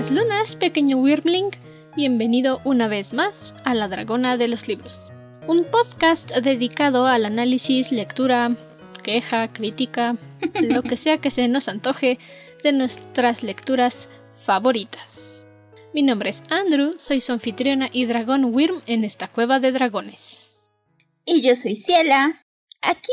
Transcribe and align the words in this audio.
Buenas 0.00 0.18
lunas, 0.18 0.56
pequeño 0.56 0.96
Wyrmling. 0.96 1.50
Bienvenido 1.94 2.62
una 2.64 2.88
vez 2.88 3.12
más 3.12 3.54
a 3.64 3.74
La 3.74 3.86
Dragona 3.86 4.38
de 4.38 4.48
los 4.48 4.66
Libros, 4.66 5.12
un 5.46 5.64
podcast 5.64 6.34
dedicado 6.36 7.06
al 7.06 7.26
análisis, 7.26 7.92
lectura, 7.92 8.56
queja, 9.04 9.52
crítica, 9.52 10.16
lo 10.62 10.82
que 10.82 10.96
sea 10.96 11.18
que 11.18 11.30
se 11.30 11.48
nos 11.48 11.68
antoje 11.68 12.18
de 12.62 12.72
nuestras 12.72 13.42
lecturas 13.42 14.08
favoritas. 14.46 15.44
Mi 15.92 16.02
nombre 16.02 16.30
es 16.30 16.44
Andrew, 16.48 16.94
soy 16.96 17.20
su 17.20 17.32
anfitriona 17.32 17.90
y 17.92 18.06
dragón 18.06 18.54
Wyrm 18.54 18.80
en 18.86 19.04
esta 19.04 19.28
cueva 19.28 19.60
de 19.60 19.70
dragones. 19.70 20.56
Y 21.26 21.42
yo 21.42 21.54
soy 21.54 21.76
Ciela, 21.76 22.46
aquí 22.80 23.12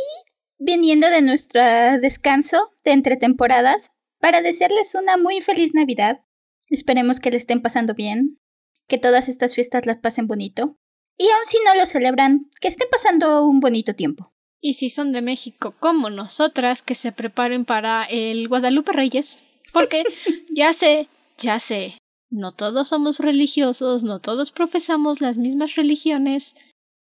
viniendo 0.57 1.10
de 1.10 1.21
nuestro 1.21 1.61
descanso 2.00 2.71
de 2.86 2.92
entre 2.92 3.18
temporadas 3.18 3.92
para 4.21 4.42
desearles 4.42 4.96
una 4.96 5.18
muy 5.18 5.42
feliz 5.42 5.74
Navidad. 5.74 6.21
Esperemos 6.70 7.20
que 7.20 7.32
le 7.32 7.38
estén 7.38 7.62
pasando 7.62 7.94
bien, 7.94 8.39
que 8.88 8.98
todas 8.98 9.30
estas 9.30 9.56
fiestas 9.56 9.86
las 9.86 9.98
pasen 9.98 10.28
bonito. 10.28 10.78
Y 11.18 11.30
aun 11.30 11.46
si 11.46 11.57
no 11.66 11.76
lo 11.76 11.86
celebran, 11.86 12.50
que 12.62 12.68
estén 12.68 12.88
pasando 12.92 13.46
un 13.46 13.60
bonito 13.60 13.96
tiempo. 13.96 14.34
Y 14.60 14.74
si 14.74 14.90
son 14.90 15.12
de 15.12 15.21
México 15.21 15.76
como 15.80 16.10
nosotras, 16.10 16.82
que 16.82 16.96
se 16.96 17.12
preparen 17.12 17.66
para 17.66 18.04
el 18.06 18.48
Guadalupe 18.48 18.92
Reyes. 18.92 19.42
Porque 19.74 20.04
ya 20.56 20.74
sé, 20.74 21.10
ya 21.38 21.60
sé, 21.60 21.98
no 22.30 22.52
todos 22.52 22.90
somos 22.90 23.20
religiosos, 23.20 24.04
no 24.04 24.20
todos 24.20 24.52
profesamos 24.52 25.21
las 25.21 25.38
mismas 25.38 25.76
religiones, 25.76 26.56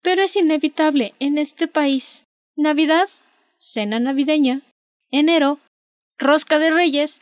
pero 0.02 0.22
es 0.22 0.36
inevitable 0.36 1.14
en 1.18 1.38
este 1.38 1.68
país. 1.68 2.24
Navidad, 2.56 3.08
cena 3.58 3.98
navideña, 3.98 4.62
enero, 5.10 5.58
rosca 6.18 6.58
de 6.58 6.70
reyes, 6.70 7.20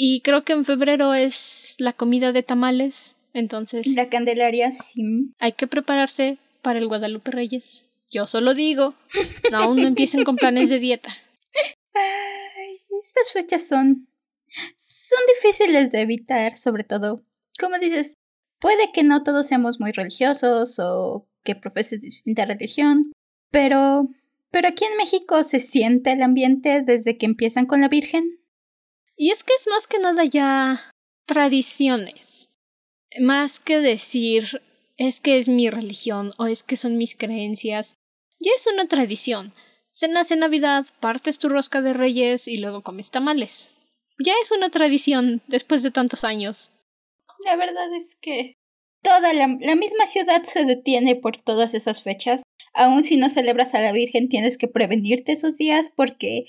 y 0.00 0.20
creo 0.20 0.44
que 0.44 0.52
en 0.52 0.64
febrero 0.64 1.12
es 1.12 1.74
la 1.78 1.92
comida 1.92 2.30
de 2.30 2.44
tamales, 2.44 3.16
entonces... 3.32 3.84
La 3.96 4.08
Candelaria, 4.08 4.70
sí. 4.70 5.32
Hay 5.40 5.54
que 5.54 5.66
prepararse 5.66 6.38
para 6.62 6.78
el 6.78 6.86
Guadalupe 6.86 7.32
Reyes. 7.32 7.88
Yo 8.08 8.28
solo 8.28 8.54
digo, 8.54 8.94
no, 9.50 9.58
aún 9.58 9.82
no 9.82 9.88
empiecen 9.88 10.22
con 10.22 10.36
planes 10.36 10.70
de 10.70 10.78
dieta. 10.78 11.12
Ay, 11.94 12.76
estas 13.02 13.32
fechas 13.32 13.66
son... 13.66 14.06
son 14.76 15.18
difíciles 15.34 15.90
de 15.90 16.02
evitar, 16.02 16.56
sobre 16.56 16.84
todo. 16.84 17.24
Como 17.58 17.76
dices, 17.80 18.14
puede 18.60 18.92
que 18.92 19.02
no 19.02 19.24
todos 19.24 19.48
seamos 19.48 19.80
muy 19.80 19.90
religiosos 19.90 20.78
o 20.78 21.26
que 21.42 21.56
profeses 21.56 22.02
distinta 22.02 22.44
religión, 22.44 23.10
pero... 23.50 24.06
pero 24.52 24.68
aquí 24.68 24.84
en 24.84 24.96
México 24.96 25.42
se 25.42 25.58
siente 25.58 26.12
el 26.12 26.22
ambiente 26.22 26.82
desde 26.82 27.18
que 27.18 27.26
empiezan 27.26 27.66
con 27.66 27.80
la 27.80 27.88
Virgen. 27.88 28.38
Y 29.18 29.32
es 29.32 29.42
que 29.42 29.52
es 29.58 29.66
más 29.66 29.88
que 29.88 29.98
nada 29.98 30.24
ya 30.24 30.92
tradiciones. 31.26 32.50
Más 33.18 33.58
que 33.58 33.80
decir 33.80 34.62
es 34.96 35.20
que 35.20 35.38
es 35.38 35.48
mi 35.48 35.68
religión 35.70 36.32
o 36.38 36.46
es 36.46 36.62
que 36.62 36.76
son 36.76 36.96
mis 36.96 37.16
creencias. 37.16 37.96
Ya 38.38 38.52
es 38.56 38.68
una 38.68 38.86
tradición. 38.86 39.52
Cenas 39.90 40.30
en 40.30 40.38
Navidad, 40.38 40.86
partes 41.00 41.40
tu 41.40 41.48
rosca 41.48 41.80
de 41.80 41.94
reyes 41.94 42.46
y 42.46 42.58
luego 42.58 42.82
comes 42.82 43.10
tamales. 43.10 43.74
Ya 44.24 44.34
es 44.40 44.52
una 44.52 44.70
tradición 44.70 45.42
después 45.48 45.82
de 45.82 45.90
tantos 45.90 46.22
años. 46.22 46.70
La 47.44 47.56
verdad 47.56 47.92
es 47.94 48.14
que 48.14 48.54
toda 49.02 49.32
la, 49.32 49.48
la 49.60 49.74
misma 49.74 50.06
ciudad 50.06 50.44
se 50.44 50.64
detiene 50.64 51.16
por 51.16 51.42
todas 51.42 51.74
esas 51.74 52.02
fechas. 52.02 52.42
Aun 52.72 53.02
si 53.02 53.16
no 53.16 53.30
celebras 53.30 53.74
a 53.74 53.80
la 53.80 53.90
Virgen, 53.90 54.28
tienes 54.28 54.58
que 54.58 54.68
prevenirte 54.68 55.32
esos 55.32 55.56
días 55.56 55.90
porque 55.94 56.46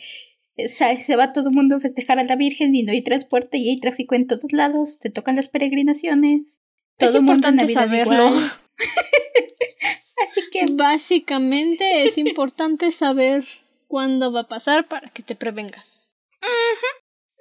se 0.67 1.15
va 1.15 1.31
todo 1.33 1.49
el 1.49 1.55
mundo 1.55 1.75
a 1.75 1.79
festejar 1.79 2.19
a 2.19 2.23
la 2.23 2.35
Virgen 2.35 2.75
y 2.75 2.83
no 2.83 2.91
hay 2.91 3.02
transporte 3.03 3.57
y 3.57 3.69
hay 3.69 3.79
tráfico 3.79 4.15
en 4.15 4.27
todos 4.27 4.52
lados, 4.52 4.99
te 4.99 5.09
tocan 5.09 5.35
las 5.35 5.47
peregrinaciones. 5.49 6.59
Todo 6.97 7.17
el 7.17 7.23
mundo 7.23 7.47
en 7.47 7.55
Navidad 7.55 7.86
saberlo. 7.86 8.27
igual. 8.30 8.52
Así 10.23 10.42
que 10.52 10.65
Básicamente 10.71 12.03
es 12.05 12.17
importante 12.17 12.92
saber 12.92 13.45
cuándo 13.87 14.31
va 14.31 14.42
a 14.42 14.48
pasar 14.48 14.87
para 14.87 15.09
que 15.09 15.23
te 15.23 15.36
prevengas. 15.36 16.14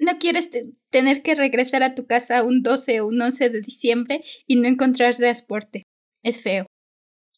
no 0.00 0.18
quieres 0.18 0.50
te- 0.50 0.70
tener 0.90 1.22
que 1.22 1.34
regresar 1.34 1.82
a 1.82 1.94
tu 1.94 2.06
casa 2.06 2.44
un 2.44 2.62
12 2.62 3.00
o 3.00 3.08
un 3.08 3.20
11 3.20 3.50
de 3.50 3.60
diciembre 3.60 4.22
y 4.46 4.56
no 4.56 4.68
encontrar 4.68 5.16
transporte. 5.16 5.82
Es 6.22 6.40
feo. 6.42 6.66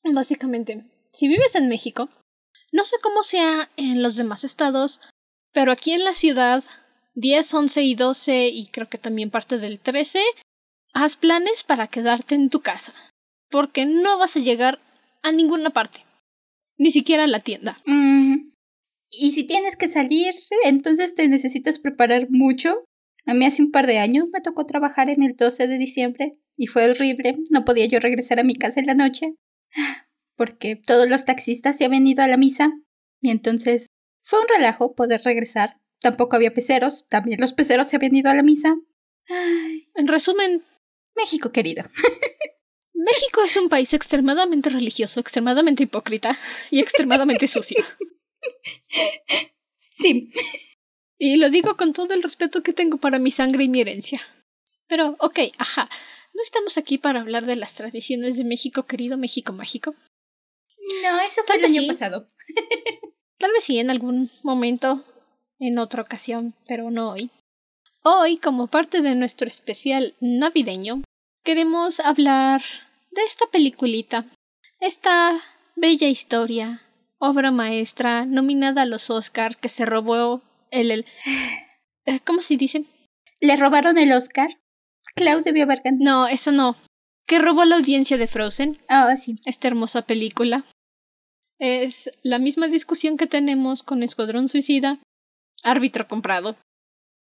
Básicamente, 0.04 0.84
si 1.12 1.26
vives 1.28 1.54
en 1.54 1.69
México, 1.69 2.08
no 2.72 2.84
sé 2.84 2.96
cómo 3.02 3.22
sea 3.22 3.70
en 3.76 4.02
los 4.02 4.16
demás 4.16 4.44
estados, 4.44 5.00
pero 5.53 5.72
aquí 5.72 5.93
en 5.93 6.05
la 6.05 6.15
ciudad, 6.15 6.65
10, 7.15 7.55
11 7.55 7.83
y 7.83 7.94
12 7.94 8.49
y 8.49 8.66
creo 8.66 8.88
que 8.88 8.99
también 8.99 9.31
parte 9.31 9.59
del 9.59 9.81
13, 9.81 10.21
haz 10.94 11.16
planes 11.16 11.62
para 11.62 11.88
quedarte 11.88 12.34
en 12.34 12.50
tu 12.50 12.61
casa, 12.61 12.93
porque 13.50 13.87
no 13.87 14.19
vas 14.19 14.37
a 14.37 14.41
llegar 14.41 14.81
a 15.22 15.33
ninguna 15.33 15.71
parte, 15.71 16.05
ni 16.78 16.91
siquiera 16.91 17.25
a 17.25 17.28
la 17.28 17.41
tienda. 17.41 17.78
Mm, 17.87 18.50
Y 19.12 19.33
si 19.33 19.44
tienes 19.44 19.77
que 19.77 19.88
salir, 19.88 20.33
entonces 20.62 21.15
te 21.16 21.27
necesitas 21.28 21.81
preparar 21.81 22.28
mucho. 22.31 22.84
A 23.27 23.34
mí 23.34 23.44
hace 23.44 23.61
un 23.61 23.72
par 23.72 23.88
de 23.88 23.99
años 23.99 24.27
me 24.32 24.41
tocó 24.41 24.67
trabajar 24.67 25.11
en 25.11 25.25
el 25.25 25.34
12 25.34 25.67
de 25.67 25.78
diciembre 25.78 26.38
y 26.56 26.69
fue 26.69 26.88
horrible. 26.88 27.38
No 27.50 27.65
podía 27.65 27.87
yo 27.87 27.99
regresar 27.99 28.38
a 28.38 28.44
mi 28.44 28.55
casa 28.55 28.78
en 28.78 28.87
la 28.87 28.94
noche 28.94 29.34
porque 30.37 30.77
todos 30.77 31.09
los 31.09 31.25
taxistas 31.25 31.77
se 31.77 31.84
habían 31.84 32.06
ido 32.06 32.22
a 32.22 32.28
la 32.28 32.37
misa 32.37 32.72
y 33.21 33.31
entonces 33.31 33.88
fue 34.22 34.41
un 34.41 34.48
relajo 34.48 34.94
poder 34.94 35.22
regresar. 35.25 35.81
Tampoco 36.00 36.36
había 36.36 36.54
peceros, 36.54 37.06
también 37.08 37.41
los 37.41 37.53
peceros 37.53 37.88
se 37.88 37.97
habían 37.97 38.14
ido 38.14 38.31
a 38.31 38.34
la 38.34 38.42
misa. 38.42 38.76
Ay, 39.28 39.88
En 39.94 40.08
resumen, 40.08 40.64
México 41.14 41.53
querido. 41.53 41.84
México 42.94 43.42
es 43.42 43.56
un 43.56 43.69
país 43.69 43.92
extremadamente 43.94 44.69
religioso, 44.70 45.20
extremadamente 45.20 45.84
hipócrita 45.84 46.36
y 46.70 46.81
extremadamente 46.81 47.47
sucio. 47.47 47.84
Sí. 49.78 50.31
Y 51.19 51.37
lo 51.37 51.50
digo 51.50 51.76
con 51.76 51.92
todo 51.92 52.14
el 52.14 52.22
respeto 52.22 52.62
que 52.62 52.72
tengo 52.72 52.97
para 52.97 53.19
mi 53.19 53.31
sangre 53.31 53.64
y 53.64 53.69
mi 53.69 53.82
herencia. 53.82 54.19
Pero, 54.87 55.14
ok, 55.19 55.38
ajá. 55.58 55.91
No 56.32 56.42
estamos 56.42 56.78
aquí 56.78 56.97
para 56.97 57.20
hablar 57.20 57.44
de 57.44 57.56
las 57.56 57.75
tradiciones 57.75 58.38
de 58.38 58.44
México, 58.44 58.87
querido 58.87 59.19
México 59.19 59.52
mágico. 59.52 59.94
No, 61.02 61.20
eso 61.20 61.42
fue 61.44 61.56
Tal 61.56 61.58
el 61.58 61.64
año 61.66 61.82
sí. 61.82 61.87
pasado. 61.88 62.31
Tal 63.40 63.52
vez 63.52 63.64
sí 63.64 63.78
en 63.78 63.90
algún 63.90 64.30
momento, 64.42 65.02
en 65.58 65.78
otra 65.78 66.02
ocasión, 66.02 66.54
pero 66.68 66.90
no 66.90 67.10
hoy. 67.10 67.30
Hoy, 68.02 68.36
como 68.36 68.66
parte 68.66 69.00
de 69.00 69.14
nuestro 69.14 69.48
especial 69.48 70.14
navideño, 70.20 71.02
queremos 71.42 72.00
hablar 72.00 72.62
de 73.10 73.22
esta 73.24 73.46
peliculita, 73.46 74.26
esta 74.78 75.40
bella 75.74 76.08
historia, 76.08 76.82
obra 77.18 77.50
maestra, 77.50 78.26
nominada 78.26 78.82
a 78.82 78.86
los 78.86 79.08
Oscar, 79.08 79.56
que 79.56 79.70
se 79.70 79.86
robó 79.86 80.42
el... 80.70 80.90
el 80.90 81.06
eh, 82.04 82.20
¿Cómo 82.26 82.42
se 82.42 82.58
dice? 82.58 82.84
¿Le 83.40 83.56
robaron 83.56 83.96
el 83.96 84.12
Oscar? 84.12 84.50
Klaus 85.14 85.44
debió 85.44 85.64
haber 85.64 85.80
ganado. 85.82 86.04
No, 86.04 86.28
eso 86.28 86.52
no. 86.52 86.76
Que 87.26 87.38
robó 87.38 87.64
la 87.64 87.76
audiencia 87.76 88.18
de 88.18 88.26
Frozen, 88.26 88.78
Ah, 88.86 89.16
sí. 89.16 89.36
esta 89.46 89.68
hermosa 89.68 90.02
película. 90.02 90.66
Es 91.60 92.10
la 92.22 92.38
misma 92.38 92.69
discusión 92.69 93.19
que 93.19 93.26
tenemos 93.26 93.82
con 93.82 94.03
Escuadrón 94.03 94.48
Suicida, 94.48 94.98
árbitro 95.62 96.09
comprado. 96.09 96.56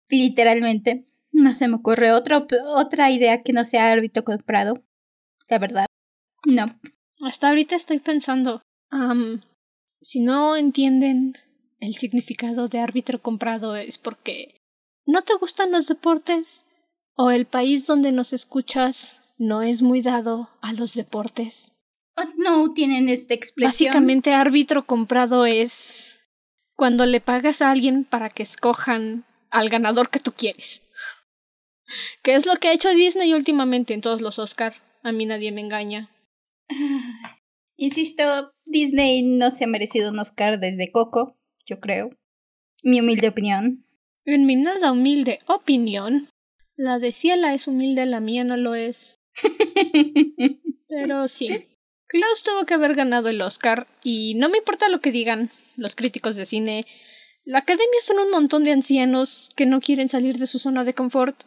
Literalmente. 0.09 1.05
No 1.31 1.53
se 1.53 1.67
me 1.67 1.75
ocurre 1.75 2.11
otra, 2.11 2.45
otra 2.75 3.11
idea 3.11 3.41
que 3.43 3.53
no 3.53 3.65
sea 3.65 3.91
árbitro 3.91 4.23
comprado. 4.23 4.83
La 5.47 5.57
verdad. 5.57 5.85
No. 6.45 6.77
Hasta 7.21 7.47
ahorita 7.47 7.75
estoy 7.75 7.99
pensando, 7.99 8.61
am, 8.89 9.41
si 10.01 10.19
no 10.19 10.57
entienden 10.57 11.37
el 11.79 11.95
significado 11.95 12.67
de 12.67 12.79
árbitro 12.79 13.21
comprado 13.21 13.75
es 13.75 13.97
porque 13.97 14.59
no 15.05 15.23
te 15.23 15.35
gustan 15.35 15.71
los 15.71 15.87
deportes 15.87 16.65
o 17.15 17.31
el 17.31 17.45
país 17.45 17.87
donde 17.87 18.11
nos 18.11 18.33
escuchas 18.33 19.23
no 19.37 19.61
es 19.61 19.81
muy 19.81 20.01
dado 20.01 20.49
a 20.61 20.73
los 20.73 20.93
deportes. 20.93 21.74
No 22.37 22.73
tienen 22.73 23.09
esta 23.09 23.33
expresión. 23.33 23.89
Básicamente 23.91 24.33
árbitro 24.33 24.85
comprado 24.85 25.45
es 25.45 26.15
cuando 26.75 27.05
le 27.05 27.21
pagas 27.21 27.61
a 27.61 27.71
alguien 27.71 28.03
para 28.03 28.29
que 28.29 28.43
escojan 28.43 29.25
al 29.49 29.69
ganador 29.69 30.09
que 30.09 30.19
tú 30.19 30.31
quieres. 30.31 30.81
Que 32.23 32.35
es 32.35 32.45
lo 32.45 32.55
que 32.55 32.69
ha 32.69 32.73
hecho 32.73 32.89
Disney 32.89 33.33
últimamente 33.33 33.93
en 33.93 34.01
todos 34.01 34.21
los 34.21 34.39
Oscar. 34.39 34.75
A 35.03 35.11
mí 35.11 35.25
nadie 35.25 35.51
me 35.51 35.61
engaña. 35.61 36.09
Insisto, 37.77 38.53
Disney 38.65 39.21
no 39.23 39.51
se 39.51 39.65
ha 39.65 39.67
merecido 39.67 40.11
un 40.11 40.19
Oscar 40.19 40.59
desde 40.59 40.91
Coco, 40.91 41.37
yo 41.65 41.79
creo. 41.79 42.09
Mi 42.83 42.99
humilde 43.01 43.27
opinión. 43.27 43.85
En 44.23 44.45
mi 44.45 44.55
nada 44.55 44.91
humilde 44.91 45.39
opinión, 45.45 46.29
la 46.75 46.99
de 46.99 47.11
Ciela 47.11 47.53
es 47.53 47.67
humilde, 47.67 48.05
la 48.05 48.19
mía 48.19 48.43
no 48.43 48.57
lo 48.57 48.75
es. 48.75 49.19
Pero 50.87 51.27
sí. 51.27 51.67
Klaus 52.07 52.43
tuvo 52.43 52.65
que 52.65 52.75
haber 52.75 52.95
ganado 52.95 53.29
el 53.29 53.41
Oscar 53.41 53.87
y 54.03 54.35
no 54.35 54.49
me 54.49 54.59
importa 54.59 54.89
lo 54.89 55.01
que 55.01 55.11
digan 55.11 55.49
los 55.75 55.95
críticos 55.95 56.35
de 56.35 56.45
cine. 56.45 56.85
La 57.43 57.59
academia 57.59 57.99
son 58.01 58.19
un 58.19 58.31
montón 58.31 58.63
de 58.63 58.71
ancianos 58.71 59.49
que 59.55 59.65
no 59.65 59.81
quieren 59.81 60.09
salir 60.09 60.37
de 60.37 60.47
su 60.47 60.59
zona 60.59 60.83
de 60.83 60.93
confort. 60.93 61.43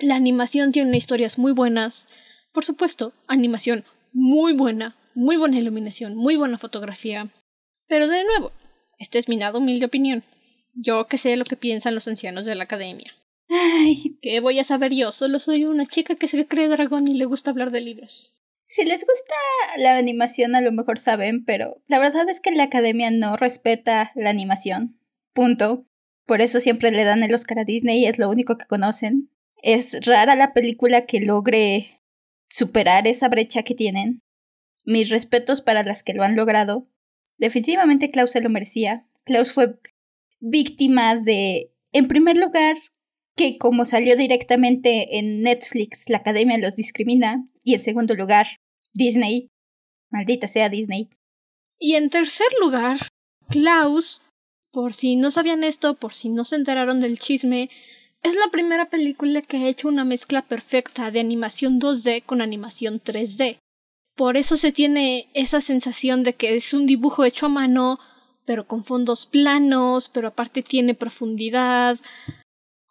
La 0.00 0.16
animación 0.16 0.72
tiene 0.72 0.96
historias 0.96 1.38
muy 1.38 1.52
buenas. 1.52 2.08
Por 2.52 2.64
supuesto, 2.64 3.12
animación 3.26 3.84
muy 4.12 4.54
buena, 4.54 4.96
muy 5.14 5.36
buena 5.36 5.58
iluminación, 5.58 6.16
muy 6.16 6.36
buena 6.36 6.58
fotografía. 6.58 7.30
Pero 7.86 8.08
de 8.08 8.24
nuevo, 8.24 8.52
esta 8.98 9.18
es 9.18 9.28
mi 9.28 9.36
nada 9.36 9.58
humilde 9.58 9.86
opinión. 9.86 10.24
Yo 10.74 11.06
que 11.06 11.18
sé 11.18 11.36
lo 11.36 11.44
que 11.44 11.56
piensan 11.56 11.94
los 11.94 12.08
ancianos 12.08 12.46
de 12.46 12.54
la 12.54 12.64
academia. 12.64 13.12
Ay, 13.48 14.18
¿Qué 14.22 14.40
voy 14.40 14.58
a 14.58 14.64
saber 14.64 14.92
yo? 14.94 15.12
Solo 15.12 15.38
soy 15.38 15.66
una 15.66 15.84
chica 15.84 16.14
que 16.14 16.28
se 16.28 16.46
cree 16.46 16.68
dragón 16.68 17.06
y 17.08 17.14
le 17.14 17.26
gusta 17.26 17.50
hablar 17.50 17.70
de 17.70 17.82
libros. 17.82 18.41
Si 18.72 18.86
les 18.86 19.04
gusta 19.04 19.34
la 19.76 19.98
animación 19.98 20.54
a 20.54 20.62
lo 20.62 20.72
mejor 20.72 20.98
saben, 20.98 21.44
pero 21.44 21.82
la 21.88 21.98
verdad 21.98 22.26
es 22.30 22.40
que 22.40 22.52
la 22.52 22.62
academia 22.62 23.10
no 23.10 23.36
respeta 23.36 24.12
la 24.14 24.30
animación. 24.30 24.98
Punto. 25.34 25.86
Por 26.24 26.40
eso 26.40 26.58
siempre 26.58 26.90
le 26.90 27.04
dan 27.04 27.22
el 27.22 27.34
Oscar 27.34 27.58
a 27.58 27.64
Disney 27.64 27.98
y 27.98 28.06
es 28.06 28.18
lo 28.18 28.30
único 28.30 28.56
que 28.56 28.64
conocen. 28.64 29.30
Es 29.62 29.98
rara 30.06 30.36
la 30.36 30.54
película 30.54 31.04
que 31.04 31.20
logre 31.20 32.00
superar 32.48 33.06
esa 33.06 33.28
brecha 33.28 33.62
que 33.62 33.74
tienen. 33.74 34.22
Mis 34.86 35.10
respetos 35.10 35.60
para 35.60 35.82
las 35.82 36.02
que 36.02 36.14
lo 36.14 36.22
han 36.22 36.34
logrado. 36.34 36.88
Definitivamente 37.36 38.08
Klaus 38.08 38.30
se 38.30 38.40
lo 38.40 38.48
merecía. 38.48 39.06
Klaus 39.24 39.52
fue 39.52 39.78
víctima 40.40 41.16
de, 41.16 41.74
en 41.92 42.08
primer 42.08 42.38
lugar, 42.38 42.78
que 43.36 43.58
como 43.58 43.84
salió 43.84 44.16
directamente 44.16 45.18
en 45.18 45.42
Netflix, 45.42 46.08
la 46.08 46.18
academia 46.18 46.56
los 46.56 46.74
discrimina. 46.74 47.46
Y 47.64 47.74
en 47.74 47.82
segundo 47.82 48.14
lugar, 48.14 48.46
Disney. 48.94 49.48
Maldita 50.10 50.46
sea 50.48 50.68
Disney. 50.68 51.08
Y 51.78 51.94
en 51.94 52.10
tercer 52.10 52.46
lugar, 52.60 52.98
Klaus, 53.48 54.22
por 54.72 54.94
si 54.94 55.16
no 55.16 55.30
sabían 55.30 55.64
esto, 55.64 55.94
por 55.94 56.14
si 56.14 56.28
no 56.28 56.44
se 56.44 56.56
enteraron 56.56 57.00
del 57.00 57.18
chisme, 57.18 57.70
es 58.22 58.34
la 58.36 58.48
primera 58.52 58.88
película 58.88 59.42
que 59.42 59.56
ha 59.56 59.68
hecho 59.68 59.88
una 59.88 60.04
mezcla 60.04 60.42
perfecta 60.42 61.10
de 61.10 61.20
animación 61.20 61.80
2D 61.80 62.22
con 62.24 62.40
animación 62.40 63.00
3D. 63.02 63.58
Por 64.14 64.36
eso 64.36 64.56
se 64.56 64.72
tiene 64.72 65.28
esa 65.34 65.60
sensación 65.60 66.22
de 66.22 66.34
que 66.34 66.54
es 66.54 66.72
un 66.74 66.86
dibujo 66.86 67.24
hecho 67.24 67.46
a 67.46 67.48
mano, 67.48 67.98
pero 68.44 68.66
con 68.68 68.84
fondos 68.84 69.26
planos, 69.26 70.08
pero 70.08 70.28
aparte 70.28 70.62
tiene 70.62 70.94
profundidad. 70.94 71.98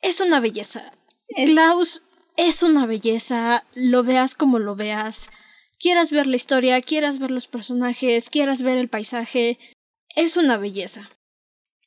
Es 0.01 0.19
una 0.19 0.39
belleza. 0.39 0.91
Es- 1.29 1.49
Klaus 1.51 2.01
es 2.35 2.63
una 2.63 2.85
belleza, 2.85 3.65
lo 3.75 4.03
veas 4.03 4.35
como 4.35 4.59
lo 4.59 4.75
veas. 4.75 5.29
Quieras 5.81 6.11
ver 6.11 6.27
la 6.27 6.35
historia, 6.35 6.79
quieras 6.79 7.17
ver 7.17 7.31
los 7.31 7.47
personajes, 7.47 8.29
quieras 8.29 8.61
ver 8.61 8.77
el 8.77 8.87
paisaje, 8.87 9.57
es 10.15 10.37
una 10.37 10.57
belleza. 10.57 11.09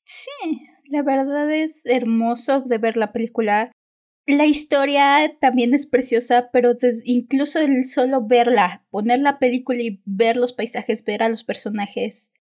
Sí, 0.03 0.67
la 0.87 1.05
verdad 1.05 1.49
es 1.53 1.87
hermoso 1.87 2.63
de 2.63 2.79
ver 2.79 2.97
la 2.97 3.13
película. 3.13 3.71
La 4.27 4.47
historia 4.47 5.31
también 5.41 5.75
es 5.75 5.87
preciosa, 5.87 6.51
pero 6.53 6.73
incluso 7.05 7.61
el 7.61 7.85
solo 7.85 8.27
verla, 8.27 8.85
poner 8.91 9.21
la 9.21 9.39
película 9.39 9.81
y 9.81 10.03
ver 10.07 10.37
los 10.37 10.55
paisajes, 10.55 11.05
ver 11.05 11.23
a 11.23 11.29
los 11.29 11.45
personajes, 11.45 12.33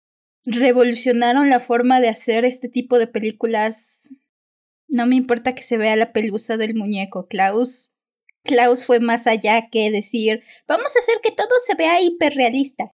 revolucionaron 0.46 1.52
la 1.52 1.60
forma 1.60 2.00
de 2.00 2.10
hacer 2.10 2.46
este 2.46 2.68
tipo 2.68 2.98
de 2.98 3.06
películas. 3.06 4.16
No 4.88 5.06
me 5.06 5.18
importa 5.18 5.52
que 5.52 5.62
se 5.62 5.78
vea 5.78 5.96
la 5.98 6.14
pelusa 6.14 6.58
del 6.58 6.74
muñeco, 6.74 7.28
Klaus. 7.28 7.93
Klaus 8.44 8.86
fue 8.86 9.00
más 9.00 9.26
allá 9.28 9.70
que 9.70 9.90
decir, 9.90 10.44
vamos 10.68 10.96
a 10.96 11.00
hacer 11.00 11.16
que 11.22 11.32
todo 11.32 11.48
se 11.66 11.76
vea 11.76 12.02
hiperrealista. 12.02 12.92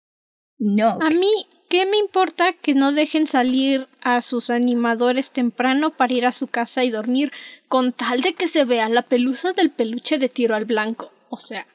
No. 0.59 0.89
A 1.01 1.09
mí, 1.09 1.47
¿qué 1.69 1.85
me 1.85 1.97
importa 1.97 2.53
que 2.53 2.73
no 2.75 2.91
dejen 2.91 3.27
salir 3.27 3.87
a 4.01 4.21
sus 4.21 4.49
animadores 4.49 5.31
temprano 5.31 5.95
para 5.95 6.13
ir 6.13 6.25
a 6.25 6.33
su 6.33 6.47
casa 6.47 6.83
y 6.83 6.91
dormir 6.91 7.31
con 7.67 7.93
tal 7.93 8.21
de 8.21 8.33
que 8.33 8.47
se 8.47 8.65
vea 8.65 8.89
la 8.89 9.03
pelusa 9.03 9.53
del 9.53 9.71
peluche 9.71 10.19
de 10.19 10.29
tiro 10.29 10.55
al 10.55 10.65
blanco? 10.65 11.11
O 11.29 11.37
sea, 11.37 11.65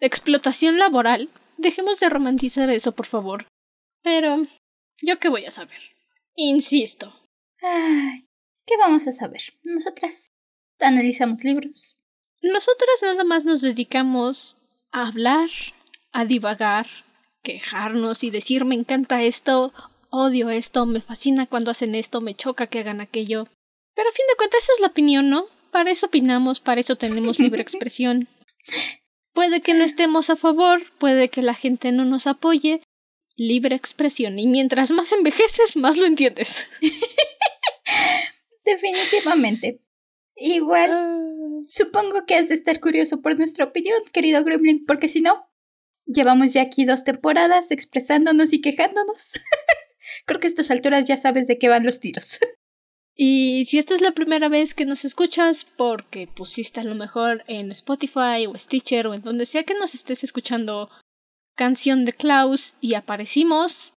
explotación 0.00 0.78
laboral. 0.78 1.30
Dejemos 1.58 2.00
de 2.00 2.08
romantizar 2.08 2.70
eso, 2.70 2.92
por 2.92 3.06
favor. 3.06 3.46
Pero, 4.02 4.38
¿yo 5.00 5.18
qué 5.20 5.28
voy 5.28 5.44
a 5.44 5.50
saber? 5.50 5.80
Insisto. 6.34 7.14
Ay, 7.60 8.26
¿qué 8.66 8.76
vamos 8.78 9.06
a 9.06 9.12
saber? 9.12 9.42
Nosotras 9.62 10.26
analizamos 10.80 11.44
libros. 11.44 11.98
Nosotras 12.42 13.02
nada 13.02 13.24
más 13.24 13.44
nos 13.44 13.62
dedicamos 13.62 14.56
a 14.90 15.08
hablar, 15.08 15.48
a 16.12 16.24
divagar, 16.24 16.86
quejarnos 17.42 18.24
y 18.24 18.30
decir 18.30 18.64
me 18.64 18.74
encanta 18.74 19.22
esto, 19.22 19.72
odio 20.10 20.50
esto, 20.50 20.84
me 20.84 21.00
fascina 21.00 21.46
cuando 21.46 21.70
hacen 21.70 21.94
esto, 21.94 22.20
me 22.20 22.34
choca 22.34 22.66
que 22.66 22.80
hagan 22.80 23.00
aquello. 23.00 23.46
Pero 23.94 24.08
a 24.08 24.12
fin 24.12 24.24
de 24.28 24.36
cuentas 24.36 24.64
esa 24.64 24.72
es 24.74 24.80
la 24.80 24.88
opinión, 24.88 25.30
¿no? 25.30 25.46
Para 25.70 25.90
eso 25.90 26.06
opinamos, 26.06 26.60
para 26.60 26.80
eso 26.80 26.96
tenemos 26.96 27.38
libre 27.38 27.62
expresión. 27.62 28.28
Puede 29.32 29.62
que 29.62 29.74
no 29.74 29.84
estemos 29.84 30.28
a 30.28 30.36
favor, 30.36 30.82
puede 30.98 31.28
que 31.28 31.42
la 31.42 31.54
gente 31.54 31.92
no 31.92 32.04
nos 32.04 32.26
apoye. 32.26 32.82
Libre 33.36 33.74
expresión. 33.74 34.38
Y 34.38 34.46
mientras 34.46 34.90
más 34.90 35.10
envejeces, 35.12 35.76
más 35.76 35.96
lo 35.96 36.04
entiendes. 36.04 36.68
Definitivamente. 38.64 39.80
Igual, 40.36 40.90
Ah, 40.92 41.58
supongo 41.62 42.24
que 42.26 42.34
has 42.34 42.48
de 42.48 42.54
estar 42.54 42.80
curioso 42.80 43.20
por 43.22 43.36
nuestra 43.36 43.64
opinión, 43.66 44.00
querido 44.12 44.42
Gremlin, 44.44 44.84
porque 44.86 45.08
si 45.08 45.20
no, 45.20 45.48
llevamos 46.06 46.52
ya 46.52 46.62
aquí 46.62 46.84
dos 46.84 47.04
temporadas 47.04 47.70
expresándonos 47.70 48.52
y 48.52 48.60
quejándonos. 48.60 49.34
Creo 50.26 50.40
que 50.40 50.46
a 50.46 50.48
estas 50.48 50.70
alturas 50.70 51.04
ya 51.06 51.16
sabes 51.16 51.46
de 51.46 51.58
qué 51.58 51.68
van 51.68 51.86
los 51.86 52.00
tiros. 52.00 52.40
Y 53.14 53.66
si 53.66 53.76
esta 53.76 53.94
es 53.94 54.00
la 54.00 54.12
primera 54.12 54.48
vez 54.48 54.72
que 54.72 54.86
nos 54.86 55.04
escuchas, 55.04 55.66
porque 55.76 56.26
pusiste 56.26 56.80
a 56.80 56.84
lo 56.84 56.94
mejor 56.94 57.44
en 57.46 57.70
Spotify 57.70 58.46
o 58.48 58.58
Stitcher 58.58 59.06
o 59.06 59.12
en 59.12 59.20
donde 59.20 59.44
sea 59.44 59.64
que 59.64 59.74
nos 59.74 59.94
estés 59.94 60.24
escuchando 60.24 60.88
canción 61.54 62.06
de 62.06 62.14
Klaus 62.14 62.72
y 62.80 62.94
aparecimos, 62.94 63.92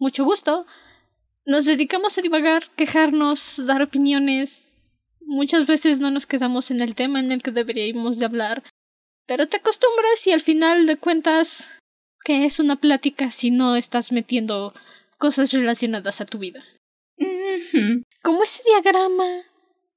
mucho 0.00 0.24
gusto. 0.24 0.66
Nos 1.46 1.66
dedicamos 1.66 2.18
a 2.18 2.20
divagar, 2.20 2.68
quejarnos, 2.74 3.64
dar 3.64 3.80
opiniones. 3.80 4.67
Muchas 5.28 5.66
veces 5.66 5.98
no 5.98 6.10
nos 6.10 6.24
quedamos 6.24 6.70
en 6.70 6.80
el 6.80 6.94
tema 6.94 7.20
en 7.20 7.32
el 7.32 7.42
que 7.42 7.50
deberíamos 7.50 8.18
de 8.18 8.24
hablar, 8.24 8.62
pero 9.26 9.46
te 9.46 9.58
acostumbras 9.58 10.26
y 10.26 10.32
al 10.32 10.40
final 10.40 10.86
de 10.86 10.96
cuentas, 10.96 11.78
que 12.24 12.46
es 12.46 12.60
una 12.60 12.76
plática 12.76 13.30
si 13.30 13.50
no 13.50 13.76
estás 13.76 14.10
metiendo 14.10 14.72
cosas 15.18 15.52
relacionadas 15.52 16.22
a 16.22 16.24
tu 16.24 16.38
vida? 16.38 16.64
Como 18.22 18.42
ese 18.42 18.62
diagrama 18.64 19.42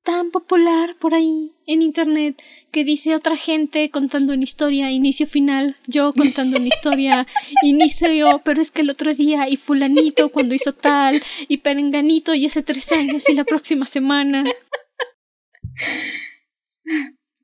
tan 0.03 0.31
popular 0.31 0.97
por 0.99 1.15
ahí 1.15 1.53
en 1.65 1.81
internet 1.81 2.41
que 2.71 2.83
dice 2.83 3.15
otra 3.15 3.37
gente 3.37 3.89
contando 3.89 4.33
una 4.33 4.43
historia, 4.43 4.91
inicio 4.91 5.27
final, 5.27 5.77
yo 5.87 6.11
contando 6.11 6.57
una 6.57 6.67
historia, 6.67 7.25
inicio, 7.63 8.41
pero 8.43 8.61
es 8.61 8.69
que 8.69 8.81
el 8.81 8.89
otro 8.89 9.13
día 9.13 9.47
y 9.47 9.55
fulanito 9.55 10.29
cuando 10.29 10.55
hizo 10.55 10.73
tal 10.73 11.23
y 11.47 11.59
perenganito 11.59 12.33
y 12.33 12.47
hace 12.47 12.63
tres 12.63 12.91
años 12.91 13.29
y 13.29 13.33
la 13.33 13.45
próxima 13.45 13.85
semana. 13.85 14.43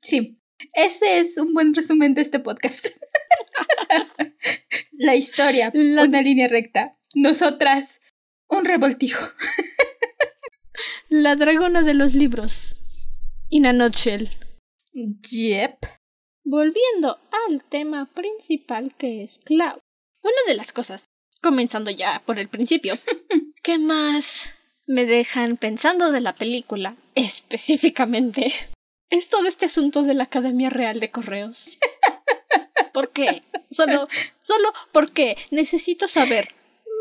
Sí, 0.00 0.38
ese 0.74 1.18
es 1.18 1.38
un 1.38 1.54
buen 1.54 1.74
resumen 1.74 2.14
de 2.14 2.22
este 2.22 2.40
podcast. 2.40 2.88
La 4.92 5.14
historia, 5.14 5.70
La- 5.74 6.04
una 6.04 6.22
línea 6.22 6.48
recta. 6.48 6.96
Nosotras, 7.14 8.00
un 8.48 8.64
revoltijo. 8.64 9.32
La 11.08 11.36
dragona 11.36 11.82
de 11.82 11.94
los 11.94 12.14
libros. 12.14 12.76
In 13.48 13.66
a 13.66 13.72
nutshell. 13.72 14.28
Yep. 14.92 15.78
Volviendo 16.44 17.18
al 17.46 17.64
tema 17.64 18.06
principal 18.12 18.94
que 18.96 19.22
es 19.22 19.38
Cloud. 19.44 19.78
Una 20.22 20.36
de 20.46 20.54
las 20.56 20.72
cosas, 20.72 21.04
comenzando 21.42 21.90
ya 21.90 22.22
por 22.26 22.38
el 22.38 22.48
principio, 22.48 22.94
¿qué 23.62 23.78
más 23.78 24.54
me 24.86 25.06
dejan 25.06 25.56
pensando 25.56 26.10
de 26.10 26.20
la 26.20 26.34
película 26.34 26.96
específicamente? 27.24 28.52
Es 29.10 29.28
todo 29.30 29.46
este 29.48 29.64
asunto 29.64 30.02
de 30.02 30.12
la 30.12 30.24
Academia 30.24 30.68
Real 30.68 31.00
de 31.00 31.10
Correos. 31.10 31.78
¿Por 32.92 33.10
qué? 33.10 33.42
Solo, 33.70 34.06
solo 34.42 34.68
porque 34.92 35.34
necesito 35.50 36.08
saber 36.08 36.54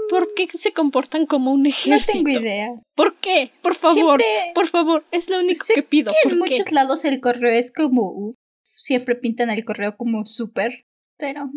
por 0.10 0.34
qué 0.34 0.48
se 0.48 0.72
comportan 0.72 1.26
como 1.26 1.52
un 1.52 1.64
No 1.64 1.70
ejército. 1.70 2.14
tengo 2.14 2.30
idea. 2.30 2.70
¿Por 2.96 3.16
qué? 3.18 3.52
Por 3.62 3.76
favor, 3.76 4.22
Siempre- 4.22 4.52
por 4.56 4.68
favor, 4.68 5.06
es 5.12 5.30
lo 5.30 5.40
único 5.40 5.66
que 5.76 5.84
pido. 5.84 6.14
que 6.14 6.30
¿Por 6.30 6.32
en 6.38 6.44
qué? 6.44 6.50
muchos 6.60 6.72
lados 6.72 7.04
el 7.04 7.20
correo 7.20 7.52
es 7.52 7.74
como. 7.74 8.34
siempre 8.64 9.16
pintan 9.16 9.50
el 9.50 9.66
correo 9.66 9.98
como 9.98 10.26
súper. 10.26 10.86
Pero 11.18 11.50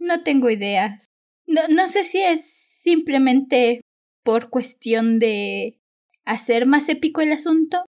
no 0.00 0.22
tengo 0.22 0.50
ideas. 0.50 1.06
No, 1.46 1.62
no 1.70 1.88
sé 1.88 2.04
si 2.04 2.20
es 2.20 2.44
simplemente 2.82 3.80
por 4.22 4.50
cuestión 4.50 5.18
de 5.18 5.78
hacer 6.26 6.66
más 6.66 6.90
épico 6.90 7.22
el 7.22 7.32
asunto. 7.32 7.86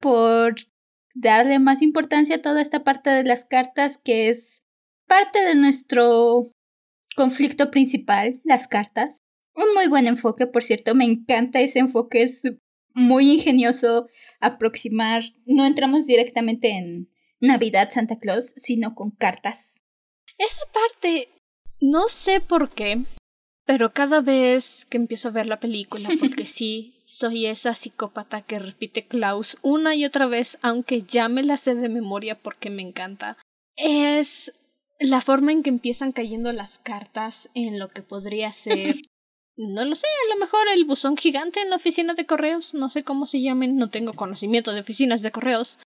Por 0.00 0.56
darle 1.14 1.58
más 1.58 1.82
importancia 1.82 2.36
a 2.36 2.42
toda 2.42 2.60
esta 2.60 2.84
parte 2.84 3.10
de 3.10 3.24
las 3.24 3.44
cartas 3.44 3.98
que 3.98 4.28
es 4.28 4.64
parte 5.06 5.42
de 5.44 5.54
nuestro 5.54 6.52
conflicto 7.16 7.70
principal, 7.70 8.40
las 8.44 8.68
cartas. 8.68 9.18
Un 9.54 9.72
muy 9.74 9.86
buen 9.86 10.08
enfoque, 10.08 10.46
por 10.46 10.64
cierto, 10.64 10.94
me 10.94 11.04
encanta 11.04 11.60
ese 11.60 11.78
enfoque, 11.78 12.22
es 12.22 12.42
muy 12.94 13.30
ingenioso 13.30 14.08
aproximar, 14.40 15.22
no 15.46 15.64
entramos 15.64 16.06
directamente 16.06 16.70
en 16.70 17.10
Navidad 17.40 17.90
Santa 17.90 18.18
Claus, 18.18 18.52
sino 18.56 18.94
con 18.94 19.10
cartas. 19.12 19.82
Esa 20.38 20.64
parte, 20.72 21.28
no 21.80 22.08
sé 22.08 22.40
por 22.40 22.70
qué, 22.70 23.04
pero 23.64 23.92
cada 23.92 24.20
vez 24.20 24.86
que 24.86 24.96
empiezo 24.96 25.28
a 25.28 25.32
ver 25.32 25.46
la 25.46 25.60
película, 25.60 26.08
porque 26.18 26.46
sí, 26.46 26.93
soy 27.04 27.46
esa 27.46 27.74
psicópata 27.74 28.42
que 28.42 28.58
repite 28.58 29.06
Klaus 29.06 29.58
una 29.62 29.94
y 29.94 30.04
otra 30.04 30.26
vez, 30.26 30.58
aunque 30.62 31.02
ya 31.02 31.28
me 31.28 31.42
la 31.42 31.56
sé 31.56 31.74
de 31.74 31.88
memoria 31.88 32.40
porque 32.40 32.70
me 32.70 32.82
encanta, 32.82 33.36
es 33.76 34.52
la 34.98 35.20
forma 35.20 35.52
en 35.52 35.62
que 35.62 35.70
empiezan 35.70 36.12
cayendo 36.12 36.52
las 36.52 36.78
cartas 36.78 37.50
en 37.54 37.78
lo 37.78 37.88
que 37.88 38.02
podría 38.02 38.52
ser 38.52 38.96
no 39.56 39.84
lo 39.84 39.94
sé, 39.94 40.06
a 40.06 40.34
lo 40.34 40.40
mejor 40.40 40.66
el 40.74 40.84
buzón 40.84 41.16
gigante 41.16 41.60
en 41.60 41.70
la 41.70 41.76
oficina 41.76 42.14
de 42.14 42.26
correos, 42.26 42.74
no 42.74 42.90
sé 42.90 43.04
cómo 43.04 43.26
se 43.26 43.40
llamen, 43.40 43.76
no 43.76 43.90
tengo 43.90 44.12
conocimiento 44.14 44.72
de 44.72 44.80
oficinas 44.80 45.22
de 45.22 45.30
correos, 45.30 45.78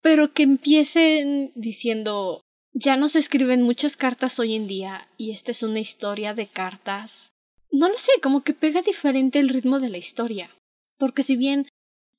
pero 0.00 0.32
que 0.32 0.42
empiecen 0.44 1.52
diciendo 1.54 2.40
ya 2.74 2.96
no 2.96 3.08
se 3.08 3.18
escriben 3.18 3.62
muchas 3.62 3.96
cartas 3.96 4.38
hoy 4.38 4.54
en 4.54 4.66
día 4.66 5.08
y 5.18 5.32
esta 5.32 5.50
es 5.50 5.62
una 5.62 5.80
historia 5.80 6.32
de 6.32 6.46
cartas. 6.46 7.28
No 7.72 7.88
lo 7.88 7.98
sé, 7.98 8.12
como 8.22 8.42
que 8.42 8.54
pega 8.54 8.82
diferente 8.82 9.40
el 9.40 9.48
ritmo 9.48 9.80
de 9.80 9.88
la 9.88 9.98
historia, 9.98 10.50
porque 10.98 11.22
si 11.22 11.36
bien 11.36 11.68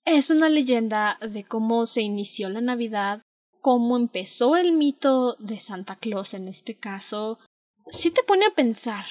es 0.03 0.29
una 0.29 0.49
leyenda 0.49 1.17
de 1.21 1.45
cómo 1.45 1.85
se 1.85 2.01
inició 2.01 2.49
la 2.49 2.59
Navidad, 2.59 3.21
cómo 3.61 3.95
empezó 3.95 4.57
el 4.57 4.73
mito 4.73 5.35
de 5.39 5.59
Santa 5.59 5.95
Claus 5.95 6.33
en 6.33 6.49
este 6.49 6.75
caso, 6.75 7.39
sí 7.89 8.11
te 8.11 8.23
pone 8.23 8.45
a 8.45 8.55
pensar 8.55 9.05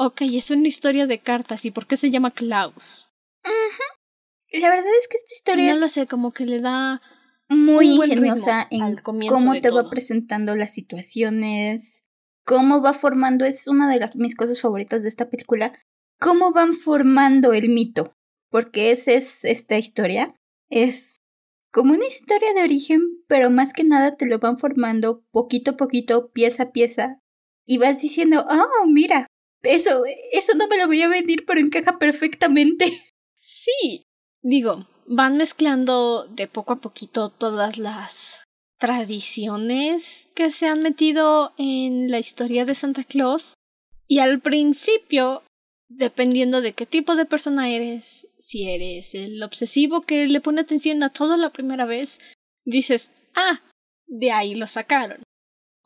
Ok, 0.00 0.22
es 0.22 0.52
una 0.52 0.68
historia 0.68 1.08
de 1.08 1.18
cartas. 1.18 1.64
¿Y 1.64 1.72
por 1.72 1.86
qué 1.86 1.96
se 1.96 2.10
llama 2.10 2.30
Klaus? 2.30 3.10
La 4.52 4.70
verdad 4.70 4.92
es 4.98 5.08
que 5.08 5.16
esta 5.16 5.34
historia. 5.34 5.74
No 5.74 5.80
lo 5.80 5.88
sé, 5.88 6.06
como 6.06 6.30
que 6.30 6.46
le 6.46 6.60
da. 6.60 7.02
Muy 7.48 7.94
ingeniosa 7.94 8.68
en 8.70 8.96
cómo 8.98 9.60
te 9.60 9.70
va 9.70 9.90
presentando 9.90 10.54
las 10.54 10.72
situaciones, 10.72 12.04
cómo 12.48 12.80
va 12.80 12.94
formando. 12.94 13.44
Es 13.44 13.68
una 13.68 13.92
de 13.92 14.00
las 14.00 14.16
mis 14.16 14.34
cosas 14.34 14.60
favoritas 14.60 15.02
de 15.02 15.08
esta 15.08 15.28
película. 15.28 15.78
Cómo 16.18 16.52
van 16.52 16.72
formando 16.72 17.52
el 17.52 17.68
mito. 17.68 18.10
Porque 18.50 18.90
esa 18.90 19.12
es 19.12 19.44
esta 19.44 19.76
historia. 19.76 20.34
Es 20.70 21.18
como 21.70 21.92
una 21.92 22.06
historia 22.06 22.54
de 22.54 22.62
origen, 22.62 23.02
pero 23.28 23.50
más 23.50 23.74
que 23.74 23.84
nada 23.84 24.16
te 24.16 24.26
lo 24.26 24.38
van 24.38 24.56
formando 24.56 25.22
poquito 25.30 25.72
a 25.72 25.76
poquito, 25.76 26.30
pieza 26.32 26.64
a 26.64 26.72
pieza. 26.72 27.20
Y 27.66 27.76
vas 27.76 28.00
diciendo, 28.00 28.46
oh, 28.48 28.86
mira, 28.86 29.26
eso, 29.62 30.02
eso 30.32 30.56
no 30.56 30.68
me 30.68 30.78
lo 30.78 30.86
voy 30.86 31.02
a 31.02 31.08
venir, 31.08 31.44
pero 31.46 31.60
encaja 31.60 31.98
perfectamente. 31.98 32.92
Sí. 33.40 34.04
Digo, 34.42 34.86
van 35.06 35.38
mezclando 35.38 36.26
de 36.28 36.48
poco 36.48 36.74
a 36.74 36.80
poquito 36.82 37.30
todas 37.30 37.78
las 37.78 38.44
tradiciones 38.78 40.28
que 40.34 40.50
se 40.50 40.66
han 40.66 40.80
metido 40.80 41.52
en 41.58 42.10
la 42.10 42.18
historia 42.18 42.64
de 42.64 42.74
Santa 42.74 43.04
Claus. 43.04 43.54
Y 44.06 44.20
al 44.20 44.40
principio, 44.40 45.42
dependiendo 45.88 46.60
de 46.60 46.72
qué 46.72 46.86
tipo 46.86 47.16
de 47.16 47.26
persona 47.26 47.68
eres, 47.68 48.28
si 48.38 48.68
eres 48.68 49.14
el 49.14 49.42
obsesivo 49.42 50.00
que 50.00 50.26
le 50.26 50.40
pone 50.40 50.60
atención 50.60 51.02
a 51.02 51.10
todo 51.10 51.36
la 51.36 51.52
primera 51.52 51.84
vez, 51.84 52.18
dices, 52.64 53.10
ah, 53.34 53.60
de 54.06 54.32
ahí 54.32 54.54
lo 54.54 54.66
sacaron 54.66 55.22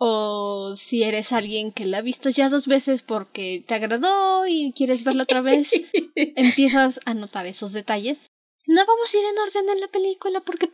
o 0.04 0.75
si 0.75 1.04
eres 1.04 1.32
alguien 1.32 1.70
que 1.70 1.87
la 1.87 1.99
ha 1.99 2.02
visto 2.02 2.28
ya 2.28 2.49
dos 2.49 2.66
veces 2.66 3.02
porque 3.02 3.62
te 3.64 3.75
agradó 3.75 4.49
y 4.49 4.72
quieres 4.72 5.04
verla 5.04 5.22
otra 5.22 5.42
vez, 5.42 5.70
empiezas 6.16 6.99
a 7.04 7.14
notar 7.14 7.46
esos 7.46 7.72
detalles. 7.72 8.26
No 8.66 8.84
vamos 8.84 9.14
a 9.14 9.18
ir 9.18 9.25
en 9.25 9.38
orden 9.38 9.70
en 9.70 9.80
la 9.80 9.87
película 9.87 10.40
porque 10.40 10.68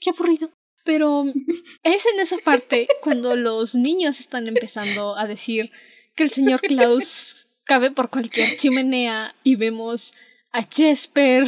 qué 0.00 0.10
aburrido. 0.10 0.50
Pero 0.84 1.24
es 1.82 2.06
en 2.06 2.20
esa 2.20 2.38
parte 2.38 2.88
cuando 3.02 3.36
los 3.36 3.74
niños 3.74 4.20
están 4.20 4.46
empezando 4.46 5.16
a 5.16 5.26
decir 5.26 5.70
que 6.14 6.24
el 6.24 6.30
señor 6.30 6.60
Klaus 6.60 7.48
cabe 7.64 7.90
por 7.90 8.10
cualquier 8.10 8.56
chimenea 8.56 9.34
y 9.42 9.56
vemos 9.56 10.12
a 10.52 10.62
Jesper 10.62 11.46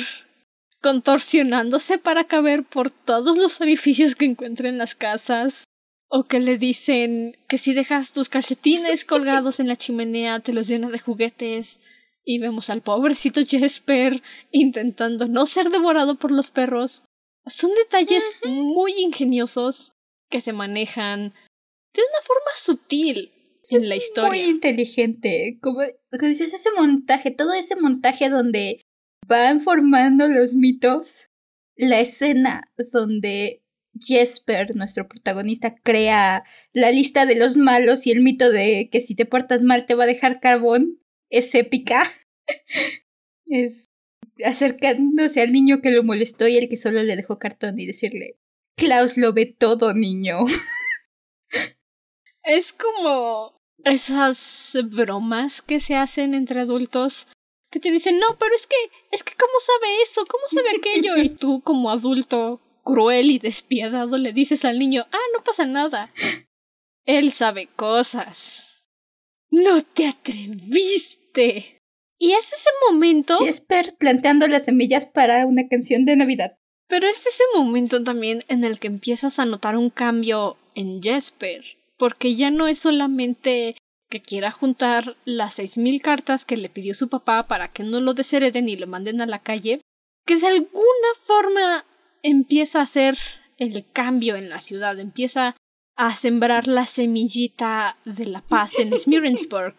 contorsionándose 0.81 1.99
para 1.99 2.25
caber 2.25 2.64
por 2.64 2.90
todos 2.90 3.37
los 3.37 3.61
orificios 3.61 4.14
que 4.14 4.25
encuentra 4.25 4.69
en 4.69 4.78
las 4.78 4.95
casas 4.95 5.64
o 6.09 6.25
que 6.25 6.40
le 6.40 6.59
dicen 6.59 7.37
que 7.49 7.59
si 7.59 7.75
dejas 7.75 8.12
tus 8.12 8.28
calcetines 8.28 9.05
colgados 9.05 9.61
en 9.61 9.69
la 9.69 9.76
chimenea 9.76 10.40
te 10.40 10.52
los 10.52 10.69
llena 10.69 10.88
de 10.88 10.99
juguetes. 10.99 11.81
Y 12.25 12.38
vemos 12.38 12.71
al 12.71 12.83
pobrecito 12.83 13.40
Jesper 13.45 14.23
intentando 14.50 15.28
no 15.28 15.47
ser 15.47 15.71
devorado 15.71 16.16
por 16.16 16.33
los 16.33 16.50
perros. 16.50 17.05
Son 17.47 17.71
detalles 17.75 18.25
muy 18.45 18.93
ingeniosos 18.99 19.93
que 20.31 20.41
se 20.41 20.53
manejan 20.53 21.33
de 21.95 22.03
una 22.03 22.23
forma 22.25 22.50
sutil 22.57 23.33
en 23.71 23.88
la 23.88 23.97
historia. 23.97 24.31
Muy 24.31 24.50
inteligente. 24.50 25.59
Como, 25.61 25.81
como 26.11 26.29
dices, 26.29 26.53
ese 26.53 26.71
montaje, 26.73 27.31
todo 27.31 27.53
ese 27.53 27.76
montaje 27.76 28.29
donde 28.29 28.81
van 29.26 29.61
formando 29.61 30.29
los 30.29 30.55
mitos. 30.55 31.29
La 31.76 32.00
escena 32.00 32.73
donde 32.93 33.62
Jesper, 34.00 34.75
nuestro 34.75 35.07
protagonista, 35.07 35.75
crea 35.75 36.45
la 36.73 36.91
lista 36.91 37.26
de 37.26 37.37
los 37.37 37.57
malos 37.57 38.07
y 38.07 38.12
el 38.12 38.23
mito 38.23 38.50
de 38.50 38.88
que 38.91 39.00
si 39.00 39.15
te 39.15 39.26
portas 39.26 39.62
mal 39.62 39.87
te 39.87 39.95
va 39.95 40.05
a 40.05 40.09
dejar 40.09 40.41
carbón 40.41 41.00
es 41.31 41.55
épica. 41.55 42.03
es 43.47 43.87
acercándose 44.45 45.40
al 45.40 45.52
niño 45.52 45.81
que 45.81 45.90
lo 45.90 46.02
molestó 46.02 46.47
y 46.49 46.57
el 46.57 46.69
que 46.69 46.76
solo 46.76 47.02
le 47.02 47.16
dejó 47.16 47.38
cartón 47.38 47.78
y 47.78 47.87
decirle, 47.87 48.38
Klaus 48.76 49.16
lo 49.16 49.33
ve 49.33 49.47
todo, 49.47 49.95
niño. 49.95 50.38
es 52.43 52.73
como 52.73 53.61
esas 53.85 54.76
bromas 54.90 55.62
que 55.62 55.81
se 55.81 55.95
hacen 55.95 56.35
entre 56.35 56.61
adultos 56.61 57.28
que 57.71 57.81
te 57.81 57.90
dicen, 57.90 58.19
no, 58.19 58.38
pero 58.38 58.55
es 58.55 58.66
que, 58.66 58.76
es 59.11 59.23
que, 59.23 59.35
¿cómo 59.35 59.52
sabe 59.61 60.02
eso? 60.02 60.25
¿Cómo 60.26 60.45
sabe 60.49 60.76
aquello? 60.78 61.16
Y 61.16 61.31
tú 61.31 61.61
como 61.62 61.90
adulto 61.90 62.61
cruel 62.85 63.31
y 63.31 63.38
despiadado 63.38 64.16
le 64.16 64.33
dices 64.33 64.64
al 64.64 64.78
niño, 64.78 65.07
ah, 65.11 65.26
no 65.35 65.43
pasa 65.43 65.66
nada. 65.66 66.12
Él 67.05 67.33
sabe 67.33 67.69
cosas. 67.75 68.90
No 69.50 69.83
te 69.83 70.09
atreviste. 70.09 71.75
Y 72.18 72.32
es 72.32 72.52
ese 72.52 72.70
momento. 72.88 73.37
Jesper 73.37 73.96
planteando 73.99 74.46
las 74.46 74.64
semillas 74.64 75.06
para 75.06 75.46
una 75.46 75.68
canción 75.68 76.04
de 76.04 76.16
Navidad. 76.16 76.56
Pero 76.88 77.06
es 77.06 77.26
ese 77.26 77.42
momento 77.54 78.02
también 78.02 78.42
en 78.49 78.64
el 78.64 78.78
que 78.78 78.87
empiezas 78.87 79.38
a 79.38 79.44
notar 79.44 79.76
un 79.76 79.90
cambio 79.90 80.56
en 80.75 81.02
Jesper. 81.02 81.64
Porque 81.99 82.37
ya 82.37 82.50
no 82.50 82.68
es 82.68 82.78
solamente 82.78 83.76
que 84.08 84.23
quiera 84.23 84.50
juntar 84.50 85.16
las 85.25 85.54
seis 85.54 85.78
mil 85.78 86.00
cartas 86.00 86.44
que 86.44 86.56
le 86.56 86.68
pidió 86.68 86.94
su 86.94 87.08
papá 87.08 87.49
para 87.49 87.73
que 87.73 87.82
no 87.82 88.00
lo 88.00 88.14
deshereden 88.14 88.68
y 88.68 88.76
lo 88.76 88.87
manden 88.87 89.20
a 89.20 89.26
la 89.26 89.40
calle, 89.40 89.80
que 90.25 90.37
de 90.37 90.46
alguna 90.46 91.12
forma 91.26 91.85
empieza 92.23 92.78
a 92.78 92.82
hacer 92.82 93.18
el 93.58 93.85
cambio 93.92 94.37
en 94.37 94.49
la 94.49 94.61
ciudad, 94.61 94.99
empieza 95.00 95.56
a 95.96 96.14
sembrar 96.14 96.68
la 96.68 96.87
semillita 96.87 97.96
de 98.04 98.26
la 98.26 98.42
paz 98.42 98.78
en 98.78 98.92
Smirensburg 98.99 99.75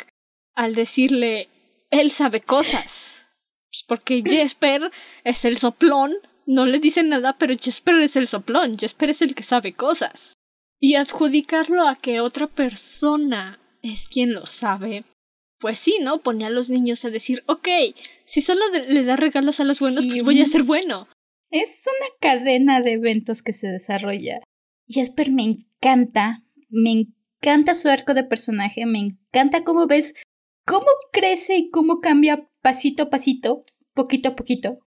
al 0.55 0.73
decirle 0.73 1.49
él 1.89 2.11
sabe 2.11 2.41
cosas. 2.41 3.27
Pues 3.69 3.83
porque 3.87 4.23
Jesper 4.25 4.91
es 5.23 5.45
el 5.45 5.57
soplón, 5.57 6.13
no 6.45 6.65
le 6.65 6.79
dice 6.79 7.03
nada, 7.03 7.37
pero 7.37 7.55
Jesper 7.59 7.99
es 7.99 8.15
el 8.15 8.27
soplón, 8.27 8.77
Jesper 8.77 9.09
es 9.09 9.21
el 9.21 9.35
que 9.35 9.43
sabe 9.43 9.73
cosas. 9.73 10.33
Y 10.79 10.95
adjudicarlo 10.95 11.87
a 11.87 11.95
que 11.95 12.21
otra 12.21 12.47
persona 12.47 13.59
es 13.81 14.07
quien 14.07 14.33
lo 14.33 14.45
sabe. 14.45 15.03
Pues 15.59 15.79
sí, 15.79 15.97
¿no? 16.01 16.19
Pone 16.21 16.45
a 16.45 16.51
los 16.51 16.69
niños 16.69 17.03
a 17.03 17.09
decir, 17.09 17.43
ok, 17.47 17.67
si 18.25 18.41
solo 18.41 18.61
le 18.71 19.03
da 19.03 19.15
regalos 19.15 19.59
a 19.59 19.63
los 19.63 19.79
buenos, 19.79 20.05
pues 20.05 20.23
voy 20.23 20.41
a 20.41 20.45
ser 20.45 20.63
bueno. 20.63 21.07
Es 21.49 21.85
una 21.87 22.07
cadena 22.19 22.81
de 22.81 22.93
eventos 22.93 23.41
que 23.41 23.53
se 23.53 23.67
desarrolla. 23.67 24.39
Jesper 24.87 25.31
me 25.31 25.43
encanta, 25.43 26.43
me 26.69 26.91
encanta 26.91 27.73
su 27.73 27.89
arco 27.89 28.13
de 28.13 28.23
personaje, 28.23 28.85
me 28.85 28.99
encanta 28.99 29.63
cómo 29.63 29.87
ves 29.87 30.13
cómo 30.67 30.85
crece 31.13 31.57
y 31.57 31.71
cómo 31.71 32.01
cambia 32.01 32.47
pasito 32.61 33.03
a 33.03 33.09
pasito, 33.09 33.63
poquito 33.93 34.29
a 34.29 34.35
poquito. 34.35 34.79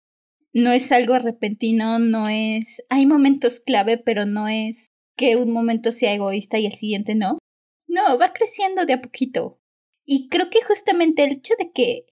No 0.54 0.72
es 0.72 0.92
algo 0.92 1.18
repentino, 1.18 2.00
no 2.00 2.28
es... 2.28 2.84
Hay 2.90 3.06
momentos 3.06 3.60
clave, 3.60 3.98
pero 3.98 4.26
no 4.26 4.48
es 4.48 4.88
que 5.16 5.38
un 5.38 5.54
momento 5.54 5.92
sea 5.92 6.14
egoísta 6.14 6.60
y 6.60 6.66
el 6.66 6.74
siguiente 6.74 7.16
no. 7.16 7.40
No, 7.88 8.20
va 8.20 8.34
creciendo 8.34 8.86
de 8.86 8.94
a 8.94 9.02
poquito. 9.02 9.60
Y 10.06 10.28
creo 10.30 10.50
que 10.50 10.62
justamente 10.62 11.24
el 11.24 11.34
hecho 11.34 11.54
de 11.58 11.72
que 11.72 12.06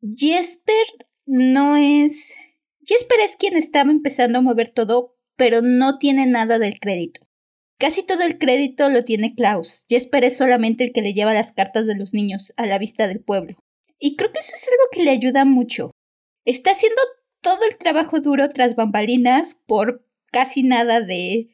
Jesper 0.00 0.86
no 1.26 1.76
es 1.76 2.34
Jesper 2.88 3.20
es 3.20 3.36
quien 3.36 3.56
estaba 3.56 3.90
empezando 3.90 4.38
a 4.38 4.42
mover 4.42 4.70
todo, 4.70 5.16
pero 5.36 5.60
no 5.60 5.98
tiene 5.98 6.26
nada 6.26 6.58
del 6.58 6.78
crédito. 6.78 7.27
Casi 7.78 8.02
todo 8.02 8.22
el 8.22 8.38
crédito 8.38 8.90
lo 8.90 9.04
tiene 9.04 9.34
Klaus. 9.34 9.84
Jesper 9.88 10.24
es 10.24 10.36
solamente 10.36 10.84
el 10.84 10.92
que 10.92 11.02
le 11.02 11.14
lleva 11.14 11.32
las 11.32 11.52
cartas 11.52 11.86
de 11.86 11.96
los 11.96 12.12
niños 12.12 12.52
a 12.56 12.66
la 12.66 12.78
vista 12.78 13.06
del 13.06 13.20
pueblo. 13.20 13.56
Y 14.00 14.16
creo 14.16 14.32
que 14.32 14.40
eso 14.40 14.52
es 14.56 14.66
algo 14.66 14.84
que 14.92 15.04
le 15.04 15.10
ayuda 15.10 15.44
mucho. 15.44 15.92
Está 16.44 16.72
haciendo 16.72 17.00
todo 17.40 17.58
el 17.70 17.76
trabajo 17.76 18.20
duro 18.20 18.48
tras 18.48 18.74
bambalinas 18.74 19.54
por 19.66 20.04
casi 20.32 20.62
nada 20.62 21.00
de 21.00 21.48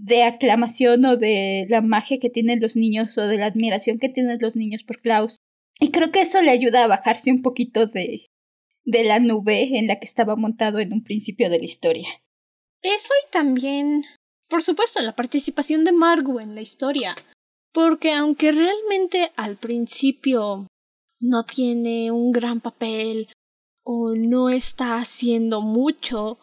de 0.00 0.22
aclamación 0.22 1.04
o 1.04 1.16
de 1.16 1.66
la 1.68 1.80
magia 1.80 2.18
que 2.18 2.30
tienen 2.30 2.60
los 2.60 2.76
niños 2.76 3.18
o 3.18 3.26
de 3.26 3.36
la 3.36 3.46
admiración 3.46 3.98
que 3.98 4.08
tienen 4.08 4.38
los 4.40 4.54
niños 4.54 4.84
por 4.84 5.00
Klaus. 5.00 5.40
Y 5.80 5.90
creo 5.90 6.12
que 6.12 6.20
eso 6.20 6.40
le 6.40 6.50
ayuda 6.50 6.84
a 6.84 6.88
bajarse 6.88 7.32
un 7.32 7.42
poquito 7.42 7.86
de, 7.86 8.30
de 8.84 9.04
la 9.04 9.18
nube 9.18 9.76
en 9.76 9.86
la 9.88 9.98
que 9.98 10.06
estaba 10.06 10.36
montado 10.36 10.78
en 10.78 10.92
un 10.92 11.02
principio 11.02 11.50
de 11.50 11.58
la 11.58 11.64
historia. 11.64 12.08
Eso 12.82 13.12
y 13.26 13.30
también, 13.32 14.04
por 14.48 14.62
supuesto, 14.62 15.00
la 15.00 15.14
participación 15.14 15.84
de 15.84 15.92
Margu 15.92 16.40
en 16.40 16.54
la 16.54 16.60
historia. 16.60 17.14
Porque 17.72 18.12
aunque 18.12 18.52
realmente 18.52 19.32
al 19.36 19.56
principio 19.56 20.66
no 21.20 21.44
tiene 21.44 22.10
un 22.10 22.32
gran 22.32 22.60
papel 22.60 23.28
o 23.84 24.14
no 24.14 24.48
está 24.48 24.96
haciendo 24.96 25.60
mucho, 25.60 26.38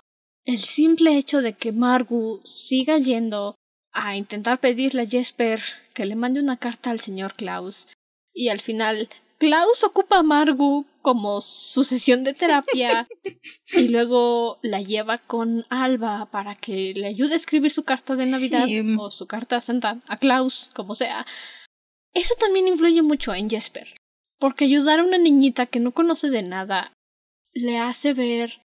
el 0.46 0.60
simple 0.60 1.18
hecho 1.18 1.42
de 1.42 1.54
que 1.54 1.72
Margu 1.72 2.42
siga 2.44 2.98
yendo 3.00 3.56
a 3.92 4.16
intentar 4.16 4.60
pedirle 4.60 5.04
a 5.04 5.08
Jesper 5.08 5.62
que 5.94 6.06
le 6.06 6.16
mande 6.16 6.40
una 6.40 6.58
carta 6.58 6.92
al 6.92 7.00
señor 7.00 7.34
Klaus 7.34 7.88
y 8.34 8.50
al 8.50 8.60
final 8.60 9.10
Klaus 9.40 9.84
ocupa 9.84 10.20
a 10.20 10.24
Margu 10.24 10.86
como 11.06 11.40
su 11.40 11.84
sesión 11.84 12.24
de 12.24 12.34
terapia 12.34 13.08
y 13.74 13.90
luego 13.90 14.58
la 14.64 14.82
lleva 14.82 15.20
con 15.20 15.64
Alba 15.70 16.32
para 16.32 16.56
que 16.56 16.96
le 16.96 17.06
ayude 17.06 17.34
a 17.34 17.36
escribir 17.36 17.72
su 17.72 17.84
carta 17.84 18.16
de 18.16 18.26
Navidad 18.26 18.66
o 18.98 19.12
su 19.12 19.28
carta 19.28 19.58
a 19.58 19.62
Santa, 19.62 20.02
a 20.08 20.18
Klaus, 20.18 20.72
como 20.74 20.96
sea. 20.96 21.24
Eso 22.16 22.34
también 22.40 22.68
influye 22.68 23.04
mucho 23.04 23.36
en 23.36 23.52
Jesper, 23.52 23.88
porque 24.40 24.66
ayudar 24.66 24.98
a 24.98 25.04
una 25.04 25.20
niñita 25.20 25.68
que 25.68 25.80
no 25.80 25.92
conoce 25.92 26.32
de 26.32 26.42
nada 26.42 26.92
le 27.54 27.78
hace 27.78 28.16
ver 28.16 28.64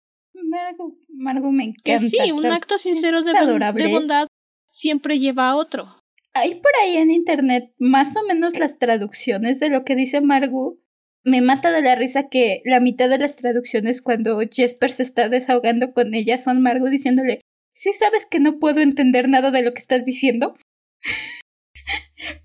Margo, 1.11 1.53
me 1.53 1.65
encanta. 1.65 1.99
sí, 1.99 2.33
un 2.33 2.47
acto 2.47 2.79
sincero 2.79 3.23
de, 3.23 3.35
de 3.75 3.93
bondad 3.93 4.27
siempre 4.71 5.19
lleva 5.19 5.51
a 5.51 5.57
otro. 5.57 5.99
Hay 6.33 6.55
por 6.63 6.73
ahí 6.83 6.97
en 6.97 7.11
internet 7.11 7.75
más 7.79 8.17
o 8.17 8.23
menos 8.23 8.59
las 8.59 8.79
traducciones 8.79 9.61
de 9.61 9.69
lo 9.69 9.85
que 9.85 9.97
dice 9.97 10.23
Margu. 10.23 10.81
Me 11.25 11.41
mata 11.41 11.71
de 11.71 11.83
la 11.83 11.95
risa 11.95 12.29
que 12.29 12.63
la 12.65 12.81
mitad 12.81 13.09
de 13.09 13.19
las 13.19 13.37
traducciones 13.37 14.03
cuando 14.03 14.41
Jesper 14.51 14.91
se 14.91 15.05
está 15.05 15.29
desahogando 15.29 15.93
con 15.93 16.15
ella 16.15 16.37
son 16.37 16.63
Margu 16.63 16.89
diciéndole, 16.89 17.41
¿sí 17.73 17.93
sabes 17.93 18.27
que 18.27 18.41
no 18.41 18.59
puedo 18.59 18.81
entender 18.81 19.29
nada 19.29 19.51
de 19.51 19.63
lo 19.63 19.73
que 19.73 19.79
estás 19.79 20.05
diciendo? 20.05 20.57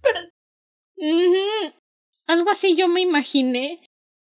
Pero... 0.01 0.19
Algo 2.27 2.50
así 2.50 2.75
yo 2.75 2.88
me 2.88 3.01
imaginé 3.01 3.81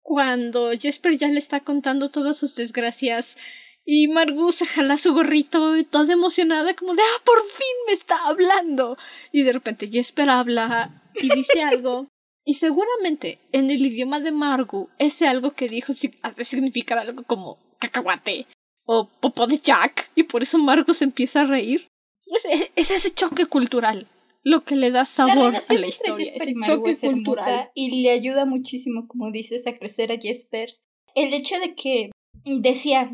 cuando 0.02 0.71
Jesper 0.78 1.17
ya 1.19 1.28
le 1.28 1.38
está 1.38 1.61
contando 1.61 2.11
todas 2.11 2.38
sus 2.38 2.55
desgracias 2.55 3.37
y 3.85 4.09
Margu 4.09 4.52
se 4.52 4.67
jala 4.67 4.97
su 4.97 5.12
gorrito 5.12 5.75
toda 5.85 6.12
emocionada 6.12 6.75
como 6.75 6.95
de 6.95 7.02
¡Ah, 7.02 7.23
por 7.25 7.40
fin 7.40 7.75
me 7.87 7.93
está 7.93 8.17
hablando! 8.26 8.97
Y 9.33 9.43
de 9.43 9.52
repente 9.52 9.88
Jesper 9.88 10.31
habla 10.31 11.02
y 11.14 11.28
dice 11.35 11.62
algo 11.62 12.09
y 12.49 12.55
seguramente 12.55 13.40
en 13.52 13.71
el 13.71 13.85
idioma 13.85 14.21
de 14.21 14.33
Margu 14.33 14.88
ese 14.99 15.26
algo 15.26 15.50
que 15.50 15.69
dijo 15.69 15.93
ha 16.23 16.31
de 16.31 16.45
significar 16.45 16.97
algo 16.97 17.23
como 17.25 17.59
cacahuate 17.78 18.47
o 18.87 19.07
popo 19.07 19.47
de 19.47 19.59
Jack 19.59 20.11
y 20.14 20.23
por 20.23 20.43
eso 20.43 20.57
Margu 20.57 20.95
se 20.95 21.05
empieza 21.05 21.43
a 21.43 21.45
reír. 21.45 21.87
Es, 22.25 22.71
es 22.75 22.90
ese 22.90 23.11
choque 23.12 23.45
cultural 23.45 24.09
lo 24.45 24.62
que 24.62 24.76
le 24.76 24.90
da 24.90 25.05
sabor 25.05 25.55
a 25.55 25.61
la 25.75 25.87
historia. 25.87 26.33
choque 26.64 26.97
cultural. 26.97 27.71
y 27.75 28.02
le 28.02 28.12
ayuda 28.12 28.47
muchísimo, 28.47 29.07
como 29.09 29.31
dices, 29.31 29.67
a 29.67 29.75
crecer 29.75 30.11
a 30.11 30.19
Jesper. 30.19 30.75
El 31.14 31.35
hecho 31.35 31.61
de 31.61 31.75
que 31.75 32.11
decía, 32.45 33.12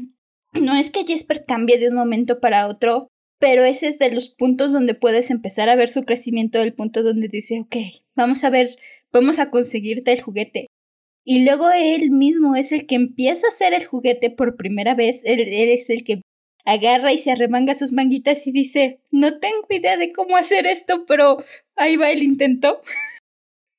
no 0.52 0.76
es 0.76 0.90
que 0.90 1.04
Jesper 1.04 1.44
cambie 1.44 1.78
de 1.78 1.88
un 1.88 1.96
momento 1.96 2.38
para 2.38 2.68
otro, 2.68 3.08
pero 3.38 3.64
ese 3.64 3.88
es 3.88 3.98
de 3.98 4.12
los 4.12 4.28
puntos 4.28 4.72
donde 4.72 4.94
puedes 4.94 5.30
empezar 5.30 5.68
a 5.68 5.76
ver 5.76 5.88
su 5.88 6.04
crecimiento, 6.04 6.60
el 6.60 6.74
punto 6.74 7.02
donde 7.02 7.28
dice, 7.28 7.60
ok, 7.60 7.76
vamos 8.14 8.44
a 8.44 8.50
ver, 8.50 8.68
vamos 9.12 9.38
a 9.38 9.50
conseguirte 9.50 10.12
el 10.12 10.22
juguete. 10.22 10.68
Y 11.26 11.44
luego 11.44 11.70
él 11.70 12.10
mismo 12.10 12.54
es 12.54 12.72
el 12.72 12.86
que 12.86 12.96
empieza 12.96 13.46
a 13.46 13.50
hacer 13.50 13.72
el 13.72 13.84
juguete 13.84 14.30
por 14.30 14.56
primera 14.56 14.94
vez, 14.94 15.22
él 15.24 15.40
es 15.40 15.88
el 15.90 16.04
que 16.04 16.20
agarra 16.64 17.12
y 17.12 17.18
se 17.18 17.30
arremanga 17.30 17.74
sus 17.74 17.92
manguitas 17.92 18.46
y 18.46 18.52
dice, 18.52 19.00
no 19.10 19.38
tengo 19.38 19.66
idea 19.70 19.96
de 19.96 20.12
cómo 20.12 20.36
hacer 20.36 20.66
esto, 20.66 21.04
pero 21.06 21.38
ahí 21.76 21.96
va 21.96 22.10
el 22.10 22.22
intento. 22.22 22.80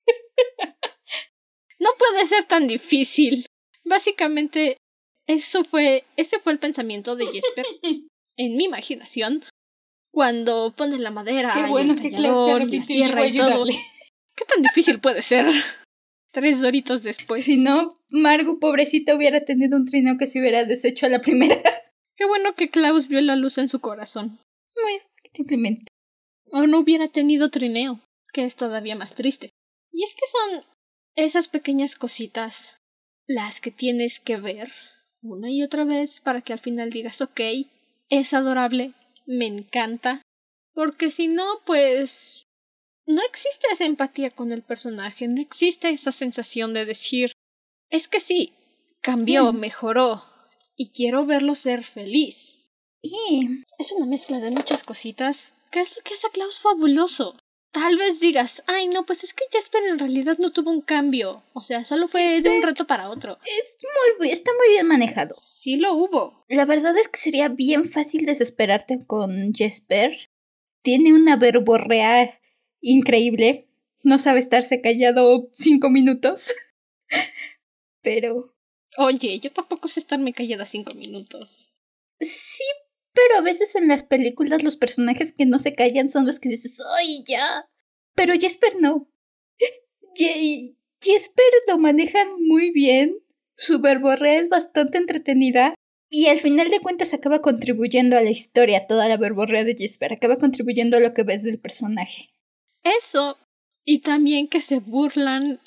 no 1.79 1.89
puede 1.97 2.25
ser 2.27 2.43
tan 2.43 2.67
difícil. 2.67 3.45
Básicamente, 3.83 4.77
eso 5.27 5.63
fue, 5.63 6.03
ese 6.17 6.39
fue 6.39 6.53
el 6.53 6.59
pensamiento 6.59 7.15
de 7.15 7.25
Jesper, 7.25 7.65
en 8.37 8.57
mi 8.57 8.65
imaginación, 8.65 9.43
cuando 10.11 10.73
pone 10.75 10.97
la 10.97 11.11
madera 11.11 11.51
Qué 11.53 11.69
bueno 11.69 11.93
y 11.93 11.97
el 11.97 12.01
que 12.01 12.07
y 12.07 12.77
la 12.79 12.85
sierra 12.85 13.27
y 13.27 13.35
todo. 13.35 13.65
¿Qué 13.65 14.45
tan 14.45 14.61
difícil 14.63 14.99
puede 14.99 15.21
ser? 15.21 15.45
Tres 16.31 16.59
doritos 16.59 17.03
después. 17.03 17.45
Si 17.45 17.57
no, 17.57 17.97
Margu, 18.09 18.59
pobrecita, 18.59 19.15
hubiera 19.15 19.41
tenido 19.41 19.77
un 19.77 19.85
trino 19.85 20.17
que 20.17 20.27
se 20.27 20.39
hubiera 20.39 20.65
deshecho 20.65 21.05
a 21.05 21.09
la 21.09 21.21
primera. 21.21 21.55
Qué 22.17 22.25
bueno 22.25 22.55
que 22.55 22.69
Klaus 22.69 23.07
vio 23.07 23.21
la 23.21 23.35
luz 23.35 23.57
en 23.57 23.69
su 23.69 23.79
corazón. 23.79 24.39
Muy 24.81 25.01
simplemente. 25.33 25.87
O 26.51 26.67
no 26.67 26.79
hubiera 26.79 27.07
tenido 27.07 27.49
trineo, 27.49 27.99
que 28.33 28.45
es 28.45 28.55
todavía 28.55 28.95
más 28.95 29.15
triste. 29.15 29.49
Y 29.91 30.03
es 30.03 30.13
que 30.13 30.27
son 30.27 30.65
esas 31.15 31.47
pequeñas 31.47 31.95
cositas 31.95 32.77
las 33.27 33.59
que 33.59 33.71
tienes 33.71 34.19
que 34.19 34.37
ver 34.37 34.71
una 35.21 35.49
y 35.49 35.63
otra 35.63 35.83
vez 35.83 36.19
para 36.19 36.41
que 36.41 36.53
al 36.53 36.59
final 36.59 36.89
digas, 36.91 37.21
ok, 37.21 37.41
es 38.09 38.33
adorable, 38.33 38.93
me 39.25 39.45
encanta. 39.45 40.21
Porque 40.73 41.09
si 41.09 41.27
no, 41.27 41.45
pues 41.65 42.47
no 43.05 43.21
existe 43.23 43.67
esa 43.71 43.85
empatía 43.85 44.31
con 44.31 44.51
el 44.51 44.61
personaje, 44.61 45.27
no 45.27 45.41
existe 45.41 45.89
esa 45.89 46.11
sensación 46.11 46.73
de 46.73 46.85
decir, 46.85 47.31
es 47.89 48.07
que 48.07 48.19
sí, 48.19 48.53
cambió, 49.01 49.53
mejoró, 49.53 50.23
y 50.75 50.89
quiero 50.89 51.25
verlo 51.25 51.55
ser 51.55 51.83
feliz. 51.83 52.59
Y 53.01 53.63
es 53.77 53.91
una 53.91 54.05
mezcla 54.05 54.39
de 54.39 54.51
muchas 54.51 54.83
cositas. 54.83 55.53
¿Qué 55.71 55.81
es 55.81 55.95
lo 55.95 56.01
que 56.01 56.15
hace 56.15 56.27
a 56.27 56.31
Klaus 56.31 56.59
fabuloso? 56.59 57.37
Tal 57.75 57.97
vez 57.97 58.21
digas, 58.21 58.63
ay 58.67 58.87
no, 58.87 59.05
pues 59.05 59.25
es 59.25 59.33
que 59.33 59.43
Jasper 59.51 59.83
en 59.83 59.99
realidad 59.99 60.37
no 60.37 60.53
tuvo 60.53 60.71
un 60.71 60.79
cambio. 60.79 61.43
O 61.51 61.61
sea, 61.61 61.83
solo 61.83 62.07
fue 62.07 62.41
de 62.41 62.49
un 62.49 62.63
reto 62.63 62.87
para 62.87 63.09
otro. 63.09 63.37
Es 63.59 63.77
muy, 64.17 64.29
está 64.29 64.51
muy 64.57 64.69
bien 64.69 64.87
manejado. 64.87 65.35
Sí 65.37 65.75
lo 65.75 65.93
hubo. 65.93 66.45
La 66.47 66.63
verdad 66.63 66.97
es 66.97 67.09
que 67.09 67.19
sería 67.19 67.49
bien 67.49 67.83
fácil 67.83 68.25
desesperarte 68.25 69.05
con 69.05 69.51
Jasper. 69.53 70.15
Tiene 70.83 71.13
una 71.13 71.35
verborrea 71.35 72.39
increíble. 72.79 73.67
No 74.03 74.19
sabe 74.19 74.39
estarse 74.39 74.79
callado 74.79 75.49
cinco 75.51 75.89
minutos. 75.89 76.55
Pero 78.01 78.55
Oye, 78.97 79.39
yo 79.39 79.51
tampoco 79.51 79.89
sé 79.89 79.99
estarme 79.99 80.33
callada 80.33 80.65
cinco 80.65 80.93
minutos. 80.95 81.73
Sí, 82.21 82.63
pero 83.15 83.37
a 83.37 83.41
veces 83.41 83.75
en 83.75 83.87
las 83.87 84.03
películas 84.03 84.61
los 84.61 84.75
personajes 84.75 85.31
que 85.31 85.45
no 85.45 85.57
se 85.57 85.73
callan 85.73 86.09
son 86.09 86.27
los 86.27 86.39
que 86.39 86.49
dices, 86.49 86.83
¡ay, 86.97 87.23
ya! 87.25 87.65
Pero 88.13 88.33
Jesper 88.33 88.75
no. 88.79 89.09
Jesper 90.15 91.45
lo 91.67 91.77
manejan 91.77 92.27
muy 92.41 92.71
bien. 92.71 93.17
Su 93.57 93.79
verborrea 93.79 94.39
es 94.39 94.49
bastante 94.49 94.97
entretenida. 94.97 95.73
Y 96.09 96.27
al 96.27 96.39
final 96.39 96.69
de 96.69 96.81
cuentas 96.81 97.13
acaba 97.13 97.39
contribuyendo 97.39 98.17
a 98.17 98.21
la 98.21 98.29
historia, 98.29 98.85
toda 98.85 99.07
la 99.07 99.17
verborrea 99.17 99.63
de 99.63 99.75
Jesper. 99.75 100.13
Acaba 100.13 100.37
contribuyendo 100.37 100.97
a 100.97 100.99
lo 100.99 101.13
que 101.13 101.23
ves 101.23 101.43
del 101.43 101.59
personaje. 101.59 102.29
Eso. 102.83 103.37
Y 103.85 104.01
también 104.01 104.47
que 104.47 104.61
se 104.61 104.79
burlan 104.79 105.59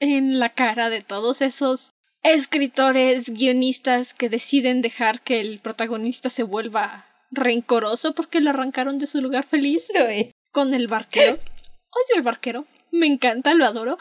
en 0.00 0.38
la 0.38 0.48
cara 0.48 0.90
de 0.90 1.02
todos 1.02 1.40
esos 1.40 1.95
escritores, 2.30 3.28
guionistas 3.28 4.14
que 4.14 4.28
deciden 4.28 4.82
dejar 4.82 5.22
que 5.22 5.40
el 5.40 5.60
protagonista 5.60 6.30
se 6.30 6.42
vuelva 6.42 7.06
rencoroso 7.30 8.14
porque 8.14 8.40
lo 8.40 8.50
arrancaron 8.50 8.98
de 8.98 9.06
su 9.06 9.20
lugar 9.20 9.44
feliz. 9.44 9.88
Lo 9.94 10.06
es. 10.06 10.32
Con 10.52 10.74
el 10.74 10.88
barquero. 10.88 11.34
Odio 11.34 12.16
el 12.16 12.22
barquero. 12.22 12.66
Me 12.90 13.06
encanta, 13.06 13.54
lo 13.54 13.64
adoro. 13.64 13.98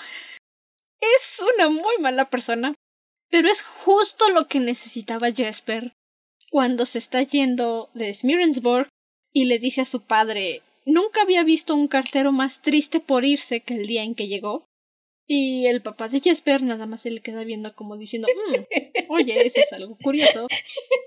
Es 1.00 1.44
una 1.56 1.70
muy 1.70 1.98
mala 2.00 2.30
persona. 2.30 2.74
Pero 3.30 3.50
es 3.50 3.62
justo 3.62 4.30
lo 4.30 4.48
que 4.48 4.60
necesitaba 4.60 5.32
Jesper 5.32 5.94
cuando 6.52 6.86
se 6.86 7.00
está 7.00 7.22
yendo 7.24 7.90
de 7.94 8.14
Smirensburg 8.14 8.88
y 9.34 9.46
le 9.46 9.60
dice 9.60 9.82
a 9.82 9.86
su 9.86 10.02
padre 10.02 10.62
Nunca 10.86 11.24
había 11.24 11.44
visto 11.44 11.74
un 11.74 11.88
cartero 11.88 12.32
más 12.32 12.62
triste 12.62 13.00
por 13.00 13.26
irse 13.26 13.62
que 13.62 13.74
el 13.74 13.88
día 13.88 14.04
en 14.04 14.14
que 14.14 14.28
llegó. 14.28 14.68
Y 15.28 15.66
el 15.66 15.82
papá 15.82 16.08
de 16.08 16.20
Jesper 16.20 16.62
nada 16.62 16.86
más 16.86 17.02
se 17.02 17.12
le 17.12 17.22
queda 17.22 17.44
viendo 17.44 17.74
como 17.76 17.98
diciendo, 17.98 18.28
mm, 18.28 19.12
oye, 19.12 19.46
eso 19.46 19.60
es 19.60 19.74
algo 19.74 19.98
curioso. 20.02 20.48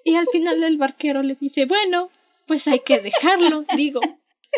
Y 0.05 0.17
al 0.17 0.27
final 0.33 0.63
el 0.65 0.77
barquero 0.77 1.23
le 1.23 1.37
dice, 1.37 1.67
bueno, 1.67 2.11
pues 2.47 2.67
hay 2.67 2.81
que 2.81 2.99
dejarlo, 2.99 3.65
digo. 3.77 4.01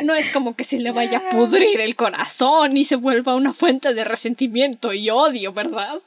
No 0.02 0.14
es 0.14 0.30
como 0.30 0.54
que 0.54 0.64
se 0.64 0.78
le 0.78 0.92
vaya 0.92 1.18
a 1.18 1.30
pudrir 1.30 1.80
el 1.80 1.96
corazón 1.96 2.76
y 2.76 2.84
se 2.84 2.96
vuelva 2.96 3.34
una 3.34 3.52
fuente 3.52 3.92
de 3.92 4.04
resentimiento 4.04 4.92
y 4.92 5.10
odio, 5.10 5.52
¿verdad? 5.52 6.00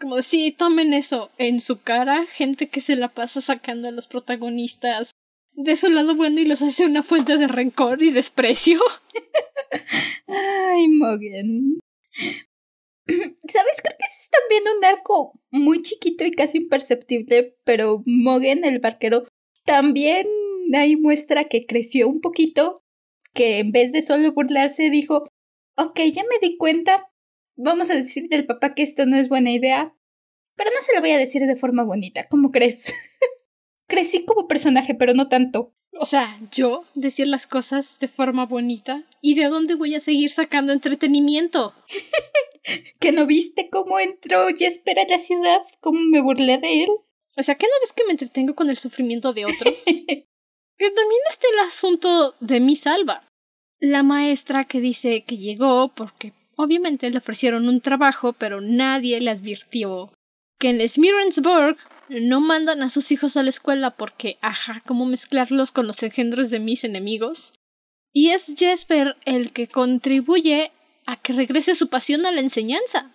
Como 0.00 0.20
sí, 0.20 0.52
tomen 0.52 0.92
eso 0.92 1.30
en 1.38 1.60
su 1.60 1.80
cara, 1.80 2.26
gente 2.26 2.68
que 2.68 2.82
se 2.82 2.94
la 2.94 3.08
pasa 3.08 3.40
sacando 3.40 3.88
a 3.88 3.92
los 3.92 4.06
protagonistas 4.06 5.10
de 5.52 5.74
su 5.76 5.88
lado 5.88 6.14
bueno 6.14 6.38
y 6.38 6.44
los 6.44 6.62
hace 6.62 6.84
una 6.84 7.02
fuente 7.02 7.38
de 7.38 7.48
rencor 7.48 8.02
y 8.02 8.10
desprecio. 8.10 8.78
Ay, 10.28 10.88
Mogen. 10.88 11.80
¿Sabes? 13.08 13.80
Creo 13.82 13.96
que 13.98 14.04
es 14.06 14.30
también 14.30 14.76
un 14.76 14.84
arco 14.84 15.32
muy 15.50 15.82
chiquito 15.82 16.24
y 16.24 16.30
casi 16.30 16.58
imperceptible, 16.58 17.56
pero 17.64 18.02
Mogen, 18.04 18.64
el 18.64 18.80
barquero, 18.80 19.24
también 19.64 20.26
ahí 20.74 20.96
muestra 20.96 21.44
que 21.44 21.66
creció 21.66 22.08
un 22.08 22.20
poquito, 22.20 22.82
que 23.32 23.60
en 23.60 23.72
vez 23.72 23.92
de 23.92 24.02
solo 24.02 24.32
burlarse 24.32 24.90
dijo, 24.90 25.28
ok, 25.76 26.00
ya 26.12 26.22
me 26.24 26.46
di 26.46 26.56
cuenta, 26.58 27.10
vamos 27.56 27.90
a 27.90 27.94
decirle 27.94 28.36
al 28.36 28.46
papá 28.46 28.74
que 28.74 28.82
esto 28.82 29.06
no 29.06 29.16
es 29.16 29.28
buena 29.28 29.52
idea, 29.52 29.94
pero 30.56 30.70
no 30.70 30.82
se 30.82 30.94
lo 30.94 31.00
voy 31.00 31.10
a 31.10 31.18
decir 31.18 31.42
de 31.42 31.56
forma 31.56 31.84
bonita, 31.84 32.26
¿cómo 32.28 32.50
crees? 32.50 32.92
Crecí 33.86 34.24
como 34.26 34.48
personaje, 34.48 34.94
pero 34.94 35.14
no 35.14 35.28
tanto. 35.28 35.74
O 36.00 36.06
sea, 36.06 36.38
yo 36.52 36.84
decir 36.94 37.26
las 37.26 37.46
cosas 37.46 37.98
de 37.98 38.08
forma 38.08 38.46
bonita. 38.46 39.02
¿Y 39.20 39.34
de 39.34 39.46
dónde 39.46 39.74
voy 39.74 39.96
a 39.96 40.00
seguir 40.00 40.30
sacando 40.30 40.72
entretenimiento? 40.72 41.74
¿Que 43.00 43.12
no 43.12 43.26
viste 43.26 43.68
cómo 43.70 43.98
entró 43.98 44.46
Jesper 44.56 45.00
a 45.00 45.08
la 45.08 45.18
ciudad? 45.18 45.62
¿Cómo 45.80 45.98
me 46.00 46.20
burlé 46.20 46.58
de 46.58 46.84
él? 46.84 46.90
O 47.36 47.42
sea, 47.42 47.56
¿que 47.56 47.66
no 47.66 47.72
ves 47.80 47.92
que 47.92 48.04
me 48.04 48.12
entretengo 48.12 48.54
con 48.54 48.70
el 48.70 48.78
sufrimiento 48.78 49.32
de 49.32 49.46
otros? 49.46 49.74
que 49.86 50.90
también 50.90 51.20
está 51.30 51.46
el 51.52 51.66
asunto 51.66 52.36
de 52.40 52.60
mi 52.60 52.76
salva. 52.76 53.24
La 53.80 54.02
maestra 54.02 54.64
que 54.64 54.80
dice 54.80 55.24
que 55.24 55.36
llegó 55.36 55.92
porque 55.94 56.32
obviamente 56.56 57.10
le 57.10 57.18
ofrecieron 57.18 57.68
un 57.68 57.80
trabajo, 57.80 58.32
pero 58.32 58.60
nadie 58.60 59.20
le 59.20 59.30
advirtió 59.30 60.12
que 60.58 60.70
en 60.70 60.88
Smirensburg 60.88 61.76
no 62.08 62.40
mandan 62.40 62.82
a 62.82 62.90
sus 62.90 63.12
hijos 63.12 63.36
a 63.36 63.42
la 63.42 63.50
escuela 63.50 63.90
porque, 63.90 64.38
ajá, 64.40 64.82
¿cómo 64.86 65.06
mezclarlos 65.06 65.72
con 65.72 65.86
los 65.86 66.02
engendros 66.02 66.50
de 66.50 66.60
mis 66.60 66.84
enemigos? 66.84 67.52
Y 68.12 68.30
es 68.30 68.54
Jesper 68.56 69.16
el 69.24 69.52
que 69.52 69.68
contribuye 69.68 70.72
a 71.06 71.16
que 71.16 71.32
regrese 71.32 71.74
su 71.74 71.88
pasión 71.88 72.26
a 72.26 72.32
la 72.32 72.40
enseñanza. 72.40 73.14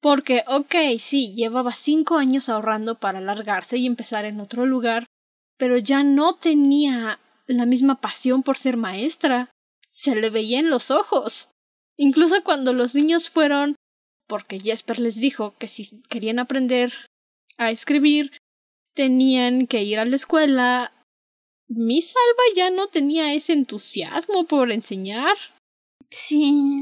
Porque, 0.00 0.44
ok, 0.46 0.74
sí, 0.98 1.34
llevaba 1.34 1.72
cinco 1.72 2.18
años 2.18 2.48
ahorrando 2.48 3.00
para 3.00 3.20
largarse 3.20 3.78
y 3.78 3.86
empezar 3.86 4.24
en 4.24 4.40
otro 4.40 4.64
lugar, 4.64 5.06
pero 5.56 5.76
ya 5.76 6.04
no 6.04 6.36
tenía 6.36 7.18
la 7.46 7.66
misma 7.66 8.00
pasión 8.00 8.42
por 8.42 8.56
ser 8.56 8.76
maestra. 8.76 9.50
Se 9.90 10.14
le 10.14 10.30
veía 10.30 10.60
en 10.60 10.70
los 10.70 10.90
ojos. 10.90 11.48
Incluso 11.96 12.44
cuando 12.44 12.72
los 12.72 12.94
niños 12.94 13.28
fueron, 13.28 13.74
porque 14.28 14.60
Jesper 14.60 15.00
les 15.00 15.20
dijo 15.20 15.56
que 15.58 15.66
si 15.66 16.00
querían 16.08 16.38
aprender 16.38 16.92
a 17.58 17.70
escribir, 17.70 18.32
tenían 18.94 19.66
que 19.66 19.82
ir 19.82 19.98
a 19.98 20.04
la 20.04 20.16
escuela. 20.16 20.92
Mi 21.68 22.00
Salva 22.00 22.42
ya 22.56 22.70
no 22.70 22.88
tenía 22.88 23.34
ese 23.34 23.52
entusiasmo 23.52 24.46
por 24.46 24.72
enseñar. 24.72 25.36
Sí. 26.10 26.78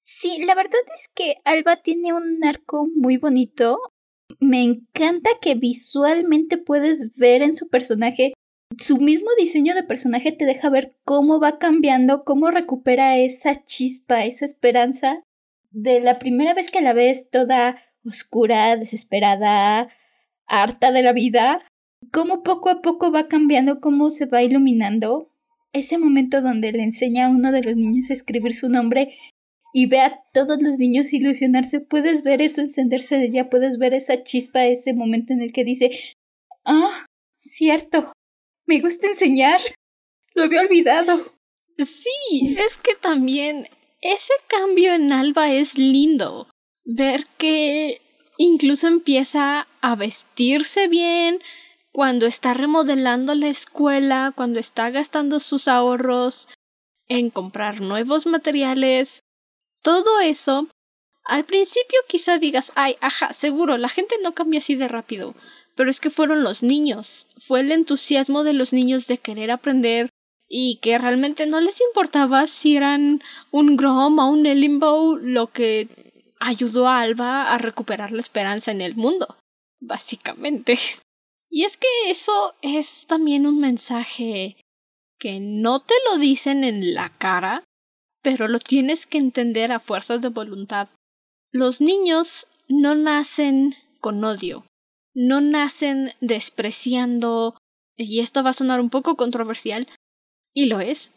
Sí, 0.00 0.42
la 0.44 0.54
verdad 0.54 0.80
es 0.94 1.08
que 1.14 1.36
Alba 1.44 1.76
tiene 1.76 2.12
un 2.12 2.42
arco 2.42 2.88
muy 2.96 3.18
bonito. 3.18 3.78
Me 4.40 4.62
encanta 4.62 5.30
que 5.40 5.54
visualmente 5.54 6.58
puedes 6.58 7.16
ver 7.16 7.42
en 7.42 7.54
su 7.54 7.68
personaje 7.68 8.32
su 8.76 8.98
mismo 8.98 9.30
diseño 9.38 9.74
de 9.74 9.82
personaje 9.82 10.32
te 10.32 10.44
deja 10.44 10.70
ver 10.70 10.96
cómo 11.04 11.40
va 11.40 11.58
cambiando, 11.58 12.24
cómo 12.24 12.50
recupera 12.50 13.16
esa 13.16 13.64
chispa, 13.64 14.24
esa 14.24 14.44
esperanza 14.44 15.22
de 15.70 16.00
la 16.00 16.18
primera 16.18 16.54
vez 16.54 16.70
que 16.70 16.80
la 16.80 16.92
ves 16.92 17.30
toda 17.30 17.76
oscura, 18.04 18.76
desesperada, 18.76 19.88
harta 20.46 20.92
de 20.92 21.02
la 21.02 21.12
vida, 21.12 21.62
cómo 22.12 22.42
poco 22.42 22.70
a 22.70 22.82
poco 22.82 23.12
va 23.12 23.28
cambiando, 23.28 23.80
cómo 23.80 24.10
se 24.10 24.26
va 24.26 24.42
iluminando. 24.42 25.30
Ese 25.72 25.98
momento 25.98 26.40
donde 26.40 26.72
le 26.72 26.82
enseña 26.82 27.26
a 27.26 27.30
uno 27.30 27.52
de 27.52 27.62
los 27.62 27.76
niños 27.76 28.10
a 28.10 28.14
escribir 28.14 28.54
su 28.54 28.68
nombre 28.68 29.14
y 29.72 29.86
ve 29.86 30.00
a 30.00 30.24
todos 30.32 30.62
los 30.62 30.78
niños 30.78 31.12
ilusionarse, 31.12 31.80
puedes 31.80 32.22
ver 32.22 32.40
eso 32.40 32.62
encenderse 32.62 33.16
de 33.16 33.26
ella, 33.26 33.50
puedes 33.50 33.78
ver 33.78 33.92
esa 33.92 34.22
chispa, 34.24 34.64
ese 34.64 34.94
momento 34.94 35.34
en 35.34 35.42
el 35.42 35.52
que 35.52 35.64
dice, 35.64 35.90
ah, 36.64 37.06
cierto, 37.38 38.12
me 38.66 38.80
gusta 38.80 39.08
enseñar, 39.08 39.60
lo 40.34 40.44
había 40.44 40.62
olvidado. 40.62 41.18
Sí, 41.78 42.56
es 42.58 42.76
que 42.78 42.94
también 42.94 43.68
ese 44.00 44.32
cambio 44.48 44.92
en 44.94 45.12
Alba 45.12 45.52
es 45.52 45.76
lindo. 45.76 46.48
Ver 46.90 47.26
que 47.36 48.00
incluso 48.38 48.86
empieza 48.86 49.68
a 49.82 49.94
vestirse 49.94 50.88
bien, 50.88 51.38
cuando 51.92 52.24
está 52.24 52.54
remodelando 52.54 53.34
la 53.34 53.48
escuela, 53.48 54.32
cuando 54.34 54.58
está 54.58 54.88
gastando 54.88 55.38
sus 55.38 55.68
ahorros 55.68 56.48
en 57.08 57.28
comprar 57.28 57.82
nuevos 57.82 58.24
materiales, 58.26 59.22
todo 59.82 60.18
eso, 60.20 60.66
al 61.24 61.44
principio 61.44 61.98
quizá 62.08 62.38
digas, 62.38 62.72
ay, 62.74 62.96
ajá, 63.02 63.34
seguro, 63.34 63.76
la 63.76 63.90
gente 63.90 64.14
no 64.22 64.32
cambia 64.32 64.60
así 64.60 64.74
de 64.74 64.88
rápido, 64.88 65.34
pero 65.74 65.90
es 65.90 66.00
que 66.00 66.08
fueron 66.08 66.42
los 66.42 66.62
niños, 66.62 67.26
fue 67.36 67.60
el 67.60 67.70
entusiasmo 67.70 68.44
de 68.44 68.54
los 68.54 68.72
niños 68.72 69.06
de 69.08 69.18
querer 69.18 69.50
aprender 69.50 70.08
y 70.48 70.78
que 70.80 70.96
realmente 70.96 71.46
no 71.46 71.60
les 71.60 71.82
importaba 71.82 72.46
si 72.46 72.78
eran 72.78 73.20
un 73.50 73.76
Grom 73.76 74.18
o 74.18 74.30
un 74.30 74.46
Elimbow 74.46 75.16
lo 75.16 75.48
que 75.48 76.07
ayudó 76.40 76.88
a 76.88 77.00
Alba 77.00 77.52
a 77.52 77.58
recuperar 77.58 78.12
la 78.12 78.20
esperanza 78.20 78.70
en 78.70 78.80
el 78.80 78.94
mundo, 78.94 79.36
básicamente. 79.80 80.78
Y 81.50 81.64
es 81.64 81.76
que 81.76 81.88
eso 82.06 82.54
es 82.62 83.06
también 83.06 83.46
un 83.46 83.58
mensaje 83.58 84.56
que 85.18 85.40
no 85.40 85.80
te 85.80 85.94
lo 86.10 86.18
dicen 86.18 86.64
en 86.64 86.94
la 86.94 87.16
cara, 87.18 87.64
pero 88.22 88.48
lo 88.48 88.58
tienes 88.58 89.06
que 89.06 89.18
entender 89.18 89.72
a 89.72 89.80
fuerzas 89.80 90.20
de 90.20 90.28
voluntad. 90.28 90.88
Los 91.50 91.80
niños 91.80 92.46
no 92.68 92.94
nacen 92.94 93.74
con 94.00 94.22
odio, 94.22 94.66
no 95.14 95.40
nacen 95.40 96.12
despreciando, 96.20 97.56
y 97.96 98.20
esto 98.20 98.42
va 98.42 98.50
a 98.50 98.54
sonar 98.54 98.80
un 98.80 98.90
poco 98.90 99.16
controversial, 99.16 99.88
y 100.54 100.66
lo 100.66 100.80
es, 100.80 101.12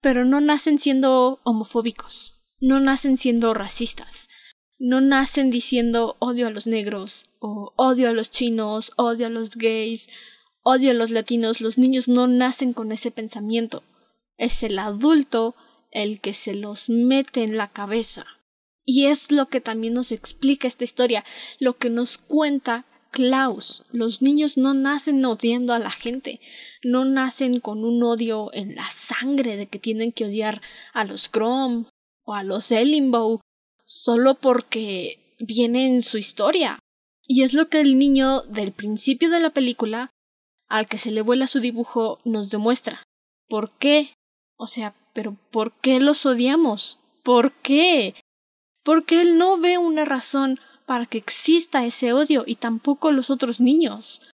pero 0.00 0.24
no 0.24 0.40
nacen 0.40 0.78
siendo 0.78 1.40
homofóbicos, 1.44 2.40
no 2.60 2.78
nacen 2.80 3.16
siendo 3.16 3.54
racistas, 3.54 4.28
no 4.80 5.02
nacen 5.02 5.50
diciendo 5.50 6.16
odio 6.20 6.46
a 6.46 6.50
los 6.50 6.66
negros 6.66 7.26
o 7.38 7.74
odio 7.76 8.08
a 8.08 8.12
los 8.12 8.30
chinos, 8.30 8.92
odio 8.96 9.26
a 9.26 9.30
los 9.30 9.56
gays, 9.56 10.08
odio 10.62 10.92
a 10.92 10.94
los 10.94 11.10
latinos. 11.10 11.60
Los 11.60 11.76
niños 11.76 12.08
no 12.08 12.26
nacen 12.26 12.72
con 12.72 12.90
ese 12.90 13.10
pensamiento. 13.10 13.84
Es 14.38 14.62
el 14.62 14.78
adulto 14.78 15.54
el 15.90 16.20
que 16.20 16.32
se 16.32 16.54
los 16.54 16.88
mete 16.88 17.42
en 17.42 17.58
la 17.58 17.68
cabeza. 17.68 18.24
Y 18.86 19.06
es 19.06 19.30
lo 19.30 19.46
que 19.46 19.60
también 19.60 19.92
nos 19.92 20.12
explica 20.12 20.66
esta 20.66 20.84
historia, 20.84 21.24
lo 21.58 21.76
que 21.76 21.90
nos 21.90 22.16
cuenta 22.16 22.86
Klaus. 23.10 23.84
Los 23.92 24.22
niños 24.22 24.56
no 24.56 24.72
nacen 24.72 25.22
odiando 25.26 25.74
a 25.74 25.78
la 25.78 25.90
gente, 25.90 26.40
no 26.82 27.04
nacen 27.04 27.60
con 27.60 27.84
un 27.84 28.02
odio 28.02 28.50
en 28.54 28.76
la 28.76 28.88
sangre 28.88 29.58
de 29.58 29.66
que 29.66 29.78
tienen 29.78 30.10
que 30.10 30.24
odiar 30.24 30.62
a 30.94 31.04
los 31.04 31.30
Grom 31.30 31.84
o 32.24 32.34
a 32.34 32.44
los 32.44 32.72
Elimbow 32.72 33.40
solo 33.90 34.36
porque 34.36 35.34
viene 35.40 35.88
en 35.88 36.02
su 36.02 36.16
historia. 36.16 36.78
Y 37.26 37.42
es 37.42 37.54
lo 37.54 37.68
que 37.68 37.80
el 37.80 37.98
niño 37.98 38.42
del 38.42 38.70
principio 38.70 39.30
de 39.30 39.40
la 39.40 39.50
película, 39.50 40.10
al 40.68 40.86
que 40.86 40.96
se 40.96 41.10
le 41.10 41.22
vuela 41.22 41.48
su 41.48 41.58
dibujo, 41.58 42.20
nos 42.24 42.50
demuestra. 42.50 43.02
¿Por 43.48 43.72
qué? 43.78 44.14
O 44.56 44.68
sea, 44.68 44.94
pero 45.12 45.36
¿por 45.50 45.72
qué 45.72 45.98
los 45.98 46.24
odiamos? 46.24 47.00
¿Por 47.24 47.52
qué? 47.52 48.14
Porque 48.84 49.22
él 49.22 49.36
no 49.38 49.58
ve 49.58 49.76
una 49.76 50.04
razón 50.04 50.60
para 50.86 51.06
que 51.06 51.18
exista 51.18 51.84
ese 51.84 52.12
odio 52.12 52.44
y 52.46 52.56
tampoco 52.56 53.10
los 53.10 53.28
otros 53.28 53.60
niños. 53.60 54.30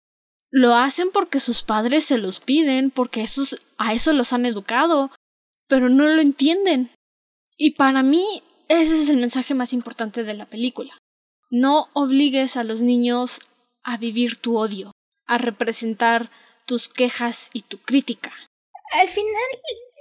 Lo 0.50 0.74
hacen 0.74 1.10
porque 1.12 1.38
sus 1.38 1.62
padres 1.62 2.04
se 2.04 2.18
los 2.18 2.40
piden, 2.40 2.90
porque 2.90 3.22
esos, 3.22 3.56
a 3.78 3.92
eso 3.92 4.12
los 4.12 4.32
han 4.32 4.46
educado, 4.46 5.12
pero 5.68 5.88
no 5.88 6.04
lo 6.08 6.20
entienden. 6.20 6.90
Y 7.56 7.72
para 7.72 8.02
mí 8.02 8.42
ese 8.68 9.02
es 9.02 9.08
el 9.08 9.18
mensaje 9.18 9.54
más 9.54 9.72
importante 9.72 10.24
de 10.24 10.34
la 10.34 10.46
película. 10.46 10.92
No 11.50 11.88
obligues 11.92 12.56
a 12.56 12.64
los 12.64 12.80
niños 12.80 13.38
a 13.82 13.98
vivir 13.98 14.36
tu 14.36 14.56
odio, 14.56 14.92
a 15.26 15.38
representar 15.38 16.30
tus 16.66 16.88
quejas 16.88 17.50
y 17.52 17.62
tu 17.62 17.78
crítica. 17.78 18.32
Al 19.00 19.08
final, 19.08 19.26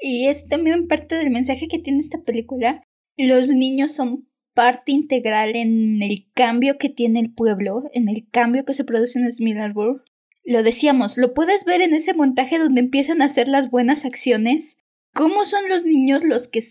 y 0.01 0.27
es 0.27 0.47
también 0.47 0.87
parte 0.87 1.15
del 1.15 1.31
mensaje 1.31 1.67
que 1.67 1.79
tiene 1.79 1.99
esta 1.99 2.21
película, 2.23 2.81
los 3.17 3.49
niños 3.49 3.93
son 3.93 4.27
parte 4.53 4.91
integral 4.91 5.55
en 5.55 6.01
el 6.01 6.29
cambio 6.33 6.77
que 6.77 6.89
tiene 6.89 7.19
el 7.19 7.33
pueblo, 7.33 7.83
en 7.93 8.07
el 8.07 8.29
cambio 8.29 8.65
que 8.65 8.73
se 8.73 8.83
produce 8.83 9.19
en 9.19 9.31
Smilarburg. 9.31 10.03
Lo 10.45 10.63
decíamos, 10.63 11.17
lo 11.17 11.33
puedes 11.33 11.65
ver 11.65 11.81
en 11.81 11.93
ese 11.93 12.13
montaje 12.13 12.59
donde 12.59 12.81
empiezan 12.81 13.21
a 13.21 13.25
hacer 13.25 13.47
las 13.47 13.69
buenas 13.69 14.05
acciones. 14.05 14.77
¿Cómo 15.13 15.45
son 15.45 15.69
los 15.69 15.85
niños 15.85 16.23
los 16.23 16.47
que 16.47 16.61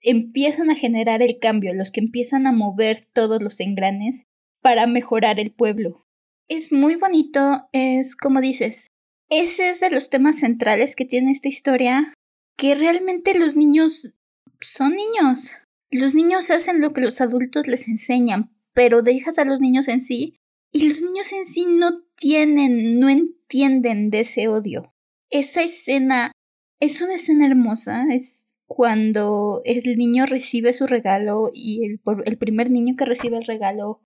empiezan 0.00 0.70
a 0.70 0.74
generar 0.74 1.22
el 1.22 1.38
cambio, 1.38 1.74
los 1.74 1.90
que 1.90 2.00
empiezan 2.00 2.46
a 2.46 2.52
mover 2.52 3.04
todos 3.12 3.42
los 3.42 3.60
engranes 3.60 4.26
para 4.62 4.86
mejorar 4.86 5.40
el 5.40 5.52
pueblo. 5.52 6.04
Es 6.48 6.72
muy 6.72 6.96
bonito, 6.96 7.68
es 7.72 8.16
como 8.16 8.40
dices, 8.40 8.88
ese 9.28 9.70
es 9.70 9.80
de 9.80 9.90
los 9.90 10.08
temas 10.10 10.38
centrales 10.38 10.96
que 10.96 11.04
tiene 11.04 11.30
esta 11.30 11.48
historia, 11.48 12.14
que 12.56 12.74
realmente 12.74 13.38
los 13.38 13.56
niños 13.56 14.14
son 14.60 14.94
niños. 14.94 15.56
Los 15.90 16.14
niños 16.14 16.50
hacen 16.50 16.80
lo 16.80 16.92
que 16.92 17.02
los 17.02 17.20
adultos 17.20 17.66
les 17.66 17.88
enseñan, 17.88 18.50
pero 18.74 19.02
dejas 19.02 19.38
a 19.38 19.44
los 19.44 19.60
niños 19.60 19.88
en 19.88 20.02
sí 20.02 20.38
y 20.72 20.88
los 20.88 21.02
niños 21.02 21.32
en 21.32 21.46
sí 21.46 21.66
no 21.66 22.02
tienen, 22.16 23.00
no 23.00 23.08
entienden 23.08 24.10
de 24.10 24.20
ese 24.20 24.48
odio. 24.48 24.94
Esa 25.30 25.62
escena 25.62 26.32
es 26.80 27.02
una 27.02 27.14
escena 27.14 27.46
hermosa, 27.46 28.06
es 28.10 28.46
cuando 28.68 29.62
el 29.64 29.96
niño 29.96 30.26
recibe 30.26 30.72
su 30.72 30.86
regalo 30.86 31.50
y 31.52 31.84
el, 31.86 32.00
el 32.26 32.38
primer 32.38 32.70
niño 32.70 32.94
que 32.96 33.06
recibe 33.06 33.38
el 33.38 33.46
regalo 33.46 34.02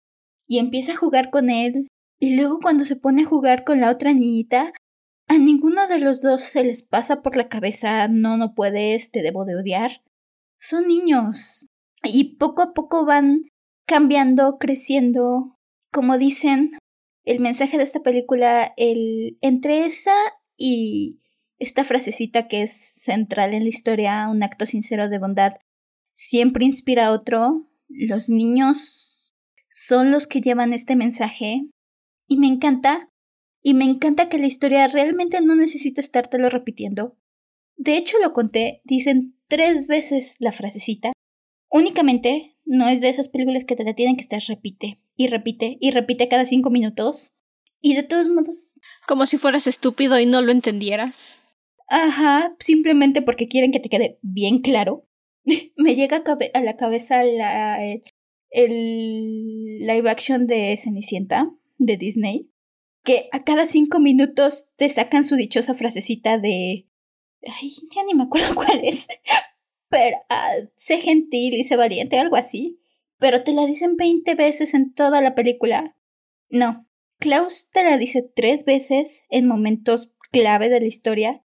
y 0.46 0.59
empieza 0.59 0.92
a 0.92 0.96
jugar 0.96 1.31
con 1.31 1.51
él 1.51 1.88
y 2.20 2.37
luego 2.37 2.61
cuando 2.61 2.85
se 2.85 2.96
pone 2.96 3.22
a 3.22 3.27
jugar 3.27 3.64
con 3.64 3.81
la 3.81 3.90
otra 3.90 4.12
niñita, 4.12 4.72
a 5.29 5.38
ninguno 5.38 5.88
de 5.88 5.98
los 5.98 6.20
dos 6.20 6.42
se 6.42 6.62
les 6.62 6.85
pasa 6.85 7.22
por 7.22 7.37
la 7.37 7.48
cabeza 7.48 8.07
no, 8.07 8.37
no 8.37 8.55
puedes, 8.55 9.11
te 9.11 9.22
debo 9.22 9.44
de 9.44 9.57
odiar. 9.57 10.03
Son 10.59 10.87
niños 10.87 11.66
y 12.05 12.37
poco 12.37 12.62
a 12.62 12.75
poco 12.75 13.05
van 13.05 13.42
cambiando, 13.87 14.59
creciendo. 14.59 15.42
Como 15.90 16.16
dicen, 16.18 16.70
el 17.25 17.40
mensaje 17.40 17.79
de 17.79 17.85
esta 17.85 18.01
película, 18.01 18.72
el 18.77 19.38
entre 19.40 19.85
esa 19.85 20.14
y 20.57 21.21
esta 21.62 21.85
frasecita 21.85 22.48
que 22.48 22.62
es 22.62 22.72
central 22.72 23.55
en 23.55 23.62
la 23.62 23.68
historia, 23.68 24.29
un 24.29 24.42
acto 24.42 24.66
sincero 24.66 25.09
de 25.09 25.18
bondad, 25.18 25.55
siempre 26.12 26.64
inspira 26.64 27.07
a 27.07 27.12
otro. 27.12 27.70
Los 27.88 28.29
niños 28.29 29.35
son 29.70 30.11
los 30.11 30.27
que 30.27 30.40
llevan 30.40 30.72
este 30.72 30.96
mensaje 30.96 31.62
y 32.27 32.37
me 32.38 32.48
encanta. 32.48 33.09
Y 33.62 33.75
me 33.75 33.85
encanta 33.85 34.29
que 34.29 34.38
la 34.38 34.46
historia 34.46 34.88
realmente 34.88 35.40
no 35.40 35.55
necesita 35.55 36.01
estártelo 36.01 36.51
repitiendo. 36.51 37.16
De 37.77 37.96
hecho, 37.96 38.16
lo 38.20 38.33
conté, 38.33 38.83
dicen 38.85 39.38
tres 39.46 39.87
veces 39.87 40.35
la 40.40 40.51
frasecita. 40.51 41.12
Únicamente 41.70 42.57
no 42.64 42.88
es 42.88 43.01
de 43.01 43.09
esas 43.09 43.29
películas 43.29 43.64
que 43.64 43.77
te 43.77 43.85
la 43.85 43.94
tienen 43.94 44.16
que 44.16 44.22
estar 44.22 44.42
repite 44.48 45.01
y 45.16 45.29
repite 45.29 45.77
y 45.81 45.92
repite 45.92 46.27
cada 46.27 46.44
cinco 46.44 46.70
minutos. 46.70 47.35
Y 47.81 47.94
de 47.94 48.03
todos 48.03 48.29
modos. 48.29 48.81
Como 49.07 49.27
si 49.27 49.38
fueras 49.38 49.68
estúpido 49.68 50.18
y 50.18 50.27
no 50.27 50.42
lo 50.42 50.51
entendieras. 50.51 51.41
Ajá, 51.94 52.57
simplemente 52.59 53.20
porque 53.20 53.48
quieren 53.48 53.70
que 53.70 53.78
te 53.78 53.90
quede 53.90 54.18
bien 54.22 54.61
claro. 54.61 55.07
Me 55.76 55.94
llega 55.94 56.22
a, 56.55 56.61
la 56.62 56.76
cabeza 56.78 57.22
la, 57.22 57.78
el 58.48 59.87
live 59.87 60.09
action 60.09 60.46
de 60.46 60.74
Cenicienta 60.83 61.50
de 61.76 61.98
Disney. 61.98 62.50
Que 63.05 63.28
a 63.31 63.44
cada 63.44 63.66
cinco 63.66 64.00
minutos 64.00 64.70
te 64.76 64.88
sacan 64.88 65.22
su 65.22 65.37
dichosa 65.37 65.74
frasecita 65.74 66.38
de. 66.38 66.88
Ay, 67.46 67.70
ya 67.94 68.05
ni 68.05 68.14
me 68.14 68.22
acuerdo 68.22 68.55
cuál 68.55 68.81
es. 68.83 69.07
Pero 69.90 70.16
ah, 70.31 70.50
sé 70.76 70.96
gentil 70.96 71.52
y 71.52 71.64
sé 71.64 71.76
valiente, 71.76 72.18
algo 72.18 72.37
así. 72.37 72.81
Pero 73.18 73.44
te 73.44 73.52
la 73.52 73.66
dicen 73.66 73.96
veinte 73.98 74.35
veces 74.35 74.72
en 74.72 74.94
toda 74.94 75.20
la 75.20 75.35
película. 75.35 75.94
No, 76.48 76.88
Klaus 77.18 77.68
te 77.70 77.85
la 77.85 77.98
dice 77.98 78.22
tres 78.22 78.64
veces 78.64 79.24
en 79.28 79.46
momentos 79.46 80.11
clave 80.31 80.70
de 80.70 80.81
la 80.81 80.87
historia 80.87 81.44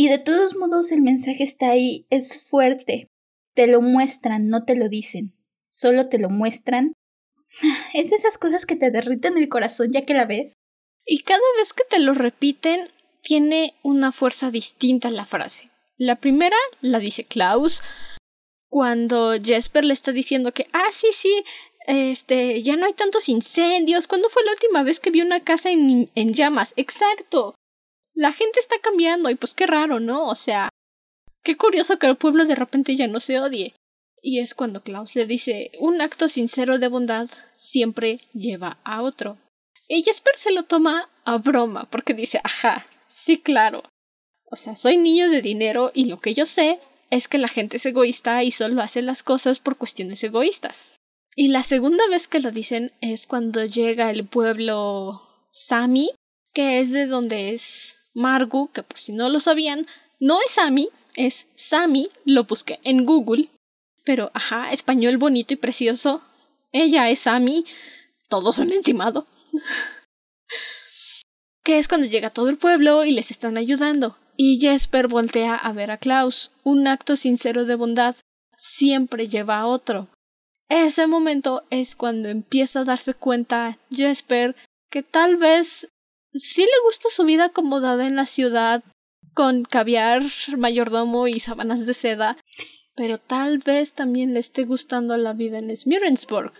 y 0.00 0.06
de 0.06 0.18
todos 0.18 0.54
modos 0.54 0.92
el 0.92 1.02
mensaje 1.02 1.42
está 1.42 1.70
ahí, 1.70 2.06
es 2.08 2.48
fuerte. 2.48 3.08
Te 3.54 3.66
lo 3.66 3.80
muestran, 3.80 4.48
no 4.48 4.64
te 4.64 4.76
lo 4.76 4.88
dicen. 4.88 5.34
Solo 5.66 6.04
te 6.04 6.20
lo 6.20 6.30
muestran. 6.30 6.92
Es 7.94 8.10
de 8.10 8.16
esas 8.16 8.38
cosas 8.38 8.64
que 8.64 8.76
te 8.76 8.92
derriten 8.92 9.36
el 9.36 9.48
corazón 9.48 9.90
ya 9.90 10.04
que 10.04 10.14
la 10.14 10.24
ves. 10.24 10.52
Y 11.04 11.24
cada 11.24 11.42
vez 11.56 11.72
que 11.72 11.82
te 11.90 11.98
lo 11.98 12.14
repiten, 12.14 12.78
tiene 13.22 13.74
una 13.82 14.12
fuerza 14.12 14.52
distinta 14.52 15.10
la 15.10 15.26
frase. 15.26 15.68
La 15.96 16.14
primera 16.14 16.56
la 16.80 17.00
dice 17.00 17.24
Klaus 17.24 17.82
cuando 18.68 19.32
Jesper 19.42 19.84
le 19.84 19.94
está 19.94 20.12
diciendo 20.12 20.52
que, 20.52 20.68
ah, 20.72 20.90
sí, 20.92 21.08
sí, 21.12 21.42
este, 21.88 22.62
ya 22.62 22.76
no 22.76 22.86
hay 22.86 22.92
tantos 22.92 23.28
incendios. 23.28 24.06
¿Cuándo 24.06 24.28
fue 24.28 24.44
la 24.44 24.52
última 24.52 24.84
vez 24.84 25.00
que 25.00 25.10
vi 25.10 25.22
una 25.22 25.42
casa 25.42 25.70
en, 25.70 26.08
en 26.14 26.34
llamas? 26.34 26.72
Exacto. 26.76 27.56
La 28.18 28.32
gente 28.32 28.58
está 28.58 28.74
cambiando 28.80 29.30
y 29.30 29.36
pues 29.36 29.54
qué 29.54 29.64
raro, 29.68 30.00
¿no? 30.00 30.26
O 30.26 30.34
sea, 30.34 30.70
qué 31.44 31.56
curioso 31.56 32.00
que 32.00 32.08
el 32.08 32.16
pueblo 32.16 32.46
de 32.46 32.56
repente 32.56 32.96
ya 32.96 33.06
no 33.06 33.20
se 33.20 33.38
odie. 33.38 33.76
Y 34.20 34.40
es 34.40 34.56
cuando 34.56 34.80
Klaus 34.80 35.14
le 35.14 35.24
dice, 35.24 35.70
un 35.78 36.00
acto 36.00 36.26
sincero 36.26 36.80
de 36.80 36.88
bondad 36.88 37.28
siempre 37.54 38.18
lleva 38.32 38.80
a 38.82 39.02
otro. 39.02 39.38
Y 39.86 40.02
Jesper 40.02 40.34
se 40.36 40.50
lo 40.50 40.64
toma 40.64 41.08
a 41.24 41.38
broma, 41.38 41.88
porque 41.90 42.12
dice, 42.12 42.40
ajá, 42.42 42.88
sí, 43.06 43.38
claro. 43.38 43.84
O 44.46 44.56
sea, 44.56 44.74
soy 44.74 44.96
niño 44.96 45.30
de 45.30 45.40
dinero 45.40 45.92
y 45.94 46.06
lo 46.06 46.18
que 46.18 46.34
yo 46.34 46.44
sé 46.44 46.80
es 47.10 47.28
que 47.28 47.38
la 47.38 47.46
gente 47.46 47.76
es 47.76 47.86
egoísta 47.86 48.42
y 48.42 48.50
solo 48.50 48.82
hace 48.82 49.00
las 49.00 49.22
cosas 49.22 49.60
por 49.60 49.76
cuestiones 49.76 50.24
egoístas. 50.24 50.96
Y 51.36 51.48
la 51.48 51.62
segunda 51.62 52.02
vez 52.08 52.26
que 52.26 52.40
lo 52.40 52.50
dicen 52.50 52.90
es 53.00 53.28
cuando 53.28 53.64
llega 53.64 54.10
el 54.10 54.26
pueblo 54.26 55.22
Sami, 55.52 56.10
que 56.52 56.80
es 56.80 56.90
de 56.90 57.06
donde 57.06 57.50
es 57.50 57.97
Margu, 58.14 58.70
que 58.72 58.82
por 58.82 58.98
si 58.98 59.12
no 59.12 59.28
lo 59.28 59.40
sabían, 59.40 59.86
no 60.20 60.40
es 60.44 60.52
Sami, 60.52 60.88
es 61.14 61.46
Sami, 61.54 62.08
lo 62.24 62.44
busqué 62.44 62.80
en 62.82 63.04
Google, 63.04 63.48
pero 64.04 64.30
ajá, 64.34 64.72
español 64.72 65.18
bonito 65.18 65.54
y 65.54 65.56
precioso. 65.56 66.22
Ella 66.72 67.08
es 67.10 67.20
Sami, 67.20 67.64
todos 68.28 68.56
son 68.56 68.72
encimado. 68.72 69.26
que 71.68 71.78
es 71.78 71.86
cuando 71.86 72.06
llega 72.06 72.30
todo 72.30 72.48
el 72.48 72.56
pueblo 72.56 73.04
y 73.04 73.12
les 73.12 73.30
están 73.30 73.58
ayudando. 73.58 74.16
Y 74.36 74.58
Jesper 74.58 75.08
voltea 75.08 75.54
a 75.54 75.72
ver 75.72 75.90
a 75.90 75.98
Klaus. 75.98 76.50
Un 76.64 76.86
acto 76.86 77.14
sincero 77.14 77.64
de 77.66 77.74
bondad 77.74 78.16
siempre 78.56 79.28
lleva 79.28 79.58
a 79.58 79.66
otro. 79.66 80.08
Ese 80.70 81.06
momento 81.06 81.64
es 81.70 81.94
cuando 81.94 82.28
empieza 82.28 82.80
a 82.80 82.84
darse 82.84 83.14
cuenta 83.14 83.78
Jesper 83.90 84.56
que 84.90 85.02
tal 85.02 85.36
vez 85.36 85.88
sí 86.32 86.62
le 86.62 86.84
gusta 86.84 87.08
su 87.10 87.24
vida 87.24 87.46
acomodada 87.46 88.06
en 88.06 88.16
la 88.16 88.26
ciudad 88.26 88.82
con 89.34 89.64
caviar, 89.64 90.22
mayordomo 90.56 91.28
y 91.28 91.40
sábanas 91.40 91.86
de 91.86 91.94
seda, 91.94 92.36
pero 92.94 93.18
tal 93.18 93.58
vez 93.58 93.92
también 93.92 94.34
le 94.34 94.40
esté 94.40 94.64
gustando 94.64 95.16
la 95.16 95.32
vida 95.32 95.58
en 95.58 95.76
Smirensburg. 95.76 96.52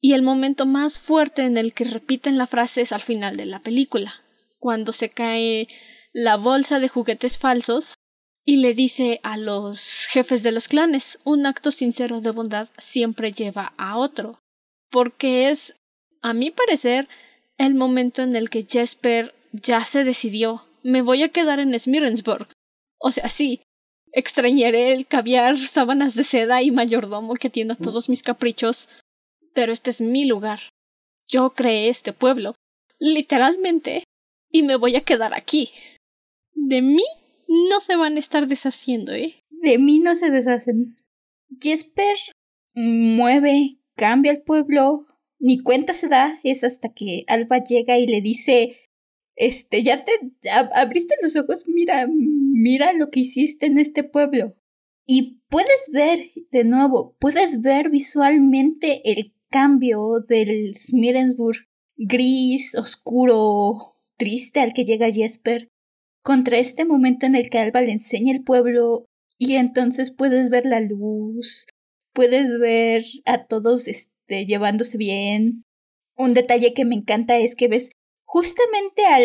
Y 0.00 0.12
el 0.12 0.22
momento 0.22 0.66
más 0.66 1.00
fuerte 1.00 1.42
en 1.42 1.56
el 1.56 1.72
que 1.72 1.84
repiten 1.84 2.38
la 2.38 2.46
frase 2.46 2.82
es 2.82 2.92
al 2.92 3.00
final 3.00 3.36
de 3.36 3.46
la 3.46 3.60
película, 3.60 4.12
cuando 4.58 4.92
se 4.92 5.08
cae 5.08 5.68
la 6.12 6.36
bolsa 6.36 6.78
de 6.80 6.88
juguetes 6.88 7.38
falsos 7.38 7.94
y 8.44 8.58
le 8.58 8.74
dice 8.74 9.20
a 9.24 9.36
los 9.36 10.06
jefes 10.10 10.42
de 10.42 10.52
los 10.52 10.68
clanes 10.68 11.18
un 11.24 11.46
acto 11.46 11.70
sincero 11.70 12.20
de 12.20 12.30
bondad 12.30 12.68
siempre 12.78 13.32
lleva 13.32 13.74
a 13.76 13.98
otro. 13.98 14.40
Porque 14.90 15.50
es, 15.50 15.74
a 16.22 16.32
mi 16.32 16.50
parecer, 16.50 17.08
el 17.58 17.74
momento 17.74 18.22
en 18.22 18.36
el 18.36 18.50
que 18.50 18.64
Jesper 18.68 19.34
ya 19.52 19.84
se 19.84 20.04
decidió. 20.04 20.64
Me 20.82 21.02
voy 21.02 21.22
a 21.22 21.28
quedar 21.28 21.60
en 21.60 21.78
Smirensburg. 21.78 22.48
O 22.98 23.10
sea, 23.10 23.28
sí, 23.28 23.60
extrañaré 24.12 24.92
el 24.92 25.06
caviar, 25.06 25.58
sábanas 25.58 26.14
de 26.14 26.24
seda 26.24 26.62
y 26.62 26.70
mayordomo 26.70 27.34
que 27.34 27.48
atienda 27.48 27.74
todos 27.74 28.08
mis 28.08 28.22
caprichos, 28.22 28.88
pero 29.54 29.72
este 29.72 29.90
es 29.90 30.00
mi 30.00 30.26
lugar. 30.26 30.60
Yo 31.28 31.50
creé 31.50 31.88
este 31.88 32.12
pueblo, 32.12 32.54
literalmente, 32.98 34.04
y 34.50 34.62
me 34.62 34.76
voy 34.76 34.96
a 34.96 35.02
quedar 35.04 35.34
aquí. 35.34 35.70
De 36.54 36.80
mí 36.80 37.04
no 37.48 37.80
se 37.80 37.96
van 37.96 38.16
a 38.16 38.20
estar 38.20 38.46
deshaciendo, 38.46 39.12
¿eh? 39.12 39.40
De 39.50 39.78
mí 39.78 39.98
no 39.98 40.14
se 40.14 40.30
deshacen. 40.30 40.96
Jesper 41.60 42.16
mueve, 42.74 43.78
cambia 43.96 44.32
el 44.32 44.42
pueblo, 44.42 45.06
ni 45.38 45.62
cuenta 45.62 45.94
se 45.94 46.08
da, 46.08 46.38
es 46.42 46.64
hasta 46.64 46.88
que 46.92 47.24
Alba 47.26 47.62
llega 47.62 47.98
y 47.98 48.06
le 48.06 48.20
dice, 48.20 48.76
este, 49.36 49.82
ya 49.82 50.04
te 50.04 50.12
abriste 50.74 51.14
los 51.22 51.36
ojos, 51.36 51.64
mira, 51.68 52.08
mira 52.10 52.92
lo 52.92 53.10
que 53.10 53.20
hiciste 53.20 53.66
en 53.66 53.78
este 53.78 54.04
pueblo. 54.04 54.54
Y 55.06 55.40
puedes 55.48 55.90
ver, 55.92 56.20
de 56.50 56.64
nuevo, 56.64 57.16
puedes 57.18 57.62
ver 57.62 57.88
visualmente 57.88 59.00
el 59.10 59.32
cambio 59.48 60.20
del 60.28 60.74
Smirensburg 60.74 61.56
gris, 61.96 62.74
oscuro, 62.74 63.96
triste 64.16 64.60
al 64.60 64.72
que 64.72 64.84
llega 64.84 65.10
Jesper 65.10 65.68
contra 66.22 66.58
este 66.58 66.84
momento 66.84 67.26
en 67.26 67.34
el 67.34 67.48
que 67.48 67.58
Alba 67.58 67.80
le 67.80 67.92
enseña 67.92 68.32
el 68.32 68.44
pueblo 68.44 69.06
y 69.38 69.54
entonces 69.54 70.10
puedes 70.10 70.50
ver 70.50 70.66
la 70.66 70.80
luz, 70.80 71.66
puedes 72.12 72.58
ver 72.58 73.04
a 73.24 73.46
todos 73.46 73.88
este, 74.28 74.46
llevándose 74.46 74.98
bien. 74.98 75.64
Un 76.16 76.34
detalle 76.34 76.74
que 76.74 76.84
me 76.84 76.94
encanta 76.94 77.38
es 77.38 77.54
que 77.54 77.68
ves 77.68 77.90
justamente 78.24 79.06
a 79.06 79.20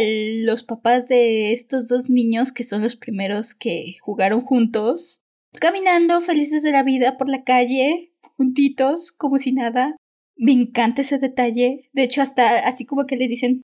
los 0.45 0.63
papás 0.63 1.07
de 1.07 1.51
estos 1.51 1.87
dos 1.87 2.09
niños 2.09 2.51
que 2.51 2.63
son 2.63 2.81
los 2.81 2.95
primeros 2.95 3.53
que 3.53 3.95
jugaron 4.01 4.41
juntos, 4.41 5.23
caminando 5.59 6.21
felices 6.21 6.63
de 6.63 6.71
la 6.71 6.83
vida 6.83 7.17
por 7.17 7.27
la 7.27 7.43
calle, 7.43 8.13
juntitos, 8.37 9.11
como 9.11 9.37
si 9.37 9.51
nada. 9.51 9.97
Me 10.35 10.51
encanta 10.51 11.01
ese 11.01 11.17
detalle. 11.17 11.89
De 11.93 12.03
hecho, 12.03 12.21
hasta 12.21 12.59
así 12.59 12.85
como 12.85 13.05
que 13.05 13.17
le 13.17 13.27
dicen, 13.27 13.61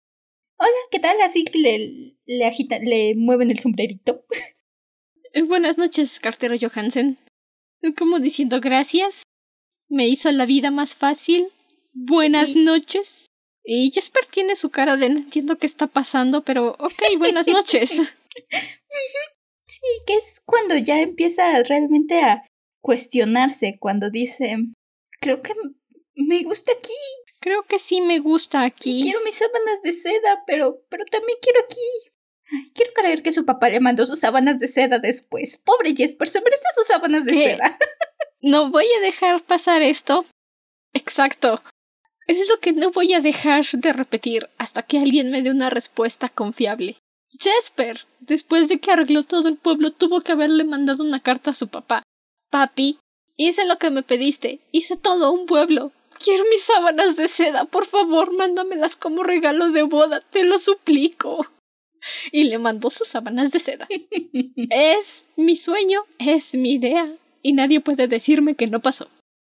Hola, 0.58 0.70
¿qué 0.92 1.00
tal? 1.00 1.16
Así 1.22 1.46
que 1.46 1.58
le, 1.58 2.18
le 2.26 2.46
agitan, 2.46 2.84
le 2.84 3.16
mueven 3.16 3.50
el 3.50 3.60
sombrerito. 3.60 4.26
Eh, 5.32 5.44
buenas 5.44 5.78
noches, 5.78 6.20
cartero 6.20 6.56
Johansen. 6.60 7.18
Como 7.98 8.20
diciendo 8.20 8.60
gracias. 8.60 9.22
Me 9.90 10.08
hizo 10.08 10.32
la 10.32 10.46
vida 10.46 10.70
más 10.72 10.96
fácil. 10.96 11.52
Buenas 11.94 12.56
noches. 12.56 13.26
Y 13.64 13.92
Jesper 13.92 14.26
tiene 14.26 14.56
su 14.56 14.70
cara 14.70 14.98
de 14.98 15.10
no 15.10 15.18
entiendo 15.18 15.58
qué 15.58 15.66
está 15.66 15.88
pasando, 15.88 16.44
pero 16.44 16.76
ok, 16.80 17.18
buenas 17.18 17.48
noches. 17.48 17.90
sí, 19.68 19.82
que 20.06 20.14
es 20.16 20.42
cuando 20.46 20.78
ya 20.78 21.02
empieza 21.02 21.62
realmente 21.64 22.22
a 22.22 22.46
cuestionarse, 22.82 23.78
cuando 23.80 24.10
dice, 24.10 24.58
creo 25.20 25.42
que 25.42 25.54
me 26.16 26.44
gusta 26.44 26.72
aquí. 26.72 26.94
Creo 27.42 27.64
que 27.64 27.80
sí 27.80 28.02
me 28.02 28.20
gusta 28.20 28.64
aquí. 28.64 29.02
Quiero 29.02 29.22
mis 29.24 29.36
sábanas 29.36 29.82
de 29.82 29.94
seda, 29.94 30.44
pero, 30.46 30.84
pero 30.90 31.06
también 31.06 31.38
quiero 31.42 31.60
aquí. 31.62 32.12
Ay, 32.52 32.72
quiero 32.74 32.92
creer 32.94 33.24
que 33.24 33.32
su 33.32 33.46
papá 33.46 33.70
le 33.70 33.80
mandó 33.80 34.06
sus 34.06 34.20
sábanas 34.20 34.60
de 34.60 34.68
seda 34.68 35.00
después. 35.00 35.58
Pobre 35.58 35.96
Jesper, 35.96 36.28
se 36.28 36.42
merece 36.42 36.64
sus 36.76 36.88
sábanas 36.88 37.26
de 37.26 37.34
seda. 37.34 37.78
no 38.42 38.72
voy 38.72 38.86
a 38.98 39.02
dejar 39.02 39.44
pasar 39.44 39.82
esto. 39.82 40.26
Exacto. 40.94 41.62
Es 42.28 42.48
lo 42.48 42.60
que 42.60 42.74
no 42.74 42.92
voy 42.92 43.14
a 43.14 43.22
dejar 43.22 43.66
de 43.74 43.92
repetir 43.92 44.50
hasta 44.58 44.84
que 44.84 45.00
alguien 45.00 45.32
me 45.32 45.42
dé 45.42 45.50
una 45.50 45.70
respuesta 45.70 46.30
confiable. 46.30 46.98
Jesper, 47.38 48.06
después 48.20 48.70
de 48.70 48.80
que 48.80 48.92
arregló 48.92 49.24
todo 49.24 49.50
el 49.50 49.58
pueblo, 49.58 49.92
tuvo 49.92 50.22
que 50.22 50.32
haberle 50.32 50.64
mandado 50.64 51.04
una 51.04 51.20
carta 51.20 51.52
a 51.52 51.54
su 51.54 51.68
papá. 51.68 52.04
Papi, 52.50 53.00
hice 53.36 53.66
lo 53.66 53.78
que 53.78 53.92
me 53.92 54.04
pediste, 54.04 54.60
hice 54.72 54.96
todo 54.96 55.32
un 55.32 55.46
pueblo. 55.46 55.92
Quiero 56.24 56.44
mis 56.50 56.64
sábanas 56.64 57.16
de 57.16 57.28
seda, 57.28 57.66
por 57.66 57.86
favor, 57.86 58.34
mándamelas 58.34 58.96
como 58.96 59.24
regalo 59.24 59.70
de 59.72 59.84
boda, 59.84 60.22
te 60.22 60.44
lo 60.44 60.58
suplico. 60.58 61.48
Y 62.32 62.46
le 62.46 62.58
mandó 62.58 62.90
sus 62.90 63.08
sábanas 63.08 63.52
de 63.52 63.60
seda. 63.60 63.88
es 64.70 65.28
mi 65.36 65.56
sueño, 65.56 66.06
es 66.18 66.56
mi 66.56 66.74
idea, 66.74 67.16
y 67.42 67.54
nadie 67.54 67.82
puede 67.82 68.08
decirme 68.08 68.56
que 68.56 68.68
no 68.68 68.82
pasó. 68.82 69.10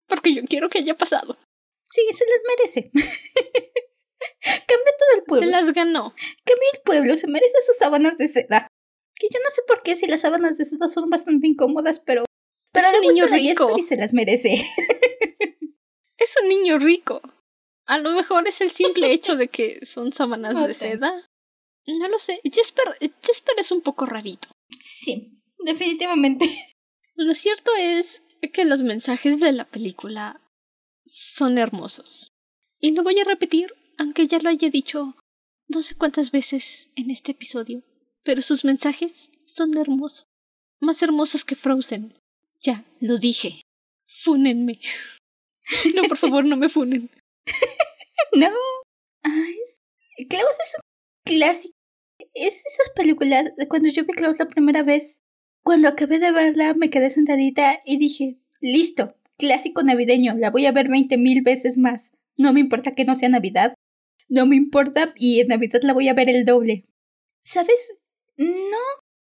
Porque 0.08 0.34
yo 0.34 0.42
quiero 0.44 0.68
que 0.68 0.78
haya 0.78 0.96
pasado. 0.96 1.36
Sí, 1.84 2.02
se 2.12 2.24
las 2.26 2.40
merece. 2.48 2.90
Cambia 4.40 4.92
todo 4.98 5.18
el 5.18 5.24
pueblo. 5.24 5.46
Se 5.46 5.52
las 5.52 5.72
ganó. 5.72 6.14
Cambia 6.44 6.68
el 6.74 6.80
pueblo, 6.84 7.16
se 7.16 7.28
merece 7.28 7.60
sus 7.66 7.76
sábanas 7.76 8.18
de 8.18 8.28
seda. 8.28 8.68
Que 9.14 9.28
yo 9.32 9.38
no 9.42 9.50
sé 9.50 9.62
por 9.66 9.82
qué 9.82 9.96
si 9.96 10.06
las 10.06 10.22
sábanas 10.22 10.58
de 10.58 10.64
seda 10.64 10.88
son 10.88 11.10
bastante 11.10 11.46
incómodas, 11.46 12.00
pero. 12.00 12.24
Pero 12.72 12.86
es 12.86 12.94
un 12.94 13.00
niño 13.00 13.26
rico. 13.26 13.74
Y 13.78 13.82
se 13.82 13.96
las 13.96 14.12
merece. 14.12 14.54
es 16.18 16.34
un 16.42 16.48
niño 16.48 16.78
rico. 16.78 17.20
A 17.86 17.98
lo 17.98 18.12
mejor 18.12 18.48
es 18.48 18.60
el 18.60 18.70
simple 18.70 19.12
hecho 19.12 19.36
de 19.36 19.48
que 19.48 19.84
son 19.84 20.12
sábanas 20.12 20.66
de 20.66 20.72
seda. 20.72 21.28
No 21.86 22.08
lo 22.08 22.18
sé. 22.18 22.40
Jesper, 22.44 22.96
Jesper 23.22 23.54
es 23.58 23.72
un 23.72 23.82
poco 23.82 24.06
rarito. 24.06 24.48
Sí, 24.78 25.42
definitivamente. 25.58 26.46
Lo 27.22 27.34
cierto 27.34 27.70
es 27.78 28.22
que 28.52 28.64
los 28.64 28.82
mensajes 28.82 29.38
de 29.38 29.52
la 29.52 29.64
película 29.64 30.40
son 31.04 31.56
hermosos. 31.56 32.32
Y 32.80 32.92
lo 32.92 33.04
voy 33.04 33.18
a 33.20 33.24
repetir, 33.24 33.72
aunque 33.96 34.26
ya 34.26 34.40
lo 34.40 34.48
haya 34.48 34.70
dicho 34.70 35.14
no 35.68 35.82
sé 35.82 35.94
cuántas 35.94 36.32
veces 36.32 36.90
en 36.96 37.10
este 37.10 37.32
episodio, 37.32 37.82
pero 38.24 38.42
sus 38.42 38.64
mensajes 38.64 39.30
son 39.46 39.76
hermosos. 39.76 40.26
Más 40.80 41.02
hermosos 41.02 41.44
que 41.44 41.56
Frozen. 41.56 42.18
Ya, 42.60 42.84
lo 43.00 43.16
dije. 43.16 43.62
Fúnenme. 44.06 44.80
No, 45.94 46.02
por 46.08 46.18
favor, 46.18 46.44
no 46.44 46.56
me 46.56 46.68
funen. 46.68 47.08
no. 48.32 48.50
Ay, 49.22 49.56
Klaus 50.28 50.56
es 50.62 50.74
un 50.74 50.82
clásico. 51.24 51.74
Es 52.34 52.66
esas 52.66 52.90
películas 52.94 53.52
de 53.56 53.68
cuando 53.68 53.88
yo 53.88 54.04
vi 54.04 54.12
Klaus 54.12 54.38
la 54.40 54.48
primera 54.48 54.82
vez. 54.82 55.21
Cuando 55.62 55.88
acabé 55.88 56.18
de 56.18 56.32
verla, 56.32 56.74
me 56.74 56.90
quedé 56.90 57.10
sentadita 57.10 57.80
y 57.84 57.98
dije, 57.98 58.38
listo, 58.60 59.16
clásico 59.38 59.82
navideño, 59.82 60.34
la 60.36 60.50
voy 60.50 60.66
a 60.66 60.72
ver 60.72 60.88
veinte 60.88 61.16
mil 61.16 61.42
veces 61.42 61.78
más. 61.78 62.12
No 62.38 62.52
me 62.52 62.60
importa 62.60 62.92
que 62.92 63.04
no 63.04 63.14
sea 63.14 63.28
Navidad. 63.28 63.74
No 64.28 64.46
me 64.46 64.56
importa 64.56 65.12
y 65.16 65.40
en 65.40 65.48
Navidad 65.48 65.80
la 65.82 65.92
voy 65.92 66.08
a 66.08 66.14
ver 66.14 66.28
el 66.28 66.44
doble. 66.44 66.86
¿Sabes? 67.42 67.96
No. 68.36 68.78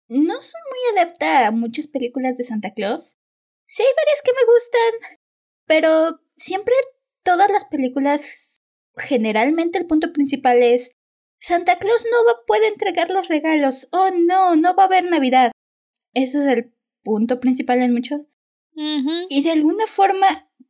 No 0.08 0.40
soy 0.40 0.60
muy 0.70 1.00
adepta 1.00 1.46
a 1.46 1.50
muchas 1.50 1.88
películas 1.88 2.36
de 2.36 2.44
Santa 2.44 2.72
Claus. 2.74 3.16
Sí 3.64 3.82
hay 3.82 3.94
varias 3.96 4.22
que 4.22 4.32
me 4.32 4.52
gustan. 4.52 5.18
Pero 5.66 6.20
siempre 6.36 6.74
todas 7.22 7.50
las 7.50 7.64
películas, 7.64 8.60
generalmente 8.96 9.78
el 9.78 9.86
punto 9.86 10.12
principal 10.12 10.62
es 10.62 10.92
Santa 11.40 11.78
Claus 11.78 12.06
no 12.10 12.24
va, 12.26 12.44
puede 12.46 12.68
entregar 12.68 13.10
los 13.10 13.28
regalos. 13.28 13.88
Oh 13.92 14.10
no, 14.10 14.56
no 14.56 14.76
va 14.76 14.84
a 14.84 14.86
haber 14.86 15.04
Navidad. 15.04 15.51
Ese 16.14 16.38
es 16.38 16.46
el 16.58 16.72
punto 17.02 17.40
principal 17.40 17.80
en 17.80 17.92
mucho. 17.92 18.26
Y 19.28 19.42
de 19.42 19.50
alguna 19.50 19.86
forma, 19.86 20.26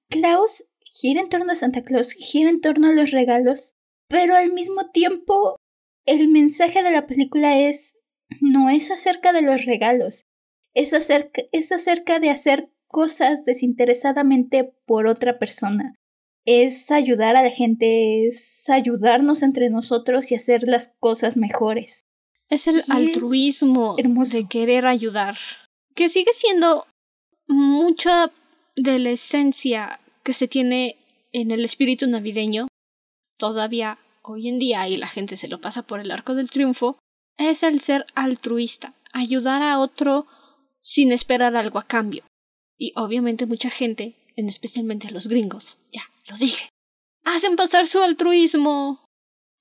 Klaus 0.08 0.64
gira 0.80 1.20
en 1.20 1.28
torno 1.28 1.52
a 1.52 1.56
Santa 1.56 1.82
Claus, 1.82 2.12
gira 2.12 2.50
en 2.50 2.60
torno 2.60 2.88
a 2.88 2.92
los 2.92 3.10
regalos, 3.10 3.74
pero 4.08 4.34
al 4.34 4.52
mismo 4.52 4.90
tiempo 4.90 5.56
el 6.04 6.28
mensaje 6.28 6.82
de 6.82 6.90
la 6.90 7.06
película 7.06 7.58
es 7.58 7.98
no 8.40 8.70
es 8.70 8.90
acerca 8.90 9.32
de 9.32 9.42
los 9.42 9.64
regalos, 9.64 10.26
es 10.74 10.92
acerca, 10.92 11.42
es 11.52 11.70
acerca 11.72 12.18
de 12.18 12.30
hacer 12.30 12.70
cosas 12.88 13.44
desinteresadamente 13.44 14.74
por 14.84 15.06
otra 15.06 15.38
persona. 15.38 15.94
Es 16.44 16.90
ayudar 16.90 17.36
a 17.36 17.42
la 17.42 17.50
gente, 17.50 18.26
es 18.26 18.68
ayudarnos 18.68 19.42
entre 19.42 19.70
nosotros 19.70 20.32
y 20.32 20.34
hacer 20.34 20.64
las 20.64 20.88
cosas 20.98 21.36
mejores. 21.36 22.01
Es 22.52 22.66
el 22.66 22.82
altruismo 22.90 23.96
de 23.96 24.46
querer 24.46 24.84
ayudar, 24.84 25.38
que 25.94 26.10
sigue 26.10 26.34
siendo 26.34 26.86
mucha 27.48 28.30
de 28.76 28.98
la 28.98 29.08
esencia 29.08 29.98
que 30.22 30.34
se 30.34 30.48
tiene 30.48 30.98
en 31.32 31.50
el 31.50 31.64
espíritu 31.64 32.06
navideño, 32.06 32.68
todavía 33.38 33.98
hoy 34.20 34.48
en 34.48 34.58
día, 34.58 34.86
y 34.86 34.98
la 34.98 35.06
gente 35.06 35.38
se 35.38 35.48
lo 35.48 35.62
pasa 35.62 35.80
por 35.86 36.00
el 36.00 36.10
arco 36.10 36.34
del 36.34 36.50
triunfo, 36.50 36.98
es 37.38 37.62
el 37.62 37.80
ser 37.80 38.04
altruista, 38.14 38.92
ayudar 39.14 39.62
a 39.62 39.78
otro 39.78 40.26
sin 40.82 41.10
esperar 41.10 41.56
algo 41.56 41.78
a 41.78 41.86
cambio. 41.86 42.22
Y 42.76 42.92
obviamente 42.96 43.46
mucha 43.46 43.70
gente, 43.70 44.14
en 44.36 44.50
especialmente 44.50 45.10
los 45.10 45.26
gringos, 45.26 45.78
ya, 45.90 46.02
lo 46.28 46.36
dije, 46.36 46.68
hacen 47.24 47.56
pasar 47.56 47.86
su 47.86 48.02
altruismo 48.02 49.02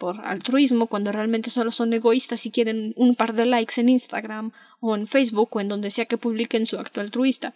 por 0.01 0.19
altruismo 0.25 0.87
cuando 0.87 1.11
realmente 1.11 1.51
solo 1.51 1.71
son 1.71 1.93
egoístas 1.93 2.47
y 2.47 2.49
quieren 2.49 2.95
un 2.97 3.13
par 3.13 3.35
de 3.35 3.45
likes 3.45 3.79
en 3.79 3.87
Instagram 3.87 4.51
o 4.79 4.95
en 4.95 5.05
Facebook 5.05 5.55
o 5.55 5.61
en 5.61 5.67
donde 5.67 5.91
sea 5.91 6.07
que 6.07 6.17
publiquen 6.17 6.65
su 6.65 6.79
acto 6.79 7.01
altruista. 7.01 7.53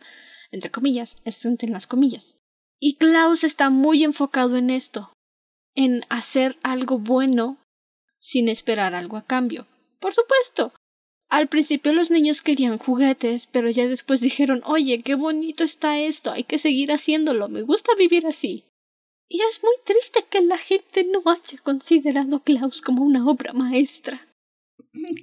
Entre 0.51 0.69
comillas, 0.69 1.15
es 1.25 1.43
entre 1.43 1.69
las 1.69 1.87
comillas. 1.87 2.37
Y 2.79 2.97
Klaus 2.97 3.43
está 3.43 3.71
muy 3.71 4.03
enfocado 4.03 4.57
en 4.57 4.69
esto, 4.69 5.11
en 5.73 6.05
hacer 6.09 6.55
algo 6.61 6.99
bueno 6.99 7.57
sin 8.19 8.47
esperar 8.47 8.93
algo 8.93 9.17
a 9.17 9.23
cambio. 9.23 9.65
Por 9.99 10.13
supuesto. 10.13 10.71
Al 11.27 11.47
principio 11.47 11.93
los 11.93 12.11
niños 12.11 12.43
querían 12.43 12.77
juguetes, 12.77 13.47
pero 13.47 13.71
ya 13.71 13.87
después 13.87 14.21
dijeron 14.21 14.61
oye, 14.65 15.01
qué 15.01 15.15
bonito 15.15 15.63
está 15.63 15.97
esto, 15.97 16.29
hay 16.29 16.43
que 16.43 16.59
seguir 16.59 16.91
haciéndolo, 16.91 17.49
me 17.49 17.63
gusta 17.63 17.95
vivir 17.95 18.27
así. 18.27 18.65
Y 19.27 19.41
es 19.41 19.61
muy 19.63 19.73
triste 19.83 20.23
que 20.29 20.41
la 20.41 20.57
gente 20.57 21.03
no 21.03 21.21
haya 21.25 21.57
considerado 21.63 22.43
Klaus 22.43 22.81
como 22.81 23.03
una 23.03 23.27
obra 23.27 23.53
maestra. 23.53 24.21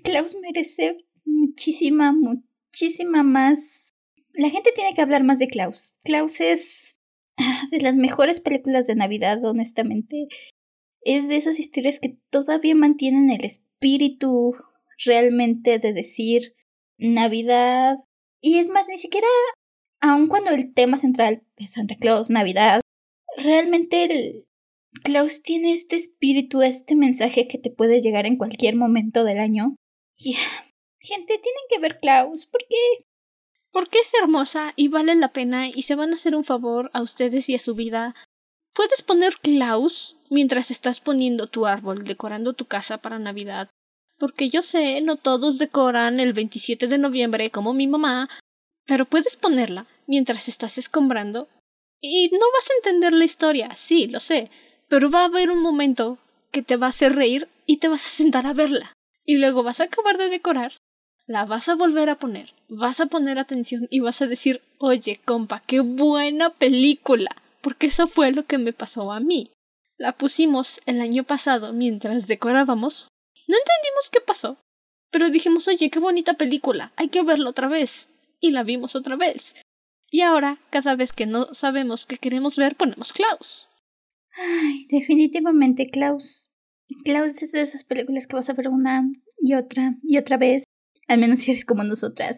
Klaus 0.02 0.34
merece 0.40 1.06
muchísima, 1.24 2.12
muchísima 2.12 3.22
más. 3.22 3.90
La 4.32 4.50
gente 4.50 4.72
tiene 4.74 4.94
que 4.94 5.02
hablar 5.02 5.22
más 5.22 5.38
de 5.38 5.48
Klaus. 5.48 5.96
Klaus 6.02 6.40
es 6.40 7.00
de 7.70 7.80
las 7.80 7.96
mejores 7.96 8.40
películas 8.40 8.86
de 8.86 8.96
Navidad, 8.96 9.44
honestamente. 9.44 10.26
Es 11.02 11.28
de 11.28 11.36
esas 11.36 11.58
historias 11.58 12.00
que 12.00 12.18
todavía 12.30 12.74
mantienen 12.74 13.30
el 13.30 13.44
espíritu 13.44 14.54
realmente 15.04 15.78
de 15.78 15.92
decir 15.92 16.54
Navidad. 16.98 17.98
Y 18.40 18.58
es 18.58 18.68
más, 18.68 18.88
ni 18.88 18.98
siquiera, 18.98 19.26
aun 20.00 20.26
cuando 20.26 20.50
el 20.50 20.74
tema 20.74 20.98
central 20.98 21.44
es 21.56 21.72
Santa 21.72 21.94
Claus, 21.94 22.30
Navidad, 22.30 22.81
realmente 23.36 24.04
el 24.04 24.46
Klaus 25.02 25.42
tiene 25.42 25.72
este 25.72 25.96
espíritu, 25.96 26.62
este 26.62 26.94
mensaje 26.96 27.48
que 27.48 27.58
te 27.58 27.70
puede 27.70 28.00
llegar 28.00 28.26
en 28.26 28.36
cualquier 28.36 28.76
momento 28.76 29.24
del 29.24 29.38
año. 29.38 29.76
Y 30.18 30.34
gente, 31.00 31.38
tienen 31.38 31.64
que 31.68 31.78
ver 31.80 31.98
Klaus, 31.98 32.46
¿por 32.46 32.60
qué? 32.68 33.04
Porque 33.72 33.98
es 34.00 34.12
hermosa 34.20 34.72
y 34.76 34.88
vale 34.88 35.14
la 35.14 35.32
pena 35.32 35.68
y 35.68 35.82
se 35.82 35.94
van 35.94 36.10
a 36.10 36.14
hacer 36.14 36.36
un 36.36 36.44
favor 36.44 36.90
a 36.92 37.02
ustedes 37.02 37.48
y 37.48 37.54
a 37.54 37.58
su 37.58 37.74
vida. 37.74 38.14
Puedes 38.74 39.02
poner 39.02 39.34
Klaus 39.42 40.18
mientras 40.30 40.70
estás 40.70 41.00
poniendo 41.00 41.46
tu 41.46 41.66
árbol, 41.66 42.04
decorando 42.04 42.52
tu 42.52 42.66
casa 42.66 42.98
para 42.98 43.18
Navidad. 43.18 43.70
Porque 44.18 44.50
yo 44.50 44.62
sé, 44.62 45.00
no 45.00 45.16
todos 45.16 45.58
decoran 45.58 46.20
el 46.20 46.32
27 46.32 46.86
de 46.86 46.98
noviembre 46.98 47.50
como 47.50 47.72
mi 47.72 47.86
mamá, 47.86 48.28
pero 48.86 49.06
puedes 49.06 49.36
ponerla 49.36 49.86
mientras 50.06 50.48
estás 50.48 50.78
escombrando 50.78 51.48
y 52.02 52.28
no 52.32 52.46
vas 52.52 52.68
a 52.68 52.74
entender 52.74 53.12
la 53.12 53.24
historia, 53.24 53.74
sí, 53.76 54.08
lo 54.08 54.20
sé, 54.20 54.50
pero 54.88 55.10
va 55.10 55.20
a 55.20 55.26
haber 55.26 55.50
un 55.50 55.62
momento 55.62 56.18
que 56.50 56.62
te 56.62 56.76
va 56.76 56.86
a 56.86 56.90
hacer 56.90 57.14
reír 57.14 57.48
y 57.64 57.78
te 57.78 57.88
vas 57.88 58.04
a 58.04 58.10
sentar 58.10 58.46
a 58.46 58.52
verla. 58.52 58.92
Y 59.24 59.38
luego 59.38 59.62
vas 59.62 59.80
a 59.80 59.84
acabar 59.84 60.18
de 60.18 60.28
decorar, 60.28 60.72
la 61.26 61.46
vas 61.46 61.68
a 61.68 61.76
volver 61.76 62.08
a 62.10 62.18
poner, 62.18 62.52
vas 62.68 63.00
a 63.00 63.06
poner 63.06 63.38
atención 63.38 63.86
y 63.88 64.00
vas 64.00 64.20
a 64.20 64.26
decir, 64.26 64.60
oye, 64.78 65.20
compa, 65.24 65.62
qué 65.64 65.80
buena 65.80 66.50
película, 66.50 67.30
porque 67.60 67.86
eso 67.86 68.08
fue 68.08 68.32
lo 68.32 68.44
que 68.46 68.58
me 68.58 68.72
pasó 68.72 69.12
a 69.12 69.20
mí. 69.20 69.52
La 69.96 70.12
pusimos 70.12 70.80
el 70.86 71.00
año 71.00 71.22
pasado 71.22 71.72
mientras 71.72 72.26
decorábamos. 72.26 73.08
No 73.46 73.56
entendimos 73.56 74.10
qué 74.10 74.20
pasó, 74.20 74.56
pero 75.12 75.30
dijimos, 75.30 75.68
oye, 75.68 75.88
qué 75.88 76.00
bonita 76.00 76.34
película, 76.34 76.92
hay 76.96 77.08
que 77.08 77.22
verla 77.22 77.50
otra 77.50 77.68
vez. 77.68 78.08
Y 78.40 78.50
la 78.50 78.64
vimos 78.64 78.96
otra 78.96 79.14
vez. 79.14 79.54
Y 80.12 80.20
ahora, 80.20 80.60
cada 80.70 80.94
vez 80.94 81.14
que 81.14 81.24
no 81.24 81.54
sabemos 81.54 82.04
qué 82.04 82.18
queremos 82.18 82.58
ver, 82.58 82.76
ponemos 82.76 83.14
Klaus. 83.14 83.70
Ay, 84.36 84.86
definitivamente 84.90 85.86
Klaus. 85.86 86.50
Klaus 87.02 87.42
es 87.42 87.52
de 87.52 87.62
esas 87.62 87.84
películas 87.84 88.26
que 88.26 88.36
vas 88.36 88.50
a 88.50 88.52
ver 88.52 88.68
una 88.68 89.10
y 89.38 89.54
otra 89.54 89.96
y 90.02 90.18
otra 90.18 90.36
vez, 90.36 90.64
al 91.08 91.18
menos 91.18 91.38
si 91.38 91.52
eres 91.52 91.64
como 91.64 91.82
nosotras. 91.82 92.36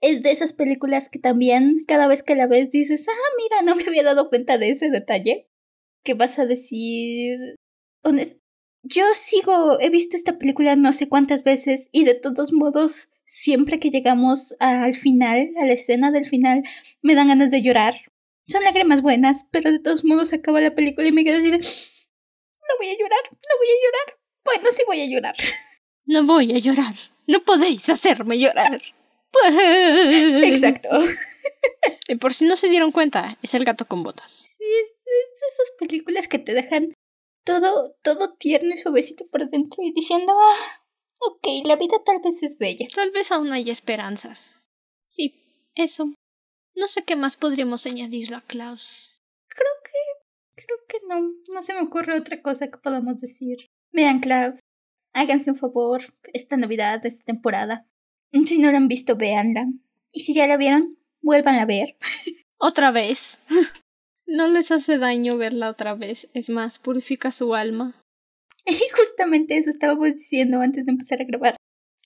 Es 0.00 0.20
de 0.22 0.32
esas 0.32 0.52
películas 0.52 1.08
que 1.08 1.20
también 1.20 1.84
cada 1.86 2.08
vez 2.08 2.24
que 2.24 2.34
la 2.34 2.48
ves 2.48 2.70
dices, 2.70 3.06
ah, 3.08 3.34
mira, 3.38 3.62
no 3.62 3.76
me 3.76 3.84
había 3.86 4.02
dado 4.02 4.28
cuenta 4.28 4.58
de 4.58 4.70
ese 4.70 4.90
detalle. 4.90 5.48
¿Qué 6.02 6.14
vas 6.14 6.40
a 6.40 6.46
decir? 6.46 7.38
Yo 8.82 9.04
sigo, 9.14 9.78
he 9.78 9.90
visto 9.90 10.16
esta 10.16 10.38
película 10.38 10.74
no 10.74 10.92
sé 10.92 11.08
cuántas 11.08 11.44
veces 11.44 11.88
y 11.92 12.02
de 12.02 12.14
todos 12.14 12.52
modos, 12.52 13.10
siempre 13.26 13.78
que 13.78 13.90
llegamos 13.90 14.56
al 14.60 14.94
final, 14.94 15.50
a 15.60 15.66
la 15.66 15.72
escena 15.72 16.10
del 16.10 16.24
final, 16.24 16.62
me 17.02 17.14
dan 17.14 17.28
ganas 17.28 17.50
de 17.50 17.62
llorar. 17.62 17.94
Son 18.46 18.62
lágrimas 18.62 19.02
buenas, 19.02 19.44
pero 19.50 19.72
de 19.72 19.80
todos 19.80 20.04
modos 20.04 20.32
acaba 20.32 20.60
la 20.60 20.74
película 20.74 21.08
y 21.08 21.12
me 21.12 21.24
quedo 21.24 21.38
así 21.38 21.50
de... 21.50 21.58
No 21.58 22.74
voy 22.78 22.88
a 22.88 22.98
llorar, 22.98 23.20
no 23.30 23.58
voy 23.58 23.68
a 23.68 23.84
llorar. 23.84 24.18
Bueno, 24.44 24.72
sí 24.72 24.82
voy 24.86 25.00
a 25.00 25.08
llorar. 25.08 25.36
No 26.08 26.24
voy 26.24 26.52
a 26.54 26.58
llorar. 26.60 26.94
No 27.26 27.42
podéis 27.42 27.88
hacerme 27.88 28.38
llorar. 28.38 28.80
Exacto. 30.44 30.88
y 32.06 32.14
por 32.14 32.32
si 32.32 32.44
no 32.44 32.54
se 32.54 32.68
dieron 32.68 32.92
cuenta, 32.92 33.36
es 33.42 33.54
el 33.54 33.64
gato 33.64 33.88
con 33.88 34.04
botas. 34.04 34.46
Sí, 34.56 34.64
es 34.64 35.42
esas 35.52 35.72
películas 35.80 36.28
que 36.28 36.38
te 36.38 36.54
dejan 36.54 36.90
todo, 37.44 37.96
todo 38.02 38.34
tierno 38.34 38.72
y 38.74 38.78
suavecito 38.78 39.26
por 39.26 39.48
dentro 39.48 39.82
y 39.82 39.92
diciendo, 39.92 40.32
ah, 40.38 40.85
ok, 41.20 41.46
la 41.64 41.76
vida 41.76 41.96
tal 42.04 42.20
vez 42.22 42.42
es 42.42 42.58
bella. 42.58 42.86
Tal 42.94 43.10
vez 43.10 43.32
aún 43.32 43.52
hay 43.52 43.70
esperanzas. 43.70 44.68
Sí, 45.02 45.34
eso. 45.74 46.06
No 46.74 46.88
sé 46.88 47.04
qué 47.04 47.16
más 47.16 47.36
podríamos 47.36 47.86
añadirle 47.86 48.36
a 48.36 48.40
Klaus. 48.40 49.20
Creo 49.48 49.72
que. 49.84 50.62
Creo 50.62 50.78
que 50.88 50.98
no. 51.08 51.32
No 51.54 51.62
se 51.62 51.74
me 51.74 51.80
ocurre 51.80 52.18
otra 52.18 52.42
cosa 52.42 52.68
que 52.68 52.78
podamos 52.78 53.18
decir. 53.18 53.70
Vean, 53.92 54.20
Klaus. 54.20 54.60
Háganse 55.12 55.50
un 55.50 55.56
favor. 55.56 56.02
Esta 56.32 56.56
Navidad, 56.56 57.04
esta 57.06 57.24
temporada. 57.24 57.86
Si 58.44 58.58
no 58.58 58.70
la 58.70 58.76
han 58.76 58.88
visto, 58.88 59.16
véanla. 59.16 59.66
Y 60.12 60.20
si 60.20 60.34
ya 60.34 60.46
la 60.46 60.56
vieron, 60.56 60.98
vuelvan 61.22 61.56
a 61.56 61.66
ver. 61.66 61.96
Otra 62.58 62.90
vez. 62.90 63.40
no 64.26 64.48
les 64.48 64.70
hace 64.70 64.98
daño 64.98 65.36
verla 65.36 65.70
otra 65.70 65.94
vez. 65.94 66.28
Es 66.34 66.48
más, 66.48 66.78
purifica 66.78 67.32
su 67.32 67.54
alma. 67.54 68.02
Y 68.84 68.88
justamente 68.94 69.56
eso 69.56 69.70
estábamos 69.70 70.12
diciendo 70.14 70.60
antes 70.60 70.84
de 70.84 70.92
empezar 70.92 71.20
a 71.20 71.24
grabar. 71.24 71.56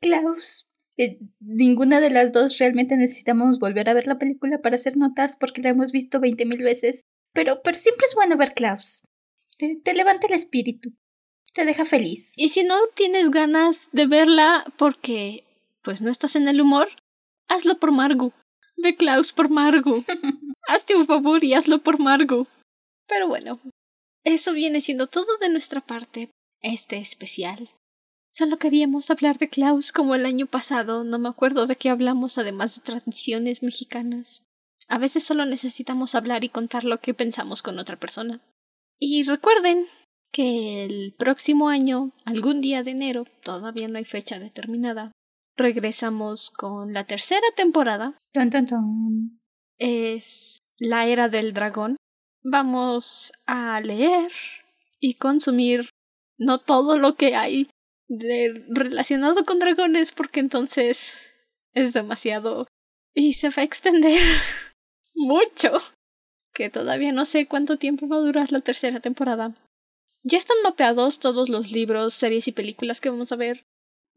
Klaus, 0.00 0.68
eh, 0.98 1.18
ninguna 1.40 2.00
de 2.00 2.10
las 2.10 2.32
dos 2.32 2.58
realmente 2.58 2.96
necesitamos 2.96 3.58
volver 3.58 3.88
a 3.88 3.94
ver 3.94 4.06
la 4.06 4.18
película 4.18 4.60
para 4.60 4.76
hacer 4.76 4.96
notas 4.96 5.36
porque 5.36 5.62
la 5.62 5.70
hemos 5.70 5.92
visto 5.92 6.20
veinte 6.20 6.44
mil 6.44 6.62
veces. 6.62 7.04
Pero, 7.32 7.62
pero 7.62 7.78
siempre 7.78 8.06
es 8.06 8.14
bueno 8.14 8.36
ver 8.36 8.54
Klaus. 8.54 9.02
Te, 9.56 9.76
te 9.76 9.94
levanta 9.94 10.26
el 10.26 10.34
espíritu. 10.34 10.92
Te 11.54 11.64
deja 11.64 11.84
feliz. 11.84 12.34
Y 12.36 12.48
si 12.48 12.62
no 12.62 12.74
tienes 12.94 13.30
ganas 13.30 13.88
de 13.92 14.06
verla 14.06 14.64
porque 14.76 15.44
pues 15.82 16.02
no 16.02 16.10
estás 16.10 16.36
en 16.36 16.46
el 16.46 16.60
humor, 16.60 16.88
hazlo 17.48 17.78
por 17.78 17.92
Margu. 17.92 18.32
Ve 18.76 18.96
Klaus 18.96 19.32
por 19.32 19.48
Margu. 19.48 20.04
Hazte 20.68 20.94
un 20.94 21.06
favor 21.06 21.42
y 21.42 21.54
hazlo 21.54 21.82
por 21.82 21.98
Margu. 21.98 22.46
Pero 23.06 23.28
bueno, 23.28 23.60
eso 24.24 24.52
viene 24.52 24.80
siendo 24.80 25.06
todo 25.06 25.36
de 25.38 25.48
nuestra 25.48 25.80
parte, 25.80 26.30
este 26.60 26.98
especial. 26.98 27.70
Solo 28.32 28.58
queríamos 28.58 29.10
hablar 29.10 29.38
de 29.38 29.48
Klaus 29.48 29.92
como 29.92 30.14
el 30.14 30.24
año 30.24 30.46
pasado, 30.46 31.04
no 31.04 31.18
me 31.18 31.28
acuerdo 31.28 31.66
de 31.66 31.76
qué 31.76 31.90
hablamos 31.90 32.38
además 32.38 32.76
de 32.76 32.82
tradiciones 32.82 33.62
mexicanas. 33.62 34.42
A 34.88 34.98
veces 34.98 35.24
solo 35.24 35.44
necesitamos 35.46 36.14
hablar 36.14 36.44
y 36.44 36.48
contar 36.48 36.84
lo 36.84 36.98
que 36.98 37.14
pensamos 37.14 37.62
con 37.62 37.78
otra 37.78 37.96
persona. 37.96 38.40
Y 38.98 39.22
recuerden 39.24 39.86
que 40.32 40.84
el 40.84 41.14
próximo 41.18 41.68
año, 41.68 42.12
algún 42.24 42.60
día 42.60 42.82
de 42.82 42.92
enero, 42.92 43.24
todavía 43.42 43.88
no 43.88 43.98
hay 43.98 44.04
fecha 44.04 44.38
determinada, 44.38 45.12
regresamos 45.56 46.50
con 46.50 46.92
la 46.92 47.04
tercera 47.04 47.46
temporada. 47.56 48.18
Es 49.78 50.58
la 50.78 51.06
era 51.06 51.28
del 51.28 51.52
dragón. 51.52 51.96
Vamos 52.42 53.32
a 53.46 53.80
leer 53.80 54.30
y 54.98 55.14
consumir 55.14 55.88
no 56.40 56.58
todo 56.58 56.98
lo 56.98 57.14
que 57.14 57.36
hay 57.36 57.68
relacionado 58.08 59.44
con 59.44 59.60
dragones 59.60 60.10
porque 60.10 60.40
entonces 60.40 61.30
es 61.74 61.92
demasiado 61.92 62.66
y 63.14 63.34
se 63.34 63.50
va 63.50 63.58
a 63.58 63.62
extender 63.62 64.20
mucho 65.14 65.78
que 66.52 66.70
todavía 66.70 67.12
no 67.12 67.24
sé 67.24 67.46
cuánto 67.46 67.76
tiempo 67.76 68.08
va 68.08 68.16
a 68.16 68.20
durar 68.20 68.50
la 68.50 68.60
tercera 68.60 68.98
temporada. 69.00 69.54
Ya 70.22 70.38
están 70.38 70.56
mapeados 70.64 71.20
todos 71.20 71.48
los 71.48 71.70
libros, 71.70 72.14
series 72.14 72.48
y 72.48 72.52
películas 72.52 73.00
que 73.00 73.10
vamos 73.10 73.30
a 73.32 73.36
ver, 73.36 73.64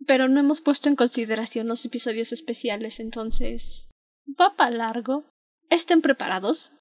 pero 0.08 0.28
no 0.28 0.40
hemos 0.40 0.60
puesto 0.60 0.90
en 0.90 0.96
consideración 0.96 1.68
los 1.68 1.86
episodios 1.86 2.32
especiales, 2.32 3.00
entonces 3.00 3.88
va 4.40 4.56
para 4.56 4.72
largo. 4.76 5.26
Estén 5.70 6.02
preparados. 6.02 6.74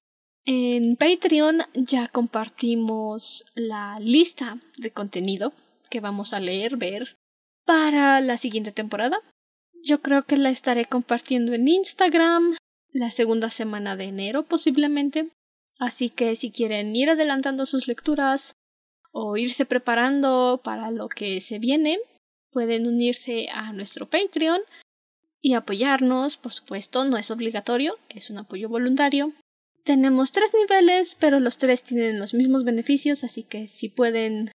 En 0.45 0.97
Patreon 0.97 1.59
ya 1.73 2.09
compartimos 2.09 3.45
la 3.55 3.97
lista 4.01 4.59
de 4.77 4.91
contenido 4.91 5.53
que 5.89 6.01
vamos 6.01 6.33
a 6.33 6.41
leer, 6.41 6.75
ver 6.75 7.17
para 7.65 8.19
la 8.19 8.35
siguiente 8.35 8.73
temporada. 8.73 9.19
Yo 9.83 10.01
creo 10.01 10.23
que 10.23 10.35
la 10.35 10.49
estaré 10.49 10.83
compartiendo 10.83 11.53
en 11.53 11.69
Instagram 11.69 12.57
la 12.91 13.09
segunda 13.09 13.49
semana 13.49 13.95
de 13.95 14.05
enero 14.05 14.43
posiblemente. 14.43 15.31
Así 15.79 16.09
que 16.09 16.35
si 16.35 16.51
quieren 16.51 16.93
ir 16.93 17.09
adelantando 17.09 17.65
sus 17.65 17.87
lecturas 17.87 18.57
o 19.13 19.37
irse 19.37 19.65
preparando 19.65 20.59
para 20.61 20.91
lo 20.91 21.07
que 21.07 21.39
se 21.39 21.57
viene, 21.57 21.99
pueden 22.51 22.85
unirse 22.85 23.47
a 23.49 23.71
nuestro 23.71 24.09
Patreon 24.09 24.59
y 25.41 25.53
apoyarnos, 25.53 26.35
por 26.35 26.51
supuesto, 26.51 27.05
no 27.05 27.15
es 27.17 27.31
obligatorio, 27.31 27.97
es 28.09 28.29
un 28.29 28.39
apoyo 28.39 28.67
voluntario. 28.67 29.33
Tenemos 29.83 30.31
tres 30.31 30.53
niveles, 30.53 31.15
pero 31.19 31.39
los 31.39 31.57
tres 31.57 31.83
tienen 31.83 32.19
los 32.19 32.33
mismos 32.33 32.63
beneficios, 32.63 33.23
así 33.23 33.43
que 33.43 33.67
si 33.67 33.89
pueden 33.89 34.51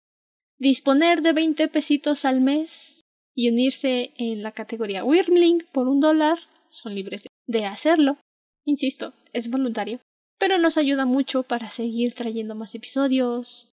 disponer 0.58 1.20
de 1.20 1.32
20 1.32 1.68
pesitos 1.68 2.24
al 2.24 2.40
mes 2.40 3.02
y 3.34 3.50
unirse 3.50 4.12
en 4.16 4.42
la 4.42 4.52
categoría 4.52 5.04
Wyrmling 5.04 5.66
por 5.72 5.88
un 5.88 6.00
dólar, 6.00 6.38
son 6.68 6.94
libres 6.94 7.26
de 7.46 7.66
hacerlo. 7.66 8.18
Insisto, 8.64 9.14
es 9.32 9.50
voluntario, 9.50 10.00
pero 10.38 10.58
nos 10.58 10.76
ayuda 10.76 11.06
mucho 11.06 11.42
para 11.42 11.70
seguir 11.70 12.14
trayendo 12.14 12.54
más 12.54 12.74
episodios. 12.74 13.70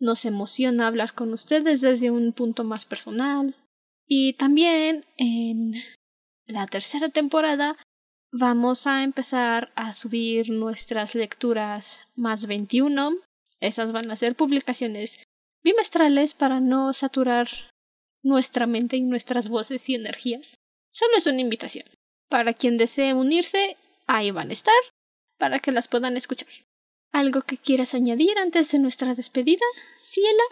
Nos 0.00 0.24
emociona 0.24 0.86
hablar 0.86 1.14
con 1.14 1.32
ustedes 1.32 1.82
desde 1.82 2.10
un 2.10 2.32
punto 2.32 2.64
más 2.64 2.86
personal. 2.86 3.54
Y 4.06 4.34
también 4.34 5.04
en 5.16 5.74
la 6.46 6.66
tercera 6.66 7.08
temporada 7.08 7.76
vamos 8.36 8.88
a 8.88 9.04
empezar 9.04 9.70
a 9.76 9.92
subir 9.92 10.50
nuestras 10.50 11.14
lecturas 11.14 12.08
más 12.16 12.46
21. 12.46 13.12
Esas 13.60 13.92
van 13.92 14.10
a 14.10 14.16
ser 14.16 14.34
publicaciones 14.34 15.22
bimestrales 15.62 16.34
para 16.34 16.58
no 16.58 16.92
saturar 16.92 17.48
nuestra 18.24 18.66
mente 18.66 18.96
y 18.96 19.02
nuestras 19.02 19.48
voces 19.48 19.88
y 19.88 19.94
energías. 19.94 20.56
Solo 20.90 21.16
es 21.16 21.26
una 21.28 21.40
invitación. 21.40 21.84
Para 22.28 22.54
quien 22.54 22.76
desee 22.76 23.14
unirse, 23.14 23.76
ahí 24.08 24.32
van 24.32 24.50
a 24.50 24.54
estar, 24.54 24.74
para 25.38 25.60
que 25.60 25.70
las 25.70 25.86
puedan 25.86 26.16
escuchar. 26.16 26.48
¿Algo 27.12 27.42
que 27.42 27.56
quieras 27.56 27.94
añadir 27.94 28.36
antes 28.38 28.72
de 28.72 28.80
nuestra 28.80 29.14
despedida, 29.14 29.64
Ciela? 30.00 30.42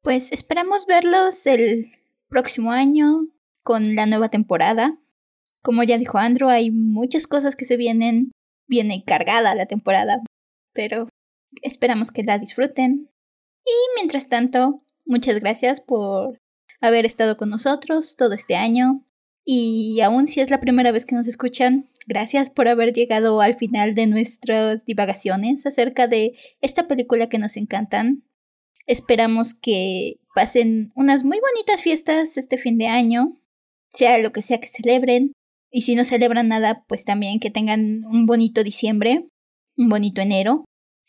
Pues 0.00 0.32
esperamos 0.32 0.86
verlos 0.86 1.46
el 1.46 1.92
próximo 2.30 2.72
año 2.72 3.26
con 3.62 3.94
la 3.94 4.06
nueva 4.06 4.30
temporada. 4.30 4.96
Como 5.68 5.82
ya 5.82 5.98
dijo 5.98 6.16
Andrew, 6.16 6.48
hay 6.48 6.70
muchas 6.70 7.26
cosas 7.26 7.54
que 7.54 7.66
se 7.66 7.76
vienen. 7.76 8.32
Viene 8.68 9.04
cargada 9.04 9.54
la 9.54 9.66
temporada, 9.66 10.22
pero 10.72 11.10
esperamos 11.60 12.10
que 12.10 12.22
la 12.22 12.38
disfruten. 12.38 13.10
Y 13.66 13.72
mientras 13.96 14.30
tanto, 14.30 14.80
muchas 15.04 15.40
gracias 15.40 15.82
por 15.82 16.38
haber 16.80 17.04
estado 17.04 17.36
con 17.36 17.50
nosotros 17.50 18.16
todo 18.16 18.32
este 18.32 18.56
año. 18.56 19.04
Y 19.44 20.00
aún 20.00 20.26
si 20.26 20.40
es 20.40 20.48
la 20.48 20.58
primera 20.58 20.90
vez 20.90 21.04
que 21.04 21.16
nos 21.16 21.28
escuchan, 21.28 21.90
gracias 22.06 22.48
por 22.48 22.66
haber 22.66 22.94
llegado 22.94 23.42
al 23.42 23.54
final 23.54 23.94
de 23.94 24.06
nuestras 24.06 24.86
divagaciones 24.86 25.66
acerca 25.66 26.08
de 26.08 26.32
esta 26.62 26.88
película 26.88 27.28
que 27.28 27.38
nos 27.38 27.58
encantan. 27.58 28.24
Esperamos 28.86 29.52
que 29.52 30.18
pasen 30.34 30.92
unas 30.94 31.24
muy 31.24 31.38
bonitas 31.38 31.82
fiestas 31.82 32.38
este 32.38 32.56
fin 32.56 32.78
de 32.78 32.86
año, 32.86 33.34
sea 33.90 34.16
lo 34.16 34.32
que 34.32 34.40
sea 34.40 34.60
que 34.60 34.68
celebren. 34.68 35.34
Y 35.70 35.82
si 35.82 35.94
no 35.94 36.04
celebran 36.04 36.48
nada, 36.48 36.84
pues 36.88 37.04
también 37.04 37.40
que 37.40 37.50
tengan 37.50 38.04
un 38.04 38.26
bonito 38.26 38.62
diciembre, 38.62 39.26
un 39.76 39.88
bonito 39.88 40.20
enero. 40.20 40.64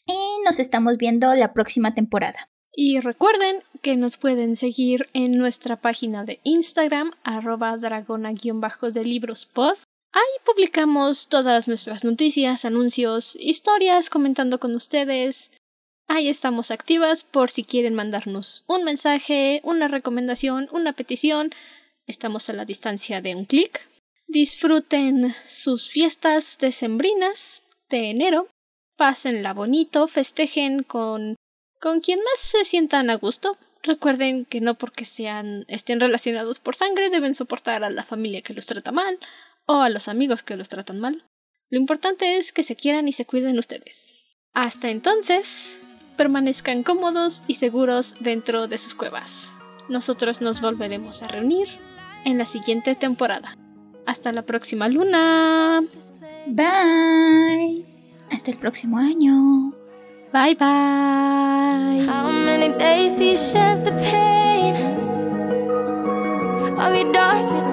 Y 0.05 0.43
nos 0.45 0.59
estamos 0.59 0.97
viendo 0.97 1.33
la 1.35 1.53
próxima 1.53 1.93
temporada. 1.93 2.49
Y 2.73 2.99
recuerden 2.99 3.63
que 3.81 3.95
nos 3.95 4.17
pueden 4.17 4.55
seguir 4.55 5.09
en 5.13 5.37
nuestra 5.37 5.81
página 5.81 6.23
de 6.23 6.39
Instagram, 6.43 7.11
arroba 7.23 7.77
dragona-de 7.77 9.03
librospod. 9.03 9.75
Ahí 10.11 10.45
publicamos 10.45 11.27
todas 11.27 11.67
nuestras 11.67 12.03
noticias, 12.03 12.65
anuncios, 12.65 13.37
historias, 13.39 14.09
comentando 14.09 14.59
con 14.59 14.75
ustedes. 14.75 15.51
Ahí 16.07 16.27
estamos 16.27 16.71
activas 16.71 17.23
por 17.23 17.51
si 17.51 17.63
quieren 17.63 17.93
mandarnos 17.93 18.65
un 18.67 18.83
mensaje, 18.83 19.61
una 19.63 19.87
recomendación, 19.87 20.67
una 20.71 20.93
petición. 20.93 21.51
Estamos 22.07 22.49
a 22.49 22.53
la 22.53 22.65
distancia 22.65 23.21
de 23.21 23.35
un 23.35 23.45
clic. 23.45 23.87
Disfruten 24.31 25.33
sus 25.47 25.89
fiestas 25.89 26.59
decembrinas 26.59 27.63
de 27.89 28.11
enero. 28.11 28.47
Pásenla 28.95 29.55
bonito, 29.55 30.07
festejen 30.07 30.83
con 30.83 31.35
con 31.81 31.99
quien 31.99 32.19
más 32.19 32.39
se 32.39 32.63
sientan 32.63 33.09
a 33.09 33.15
gusto. 33.15 33.57
Recuerden 33.81 34.45
que 34.45 34.61
no 34.61 34.75
porque 34.75 35.05
sean 35.05 35.65
estén 35.67 35.99
relacionados 35.99 36.59
por 36.59 36.75
sangre 36.75 37.09
deben 37.09 37.33
soportar 37.33 37.83
a 37.83 37.89
la 37.89 38.03
familia 38.03 38.43
que 38.43 38.53
los 38.53 38.67
trata 38.67 38.91
mal 38.91 39.17
o 39.65 39.81
a 39.81 39.89
los 39.89 40.07
amigos 40.07 40.43
que 40.43 40.57
los 40.57 40.69
tratan 40.69 40.99
mal. 40.99 41.25
Lo 41.71 41.79
importante 41.79 42.37
es 42.37 42.51
que 42.51 42.61
se 42.61 42.75
quieran 42.75 43.07
y 43.07 43.13
se 43.13 43.25
cuiden 43.25 43.57
ustedes. 43.57 44.35
Hasta 44.53 44.91
entonces, 44.91 45.81
permanezcan 46.17 46.83
cómodos 46.83 47.43
y 47.47 47.55
seguros 47.55 48.13
dentro 48.19 48.67
de 48.67 48.77
sus 48.77 48.93
cuevas. 48.93 49.51
Nosotros 49.89 50.39
nos 50.39 50.61
volveremos 50.61 51.23
a 51.23 51.27
reunir 51.29 51.67
en 52.25 52.37
la 52.37 52.45
siguiente 52.45 52.93
temporada. 52.93 53.55
Hasta 54.09 54.31
la 54.31 54.41
próxima 54.41 54.89
luna. 54.89 55.83
Bye. 56.47 57.85
Hasta 58.31 58.49
el 58.49 58.57
próximo 58.57 58.97
año. 58.97 59.71
Bye 60.33 60.55
bye. 60.55 62.07
How 62.07 62.27
many 62.27 62.75
days 62.79 63.15
do 63.17 63.23
you 63.23 63.37
shed 63.37 63.85
the 63.85 63.91
pain? 64.09 64.73
Are 66.79 66.91
we 66.91 67.03
dark? 67.13 67.68